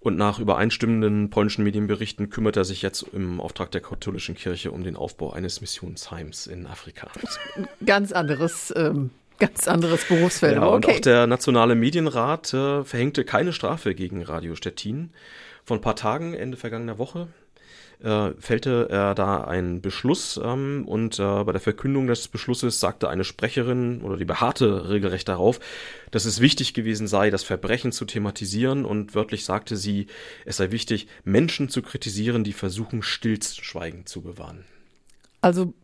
Und 0.00 0.16
nach 0.16 0.38
übereinstimmenden 0.38 1.28
polnischen 1.28 1.64
Medienberichten 1.64 2.30
kümmert 2.30 2.56
er 2.56 2.64
sich 2.64 2.82
jetzt 2.82 3.02
im 3.12 3.40
Auftrag 3.40 3.72
der 3.72 3.80
katholischen 3.80 4.36
Kirche 4.36 4.70
um 4.70 4.84
den 4.84 4.94
Aufbau 4.94 5.32
eines 5.32 5.60
Missionsheims 5.60 6.46
in 6.46 6.68
Afrika. 6.68 7.08
Ganz 7.84 8.12
anderes 8.12 8.72
ähm, 8.76 9.10
ganz 9.40 9.66
anderes 9.66 10.04
Berufsfeld. 10.04 10.54
Ja, 10.54 10.68
okay. 10.68 10.74
Und 10.74 10.86
auch 10.86 11.00
der 11.00 11.26
Nationale 11.26 11.74
Medienrat 11.74 12.54
äh, 12.54 12.84
verhängte 12.84 13.24
keine 13.24 13.52
Strafe 13.52 13.96
gegen 13.96 14.22
Radio 14.22 14.54
Stettin. 14.54 15.10
Vor 15.68 15.76
ein 15.76 15.82
paar 15.82 15.96
Tagen, 15.96 16.32
Ende 16.32 16.56
vergangener 16.56 16.96
Woche, 16.96 17.28
äh, 18.02 18.30
fällte 18.38 18.88
er 18.88 19.14
da 19.14 19.44
einen 19.44 19.82
Beschluss 19.82 20.40
ähm, 20.42 20.88
und 20.88 21.18
äh, 21.18 21.44
bei 21.44 21.52
der 21.52 21.60
Verkündung 21.60 22.06
des 22.06 22.28
Beschlusses 22.28 22.80
sagte 22.80 23.10
eine 23.10 23.22
Sprecherin 23.22 24.00
oder 24.00 24.16
die 24.16 24.24
beharrte 24.24 24.88
regelrecht 24.88 25.28
darauf, 25.28 25.60
dass 26.10 26.24
es 26.24 26.40
wichtig 26.40 26.72
gewesen 26.72 27.06
sei, 27.06 27.28
das 27.28 27.42
Verbrechen 27.42 27.92
zu 27.92 28.06
thematisieren 28.06 28.86
und 28.86 29.14
wörtlich 29.14 29.44
sagte 29.44 29.76
sie, 29.76 30.06
es 30.46 30.56
sei 30.56 30.70
wichtig, 30.70 31.06
Menschen 31.24 31.68
zu 31.68 31.82
kritisieren, 31.82 32.44
die 32.44 32.54
versuchen, 32.54 33.02
Stillschweigen 33.02 34.06
zu 34.06 34.22
bewahren. 34.22 34.64
Also 35.42 35.74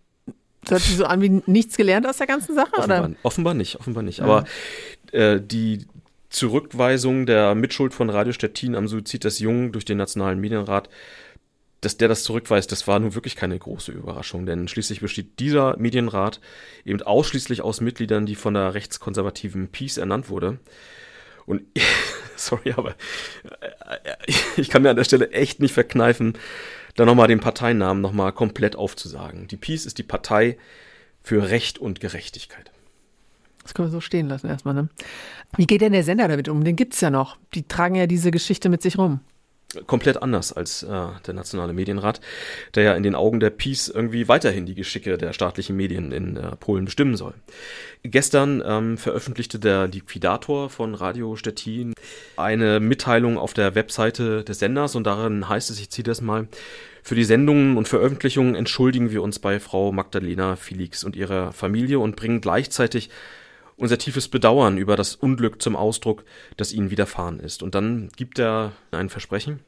hört 0.66 0.80
sich 0.80 0.96
so 0.96 1.04
an 1.04 1.20
wie 1.20 1.42
nichts 1.44 1.76
gelernt 1.76 2.06
aus 2.06 2.16
der 2.16 2.26
ganzen 2.26 2.54
Sache, 2.54 2.72
offenbar, 2.72 3.04
oder? 3.04 3.16
Offenbar 3.22 3.52
nicht, 3.52 3.78
offenbar 3.78 4.02
nicht. 4.02 4.20
Ja. 4.20 4.24
Aber 4.24 4.44
äh, 5.12 5.42
die 5.42 5.84
Zurückweisung 6.34 7.26
der 7.26 7.54
Mitschuld 7.54 7.94
von 7.94 8.10
Radio 8.10 8.32
Stettin 8.32 8.74
am 8.74 8.88
Suizid 8.88 9.22
des 9.22 9.38
Jungen 9.38 9.70
durch 9.70 9.84
den 9.84 9.98
Nationalen 9.98 10.40
Medienrat, 10.40 10.88
dass 11.80 11.96
der 11.96 12.08
das 12.08 12.24
zurückweist, 12.24 12.72
das 12.72 12.88
war 12.88 12.98
nun 12.98 13.14
wirklich 13.14 13.36
keine 13.36 13.56
große 13.56 13.92
Überraschung, 13.92 14.44
denn 14.44 14.66
schließlich 14.66 15.00
besteht 15.00 15.38
dieser 15.38 15.76
Medienrat 15.76 16.40
eben 16.84 17.00
ausschließlich 17.00 17.62
aus 17.62 17.80
Mitgliedern, 17.80 18.26
die 18.26 18.34
von 18.34 18.54
der 18.54 18.74
rechtskonservativen 18.74 19.68
Peace 19.68 19.96
ernannt 19.96 20.28
wurde. 20.28 20.58
Und 21.46 21.62
sorry, 22.36 22.72
aber 22.72 22.96
äh, 23.92 24.16
ich 24.56 24.70
kann 24.70 24.82
mir 24.82 24.90
an 24.90 24.96
der 24.96 25.04
Stelle 25.04 25.30
echt 25.30 25.60
nicht 25.60 25.72
verkneifen, 25.72 26.36
da 26.96 27.04
nochmal 27.04 27.28
den 27.28 27.40
Parteinamen 27.40 28.02
nochmal 28.02 28.32
komplett 28.32 28.74
aufzusagen. 28.74 29.46
Die 29.46 29.56
Peace 29.56 29.86
ist 29.86 29.98
die 29.98 30.02
Partei 30.02 30.58
für 31.22 31.48
Recht 31.48 31.78
und 31.78 32.00
Gerechtigkeit. 32.00 32.73
Das 33.64 33.74
können 33.74 33.88
wir 33.88 33.92
so 33.92 34.00
stehen 34.00 34.28
lassen 34.28 34.46
erstmal, 34.46 34.74
ne? 34.74 34.88
Wie 35.56 35.66
geht 35.66 35.80
denn 35.80 35.92
der 35.92 36.04
Sender 36.04 36.28
damit 36.28 36.48
um? 36.48 36.62
Den 36.62 36.76
gibt 36.76 36.94
es 36.94 37.00
ja 37.00 37.10
noch. 37.10 37.36
Die 37.54 37.66
tragen 37.66 37.96
ja 37.96 38.06
diese 38.06 38.30
Geschichte 38.30 38.68
mit 38.68 38.82
sich 38.82 38.98
rum 38.98 39.20
komplett 39.86 40.22
anders 40.22 40.52
als 40.52 40.82
äh, 40.82 40.88
der 41.26 41.34
Nationale 41.34 41.72
Medienrat, 41.72 42.20
der 42.74 42.84
ja 42.84 42.94
in 42.94 43.02
den 43.02 43.14
Augen 43.14 43.40
der 43.40 43.50
Peace 43.50 43.88
irgendwie 43.88 44.28
weiterhin 44.28 44.66
die 44.66 44.74
Geschicke 44.74 45.18
der 45.18 45.32
staatlichen 45.32 45.76
Medien 45.76 46.12
in 46.12 46.36
äh, 46.36 46.56
Polen 46.56 46.84
bestimmen 46.84 47.16
soll. 47.16 47.34
Gestern 48.02 48.62
ähm, 48.64 48.98
veröffentlichte 48.98 49.58
der 49.58 49.88
Liquidator 49.88 50.70
von 50.70 50.94
Radio 50.94 51.36
Stettin 51.36 51.94
eine 52.36 52.80
Mitteilung 52.80 53.38
auf 53.38 53.54
der 53.54 53.74
Webseite 53.74 54.44
des 54.44 54.58
Senders 54.58 54.94
und 54.94 55.04
darin 55.04 55.48
heißt 55.48 55.70
es, 55.70 55.80
ich 55.80 55.90
ziehe 55.90 56.04
das 56.04 56.20
mal, 56.20 56.48
für 57.02 57.14
die 57.14 57.24
Sendungen 57.24 57.76
und 57.76 57.86
Veröffentlichungen 57.86 58.54
entschuldigen 58.54 59.10
wir 59.10 59.22
uns 59.22 59.38
bei 59.38 59.60
Frau 59.60 59.92
Magdalena 59.92 60.56
Felix 60.56 61.04
und 61.04 61.16
ihrer 61.16 61.52
Familie 61.52 61.98
und 61.98 62.16
bringen 62.16 62.40
gleichzeitig 62.40 63.10
unser 63.76 63.98
tiefes 63.98 64.28
Bedauern 64.28 64.78
über 64.78 64.96
das 64.96 65.16
Unglück 65.16 65.60
zum 65.60 65.76
Ausdruck, 65.76 66.24
das 66.56 66.72
ihnen 66.72 66.90
widerfahren 66.90 67.40
ist. 67.40 67.62
Und 67.62 67.74
dann 67.74 68.08
gibt 68.16 68.38
er 68.38 68.72
ein 68.90 69.08
Versprechen. 69.08 69.60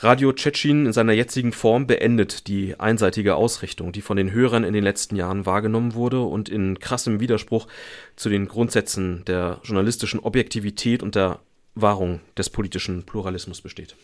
Radio 0.00 0.32
Tschetschen 0.32 0.86
in 0.86 0.92
seiner 0.92 1.12
jetzigen 1.12 1.52
Form 1.52 1.86
beendet 1.86 2.48
die 2.48 2.78
einseitige 2.78 3.36
Ausrichtung, 3.36 3.92
die 3.92 4.02
von 4.02 4.16
den 4.16 4.32
Hörern 4.32 4.64
in 4.64 4.74
den 4.74 4.84
letzten 4.84 5.16
Jahren 5.16 5.46
wahrgenommen 5.46 5.94
wurde 5.94 6.22
und 6.22 6.48
in 6.48 6.78
krassem 6.78 7.20
Widerspruch 7.20 7.66
zu 8.16 8.28
den 8.28 8.48
Grundsätzen 8.48 9.24
der 9.26 9.60
journalistischen 9.62 10.20
Objektivität 10.20 11.02
und 11.02 11.14
der 11.14 11.40
Wahrung 11.74 12.20
des 12.36 12.50
politischen 12.50 13.04
Pluralismus 13.04 13.60
besteht. 13.60 13.96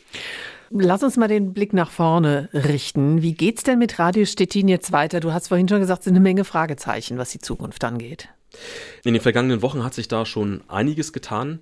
Lass 0.70 1.02
uns 1.02 1.16
mal 1.16 1.28
den 1.28 1.52
Blick 1.52 1.72
nach 1.72 1.90
vorne 1.90 2.48
richten. 2.52 3.22
Wie 3.22 3.34
geht's 3.34 3.62
denn 3.62 3.78
mit 3.78 3.98
Radio 3.98 4.24
Stettin 4.24 4.68
jetzt 4.68 4.92
weiter? 4.92 5.20
Du 5.20 5.32
hast 5.32 5.48
vorhin 5.48 5.68
schon 5.68 5.80
gesagt, 5.80 6.00
es 6.00 6.04
sind 6.04 6.14
eine 6.14 6.22
Menge 6.22 6.44
Fragezeichen, 6.44 7.18
was 7.18 7.30
die 7.30 7.40
Zukunft 7.40 7.84
angeht. 7.84 8.28
In 9.04 9.14
den 9.14 9.22
vergangenen 9.22 9.62
Wochen 9.62 9.84
hat 9.84 9.94
sich 9.94 10.08
da 10.08 10.26
schon 10.26 10.62
einiges 10.68 11.12
getan. 11.12 11.60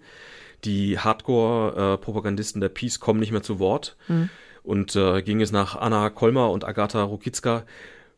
Die 0.64 0.99
Hardcore-Propagandisten 0.99 2.61
der 2.61 2.68
Peace 2.68 3.01
kommen 3.01 3.20
nicht 3.20 3.32
mehr 3.32 3.43
zu 3.43 3.59
Wort. 3.59 3.97
Mhm. 4.09 4.28
Und 4.62 4.95
äh, 4.95 5.22
ging 5.22 5.41
es 5.41 5.53
nach 5.53 5.76
Anna 5.76 6.11
Kolmer 6.11 6.51
und 6.51 6.64
Agatha 6.64 7.03
Rokicka, 7.03 7.64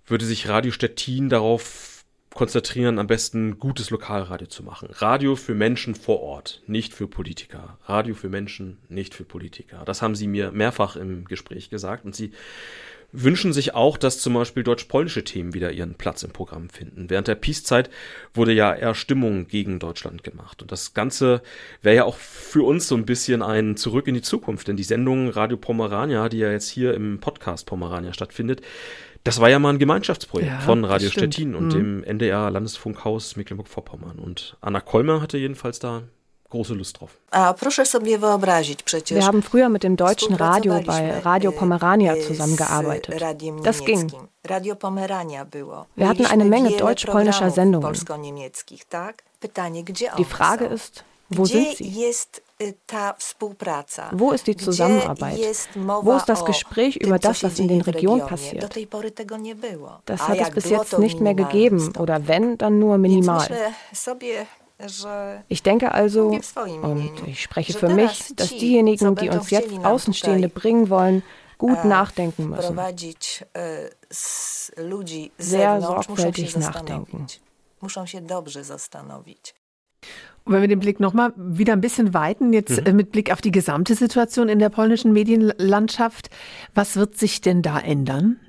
würde 0.06 0.24
sich 0.24 0.48
Radio 0.48 0.72
Stettin 0.72 1.28
darauf 1.28 2.04
konzentrieren, 2.34 2.98
am 2.98 3.06
besten 3.06 3.58
gutes 3.58 3.90
Lokalradio 3.90 4.48
zu 4.48 4.62
machen. 4.62 4.88
Radio 4.92 5.36
für 5.36 5.54
Menschen 5.54 5.94
vor 5.94 6.20
Ort, 6.20 6.62
nicht 6.66 6.94
für 6.94 7.06
Politiker. 7.06 7.78
Radio 7.84 8.14
für 8.14 8.28
Menschen, 8.28 8.78
nicht 8.88 9.14
für 9.14 9.24
Politiker. 9.24 9.82
Das 9.84 10.02
haben 10.02 10.14
sie 10.14 10.26
mir 10.26 10.50
mehrfach 10.50 10.96
im 10.96 11.26
Gespräch 11.26 11.70
gesagt 11.70 12.04
und 12.04 12.14
sie 12.14 12.32
wünschen 13.12 13.52
sich 13.52 13.74
auch, 13.74 13.98
dass 13.98 14.20
zum 14.20 14.34
Beispiel 14.34 14.62
deutsch-polnische 14.62 15.22
Themen 15.22 15.54
wieder 15.54 15.70
ihren 15.70 15.94
Platz 15.94 16.22
im 16.22 16.30
Programm 16.30 16.70
finden. 16.70 17.10
Während 17.10 17.28
der 17.28 17.34
Peace-Zeit 17.34 17.90
wurde 18.34 18.52
ja 18.52 18.74
eher 18.74 18.94
Stimmung 18.94 19.46
gegen 19.46 19.78
Deutschland 19.78 20.24
gemacht. 20.24 20.62
Und 20.62 20.72
das 20.72 20.94
Ganze 20.94 21.42
wäre 21.82 21.96
ja 21.96 22.04
auch 22.04 22.16
für 22.16 22.62
uns 22.62 22.88
so 22.88 22.96
ein 22.96 23.04
bisschen 23.04 23.42
ein 23.42 23.76
Zurück 23.76 24.08
in 24.08 24.14
die 24.14 24.22
Zukunft. 24.22 24.68
Denn 24.68 24.76
die 24.76 24.82
Sendung 24.82 25.28
Radio 25.28 25.58
Pomerania, 25.58 26.28
die 26.28 26.38
ja 26.38 26.50
jetzt 26.50 26.68
hier 26.68 26.94
im 26.94 27.20
Podcast 27.20 27.66
Pomerania 27.66 28.12
stattfindet, 28.12 28.62
das 29.24 29.40
war 29.40 29.48
ja 29.48 29.58
mal 29.58 29.70
ein 29.70 29.78
Gemeinschaftsprojekt 29.78 30.50
ja, 30.50 30.60
von 30.60 30.84
Radio 30.84 31.08
Stettin 31.08 31.54
und 31.54 31.66
mhm. 31.66 31.70
dem 31.70 32.04
NDR 32.04 32.50
Landesfunkhaus 32.50 33.36
Mecklenburg-Vorpommern. 33.36 34.18
Und 34.18 34.56
Anna 34.60 34.80
Kolmer 34.80 35.20
hatte 35.20 35.38
jedenfalls 35.38 35.78
da 35.78 36.02
große 36.52 36.74
Lust 36.74 37.00
drauf. 37.00 37.10
Wir 37.32 39.26
haben 39.26 39.42
früher 39.42 39.68
mit 39.68 39.82
dem 39.82 39.96
deutschen 39.96 40.34
Radio 40.34 40.80
bei 40.82 41.18
Radio 41.18 41.50
Pomerania 41.50 42.14
zusammengearbeitet. 42.20 43.20
Das 43.62 43.84
ging. 43.84 44.12
Wir 45.96 46.08
hatten 46.08 46.26
eine 46.26 46.44
Menge 46.44 46.76
deutsch-polnischer 46.76 47.50
Sendungen. 47.50 47.94
Die 50.18 50.24
Frage 50.24 50.64
ist, 50.66 51.04
wo 51.30 51.44
sind 51.46 51.76
sie? 51.76 52.14
Wo 54.12 54.30
ist 54.32 54.46
die 54.46 54.56
Zusammenarbeit? 54.56 55.38
Wo 55.74 56.12
ist 56.12 56.28
das 56.28 56.44
Gespräch 56.44 56.96
über 56.96 57.18
das, 57.18 57.42
was 57.42 57.58
in 57.58 57.68
den 57.68 57.80
Regionen 57.80 58.26
passiert? 58.26 58.76
Das 60.06 60.28
hat 60.28 60.38
es 60.38 60.50
bis 60.50 60.68
jetzt 60.70 60.98
nicht 60.98 61.20
mehr 61.20 61.34
gegeben 61.34 61.92
oder 61.98 62.28
wenn, 62.28 62.58
dann 62.58 62.78
nur 62.78 62.98
minimal. 62.98 63.48
Ich 65.48 65.62
denke 65.62 65.92
also, 65.92 66.28
und 66.28 67.26
ich 67.26 67.42
spreche 67.42 67.72
für 67.72 67.88
mich, 67.88 68.34
dass 68.36 68.48
diejenigen, 68.50 69.14
die 69.16 69.28
uns 69.28 69.50
jetzt 69.50 69.72
Außenstehende 69.84 70.48
bringen 70.48 70.90
wollen, 70.90 71.22
gut 71.58 71.84
nachdenken 71.84 72.50
müssen. 72.50 72.76
Sehr 75.38 75.80
sorgfältig 75.80 76.56
nachdenken. 76.56 77.26
Und 80.44 80.52
wenn 80.54 80.60
wir 80.60 80.68
den 80.68 80.80
Blick 80.80 80.98
nochmal 80.98 81.32
wieder 81.36 81.72
ein 81.72 81.80
bisschen 81.80 82.14
weiten, 82.14 82.52
jetzt 82.52 82.80
mhm. 82.80 82.86
Äh, 82.86 82.92
mit 82.92 83.12
Blick 83.12 83.32
auf 83.32 83.40
die 83.40 83.52
gesamte 83.52 83.94
Situation 83.94 84.48
in 84.48 84.58
der 84.58 84.70
polnischen 84.70 85.12
Medienlandschaft, 85.12 86.30
was 86.74 86.96
wird 86.96 87.16
sich 87.16 87.40
denn 87.40 87.62
da 87.62 87.78
ändern? 87.78 88.40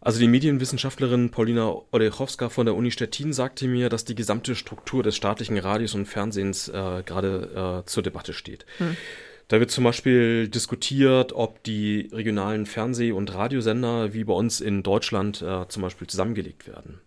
Also 0.00 0.18
die 0.18 0.28
Medienwissenschaftlerin 0.28 1.30
Paulina 1.30 1.74
Olechowska 1.90 2.48
von 2.48 2.64
der 2.64 2.74
Uni 2.74 2.90
Stettin 2.90 3.34
sagte 3.34 3.68
mir, 3.68 3.90
dass 3.90 4.06
die 4.06 4.14
gesamte 4.14 4.54
Struktur 4.54 5.02
des 5.02 5.14
staatlichen 5.14 5.58
Radios 5.58 5.94
und 5.94 6.06
Fernsehens 6.06 6.68
äh, 6.68 7.02
gerade 7.04 7.82
äh, 7.82 7.86
zur 7.86 8.02
Debatte 8.02 8.32
steht. 8.32 8.64
Hm. 8.78 8.96
Da 9.48 9.58
wird 9.60 9.70
zum 9.70 9.84
Beispiel 9.84 10.48
diskutiert, 10.48 11.32
ob 11.32 11.62
die 11.64 12.08
regionalen 12.12 12.66
Fernseh- 12.66 13.12
und 13.12 13.34
Radiosender 13.34 14.14
wie 14.14 14.24
bei 14.24 14.32
uns 14.32 14.60
in 14.60 14.82
Deutschland 14.82 15.42
äh, 15.42 15.66
zum 15.68 15.82
Beispiel 15.82 16.06
zusammengelegt 16.06 16.66
werden. 16.66 17.00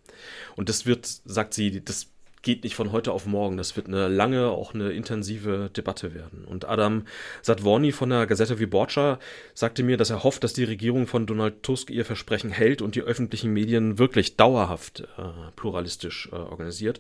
Und 0.56 0.70
das 0.70 0.86
wird, 0.86 1.08
sagt 1.08 1.54
sie, 1.54 1.84
das 1.84 2.13
geht 2.44 2.64
nicht 2.64 2.76
von 2.76 2.92
heute 2.92 3.12
auf 3.12 3.26
morgen. 3.26 3.58
Das 3.58 3.76
wird 3.76 3.88
eine 3.88 4.08
lange, 4.08 4.50
auch 4.50 4.74
eine 4.74 4.92
intensive 4.92 5.72
Debatte 5.76 6.14
werden. 6.14 6.46
Und 6.46 6.66
Adam 6.66 7.08
Sadworny 7.42 7.92
von 7.92 8.10
der 8.10 8.28
Gazeta 8.28 8.60
Wyborcza 8.60 9.18
sagte 9.56 9.82
mir, 9.82 9.98
dass 9.98 10.12
er 10.12 10.24
hofft, 10.24 10.44
dass 10.44 10.54
die 10.54 10.66
Regierung 10.66 11.08
von 11.08 11.26
Donald 11.26 11.64
Tusk 11.64 11.90
ihr 11.90 12.06
Versprechen 12.06 12.52
hält 12.52 12.82
und 12.82 12.96
die 12.96 13.02
öffentlichen 13.02 13.52
Medien 13.52 13.98
wirklich 13.98 14.36
dauerhaft 14.36 15.02
äh, 15.18 15.24
pluralistisch 15.56 16.30
äh, 16.32 16.36
organisiert 16.36 17.00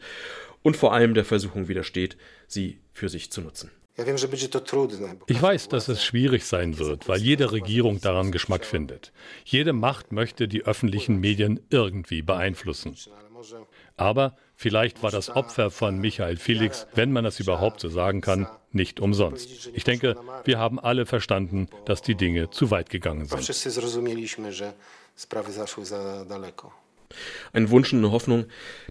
und 0.63 0.77
vor 0.77 0.93
allem 0.93 1.13
der 1.13 1.25
Versuchung 1.25 1.67
widersteht, 1.67 2.17
sie 2.47 2.79
für 2.93 3.09
sich 3.09 3.31
zu 3.31 3.41
nutzen. 3.41 3.69
Ich 5.27 5.41
weiß, 5.41 5.69
dass 5.69 5.87
es 5.87 6.03
schwierig 6.03 6.45
sein 6.45 6.79
wird, 6.79 7.07
weil 7.07 7.21
jede 7.21 7.51
Regierung 7.51 8.01
daran 8.01 8.31
Geschmack 8.31 8.65
findet. 8.65 9.11
Jede 9.45 9.71
Macht 9.71 10.11
möchte 10.11 10.47
die 10.47 10.63
öffentlichen 10.63 11.19
Medien 11.19 11.59
irgendwie 11.69 12.23
beeinflussen. 12.23 12.95
Aber 13.95 14.35
vielleicht 14.63 15.03
war 15.03 15.11
das 15.11 15.29
Opfer 15.29 15.69
von 15.71 15.99
Michael 15.99 16.37
Felix, 16.37 16.87
wenn 16.95 17.11
man 17.11 17.25
das 17.25 17.41
überhaupt 17.41 17.81
so 17.81 17.89
sagen 17.89 18.21
kann, 18.21 18.47
nicht 18.71 19.01
umsonst. 19.01 19.69
Ich 19.73 19.83
denke, 19.83 20.15
wir 20.45 20.57
haben 20.57 20.79
alle 20.79 21.05
verstanden, 21.05 21.67
dass 21.83 22.01
die 22.01 22.15
Dinge 22.15 22.49
zu 22.49 22.71
weit 22.71 22.89
gegangen 22.89 23.25
sind. 23.25 23.49
Ein 27.51 27.69
Wunsch 27.69 27.93
und 27.93 27.99
eine 27.99 28.11
Hoffnung, 28.11 28.45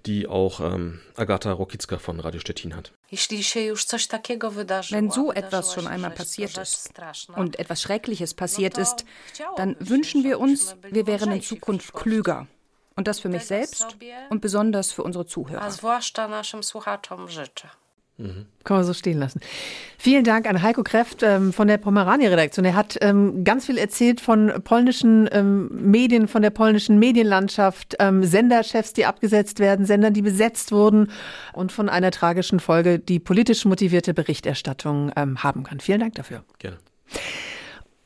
die 0.05 0.29
auch 0.29 0.61
ähm, 0.61 1.01
Agatha 1.17 1.51
Rokicka 1.51 1.99
von 1.99 2.21
Radio 2.21 2.39
Stettin 2.39 2.77
hat. 2.77 2.93
Wenn 3.11 5.11
so 5.11 5.33
etwas 5.33 5.73
schon 5.73 5.87
einmal 5.87 6.11
passiert 6.11 6.59
ist 6.59 6.93
und 7.35 7.59
etwas 7.59 7.81
Schreckliches 7.81 8.35
passiert 8.35 8.77
ist, 8.77 9.07
dann 9.57 9.75
wünschen 9.81 10.23
wir 10.23 10.39
uns, 10.39 10.77
wir 10.91 11.07
wären 11.07 11.33
in 11.33 11.43
Zukunft 11.43 11.95
klüger 11.95 12.47
und 12.97 13.09
das 13.09 13.21
für 13.21 13.29
mich 13.29 13.45
selbst 13.45 13.97
und 14.31 14.41
besonders 14.41 14.93
für 14.93 15.03
unsere 15.03 15.27
Zuhörer. 15.27 15.63
Mhm. 18.19 18.47
Kann 18.65 18.77
man 18.77 18.85
so 18.85 18.93
stehen 18.93 19.19
lassen. 19.19 19.41
Vielen 19.99 20.23
Dank 20.23 20.49
an 20.49 20.63
Heiko 20.63 20.83
Kreft 20.83 21.23
ähm, 21.23 21.53
von 21.53 21.67
der 21.67 21.79
Pomerania-Redaktion. 21.79 22.65
Er 22.65 22.75
hat 22.75 22.99
ähm, 23.01 23.43
ganz 23.43 23.67
viel 23.67 23.79
erzählt 23.79 24.21
von 24.21 24.53
polnischen 24.63 25.29
ähm, 25.33 25.69
Medien, 25.73 26.29
von 26.29 26.43
der 26.43 26.51
polnischen 26.51 26.99
Medienlandschaft, 26.99 27.97
ähm, 27.99 28.23
Senderchefs, 28.23 28.93
die 28.93 29.07
abgesetzt 29.07 29.59
werden, 29.59 29.87
Sendern, 29.87 30.13
die 30.13 30.23
besetzt 30.23 30.73
wurden 30.73 31.11
und 31.53 31.73
von 31.73 31.89
einer 31.89 32.11
tragischen 32.11 32.61
Folge, 32.61 32.99
die 32.99 33.19
politisch 33.19 33.65
motivierte 33.65 34.15
Berichterstattung 34.15 35.11
ähm, 35.17 35.43
haben 35.43 35.65
kann. 35.65 35.81
Vielen 35.81 36.01
Dank 36.01 36.15
dafür. 36.15 36.45
Gerne. 36.59 36.79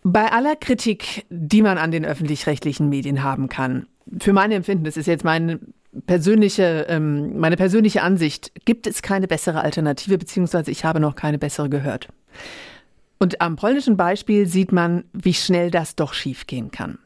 Bei 0.03 0.30
aller 0.30 0.55
Kritik, 0.55 1.26
die 1.30 1.62
man 1.62 1.78
an 1.78 1.91
den 1.91 2.05
öffentlich-rechtlichen 2.05 2.89
Medien 2.89 3.24
haben 3.24 3.49
kann, 3.49 3.87
für 4.18 4.32
mein 4.32 4.52
Empfinden, 4.52 4.84
das 4.84 4.96
ist 4.96 5.07
jetzt 5.07 5.24
meine 5.24 5.61
persönliche, 6.07 6.86
ähm, 6.88 7.38
meine 7.38 7.57
persönliche 7.57 8.02
Ansicht, 8.02 8.52
gibt 8.64 8.86
es 8.86 9.02
keine 9.02 9.28
bessere 9.28 9.62
Alternative, 9.62 10.18
beziehungsweise 10.18 10.70
ich 10.70 10.84
habe 10.84 11.00
noch 11.00 11.14
keine 11.14 11.38
bessere 11.38 11.68
gehört. 11.68 12.09
Und 13.18 13.40
am 13.40 13.57
polnischen 13.57 13.96
Beispiel 13.96 14.46
sieht 14.46 14.72
man, 14.72 15.04
wie 15.12 15.34
schnell 15.34 15.70
das 15.70 15.96
doch 15.96 16.12
schiefgehen 16.12 16.70
kann. 16.70 16.98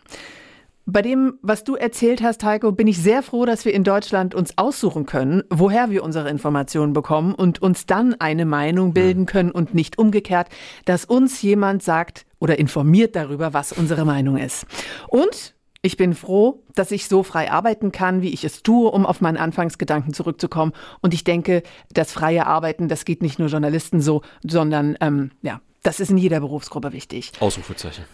Bei 0.86 1.03
dem, 1.03 1.38
was 1.40 1.62
du 1.62 1.76
erzählt 1.76 2.20
hast, 2.20 2.42
Heiko, 2.42 2.72
bin 2.72 2.88
ich 2.88 2.98
sehr 2.98 3.22
froh, 3.22 3.44
dass 3.44 3.64
wir 3.64 3.72
in 3.72 3.84
Deutschland 3.84 4.34
uns 4.34 4.59
aussuchen 4.59 5.07
können, 5.07 5.44
woher 5.48 5.90
wir 5.90 6.03
unsere 6.03 6.28
Informationen 6.28 6.94
bekommen 6.94 7.32
und 7.32 7.62
uns 7.62 7.86
dann 7.86 8.14
eine 8.14 8.44
Meinung 8.44 8.92
bilden 8.92 9.24
können 9.24 9.53
und 9.53 9.72
nicht 9.72 9.98
umgekehrt, 9.98 10.48
dass 10.86 11.05
uns 11.05 11.42
jemand 11.42 11.84
sagt 11.84 12.26
oder 12.40 12.59
informiert 12.59 13.14
darüber, 13.14 13.53
was 13.53 13.70
unsere 13.70 14.05
Meinung 14.05 14.36
ist. 14.36 14.66
Und 15.07 15.55
ich 15.83 15.97
bin 15.97 16.14
froh, 16.14 16.62
dass 16.74 16.91
ich 16.91 17.09
so 17.09 17.22
frei 17.22 17.51
arbeiten 17.51 17.91
kann, 17.93 18.22
wie 18.22 18.31
ich 18.31 18.45
es 18.45 18.62
tue, 18.62 18.91
um 18.91 19.07
auf 19.07 19.20
meinen 19.20 19.39
Anfangsgedanken 19.39 20.12
zurückzukommen. 20.12 20.72
Und 21.01 21.14
ich 21.14 21.24
denke, 21.24 21.62
das 21.91 22.12
freie 22.12 22.47
Arbeiten, 22.47 22.89
das 22.89 23.05
geht 23.05 23.22
nicht 23.22 23.39
nur 23.39 23.49
Journalisten 23.49 24.01
so, 24.01 24.22
sondern 24.47 24.97
ähm, 25.01 25.31
ja, 25.43 25.61
das 25.83 26.01
ist 26.01 26.11
in 26.11 26.18
jeder 26.18 26.41
Berufsgruppe 26.41 26.93
wichtig. 26.93 27.33
Ausrufezeichen. 27.41 28.05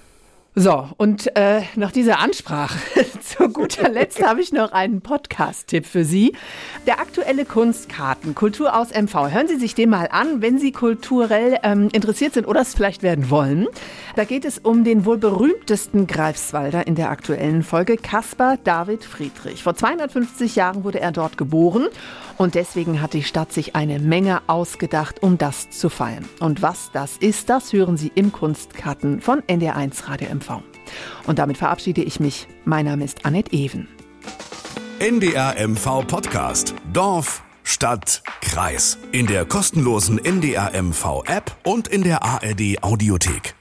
So, 0.54 0.88
und 0.96 1.36
äh, 1.36 1.62
nach 1.74 1.92
dieser 1.92 2.18
Ansprache 2.18 2.78
zu 3.36 3.48
guter 3.48 3.88
Letzt 3.88 4.22
habe 4.24 4.40
ich 4.40 4.52
noch 4.52 4.72
einen 4.72 5.00
Podcast-Tipp 5.00 5.86
für 5.86 6.04
Sie. 6.04 6.34
Der 6.86 7.00
aktuelle 7.00 7.44
Kunstkarten, 7.44 8.34
Kultur 8.34 8.76
aus 8.76 8.88
MV. 8.90 9.30
Hören 9.30 9.48
Sie 9.48 9.56
sich 9.56 9.74
den 9.74 9.90
mal 9.90 10.08
an, 10.10 10.42
wenn 10.42 10.58
Sie 10.58 10.72
kulturell 10.72 11.58
ähm, 11.62 11.88
interessiert 11.92 12.34
sind 12.34 12.46
oder 12.46 12.60
es 12.60 12.74
vielleicht 12.74 13.02
werden 13.02 13.30
wollen. 13.30 13.66
Da 14.14 14.24
geht 14.24 14.44
es 14.44 14.58
um 14.58 14.84
den 14.84 15.04
wohl 15.04 15.18
berühmtesten 15.18 16.06
Greifswalder 16.06 16.86
in 16.86 16.94
der 16.94 17.10
aktuellen 17.10 17.62
Folge, 17.62 17.96
Caspar 17.96 18.58
David 18.62 19.04
Friedrich. 19.04 19.62
Vor 19.62 19.74
250 19.74 20.56
Jahren 20.56 20.84
wurde 20.84 21.00
er 21.00 21.12
dort 21.12 21.36
geboren 21.36 21.86
und 22.38 22.54
deswegen 22.54 23.02
hat 23.02 23.12
die 23.12 23.22
Stadt 23.22 23.52
sich 23.52 23.76
eine 23.76 23.98
Menge 23.98 24.40
ausgedacht, 24.46 25.22
um 25.22 25.38
das 25.38 25.70
zu 25.70 25.88
feiern. 25.88 26.28
Und 26.40 26.62
was 26.62 26.90
das 26.92 27.16
ist, 27.16 27.50
das 27.50 27.72
hören 27.72 27.96
Sie 27.96 28.12
im 28.14 28.32
Kunstkarten 28.32 29.20
von 29.20 29.40
NDR1 29.42 30.08
Radio 30.08 30.28
MV. 30.34 30.75
Und 31.26 31.38
damit 31.38 31.56
verabschiede 31.56 32.02
ich 32.02 32.20
mich. 32.20 32.46
Mein 32.64 32.86
Name 32.86 33.04
ist 33.04 33.24
Annette 33.24 33.52
Even. 33.52 33.88
NDR 34.98 35.54
MV 35.68 36.06
Podcast. 36.06 36.74
Dorf, 36.92 37.42
Stadt, 37.64 38.22
Kreis. 38.40 38.98
In 39.12 39.26
der 39.26 39.44
kostenlosen 39.44 40.18
NDR 40.24 40.70
MV 40.82 41.24
App 41.26 41.56
und 41.64 41.88
in 41.88 42.02
der 42.02 42.22
ARD 42.22 42.82
Audiothek. 42.82 43.54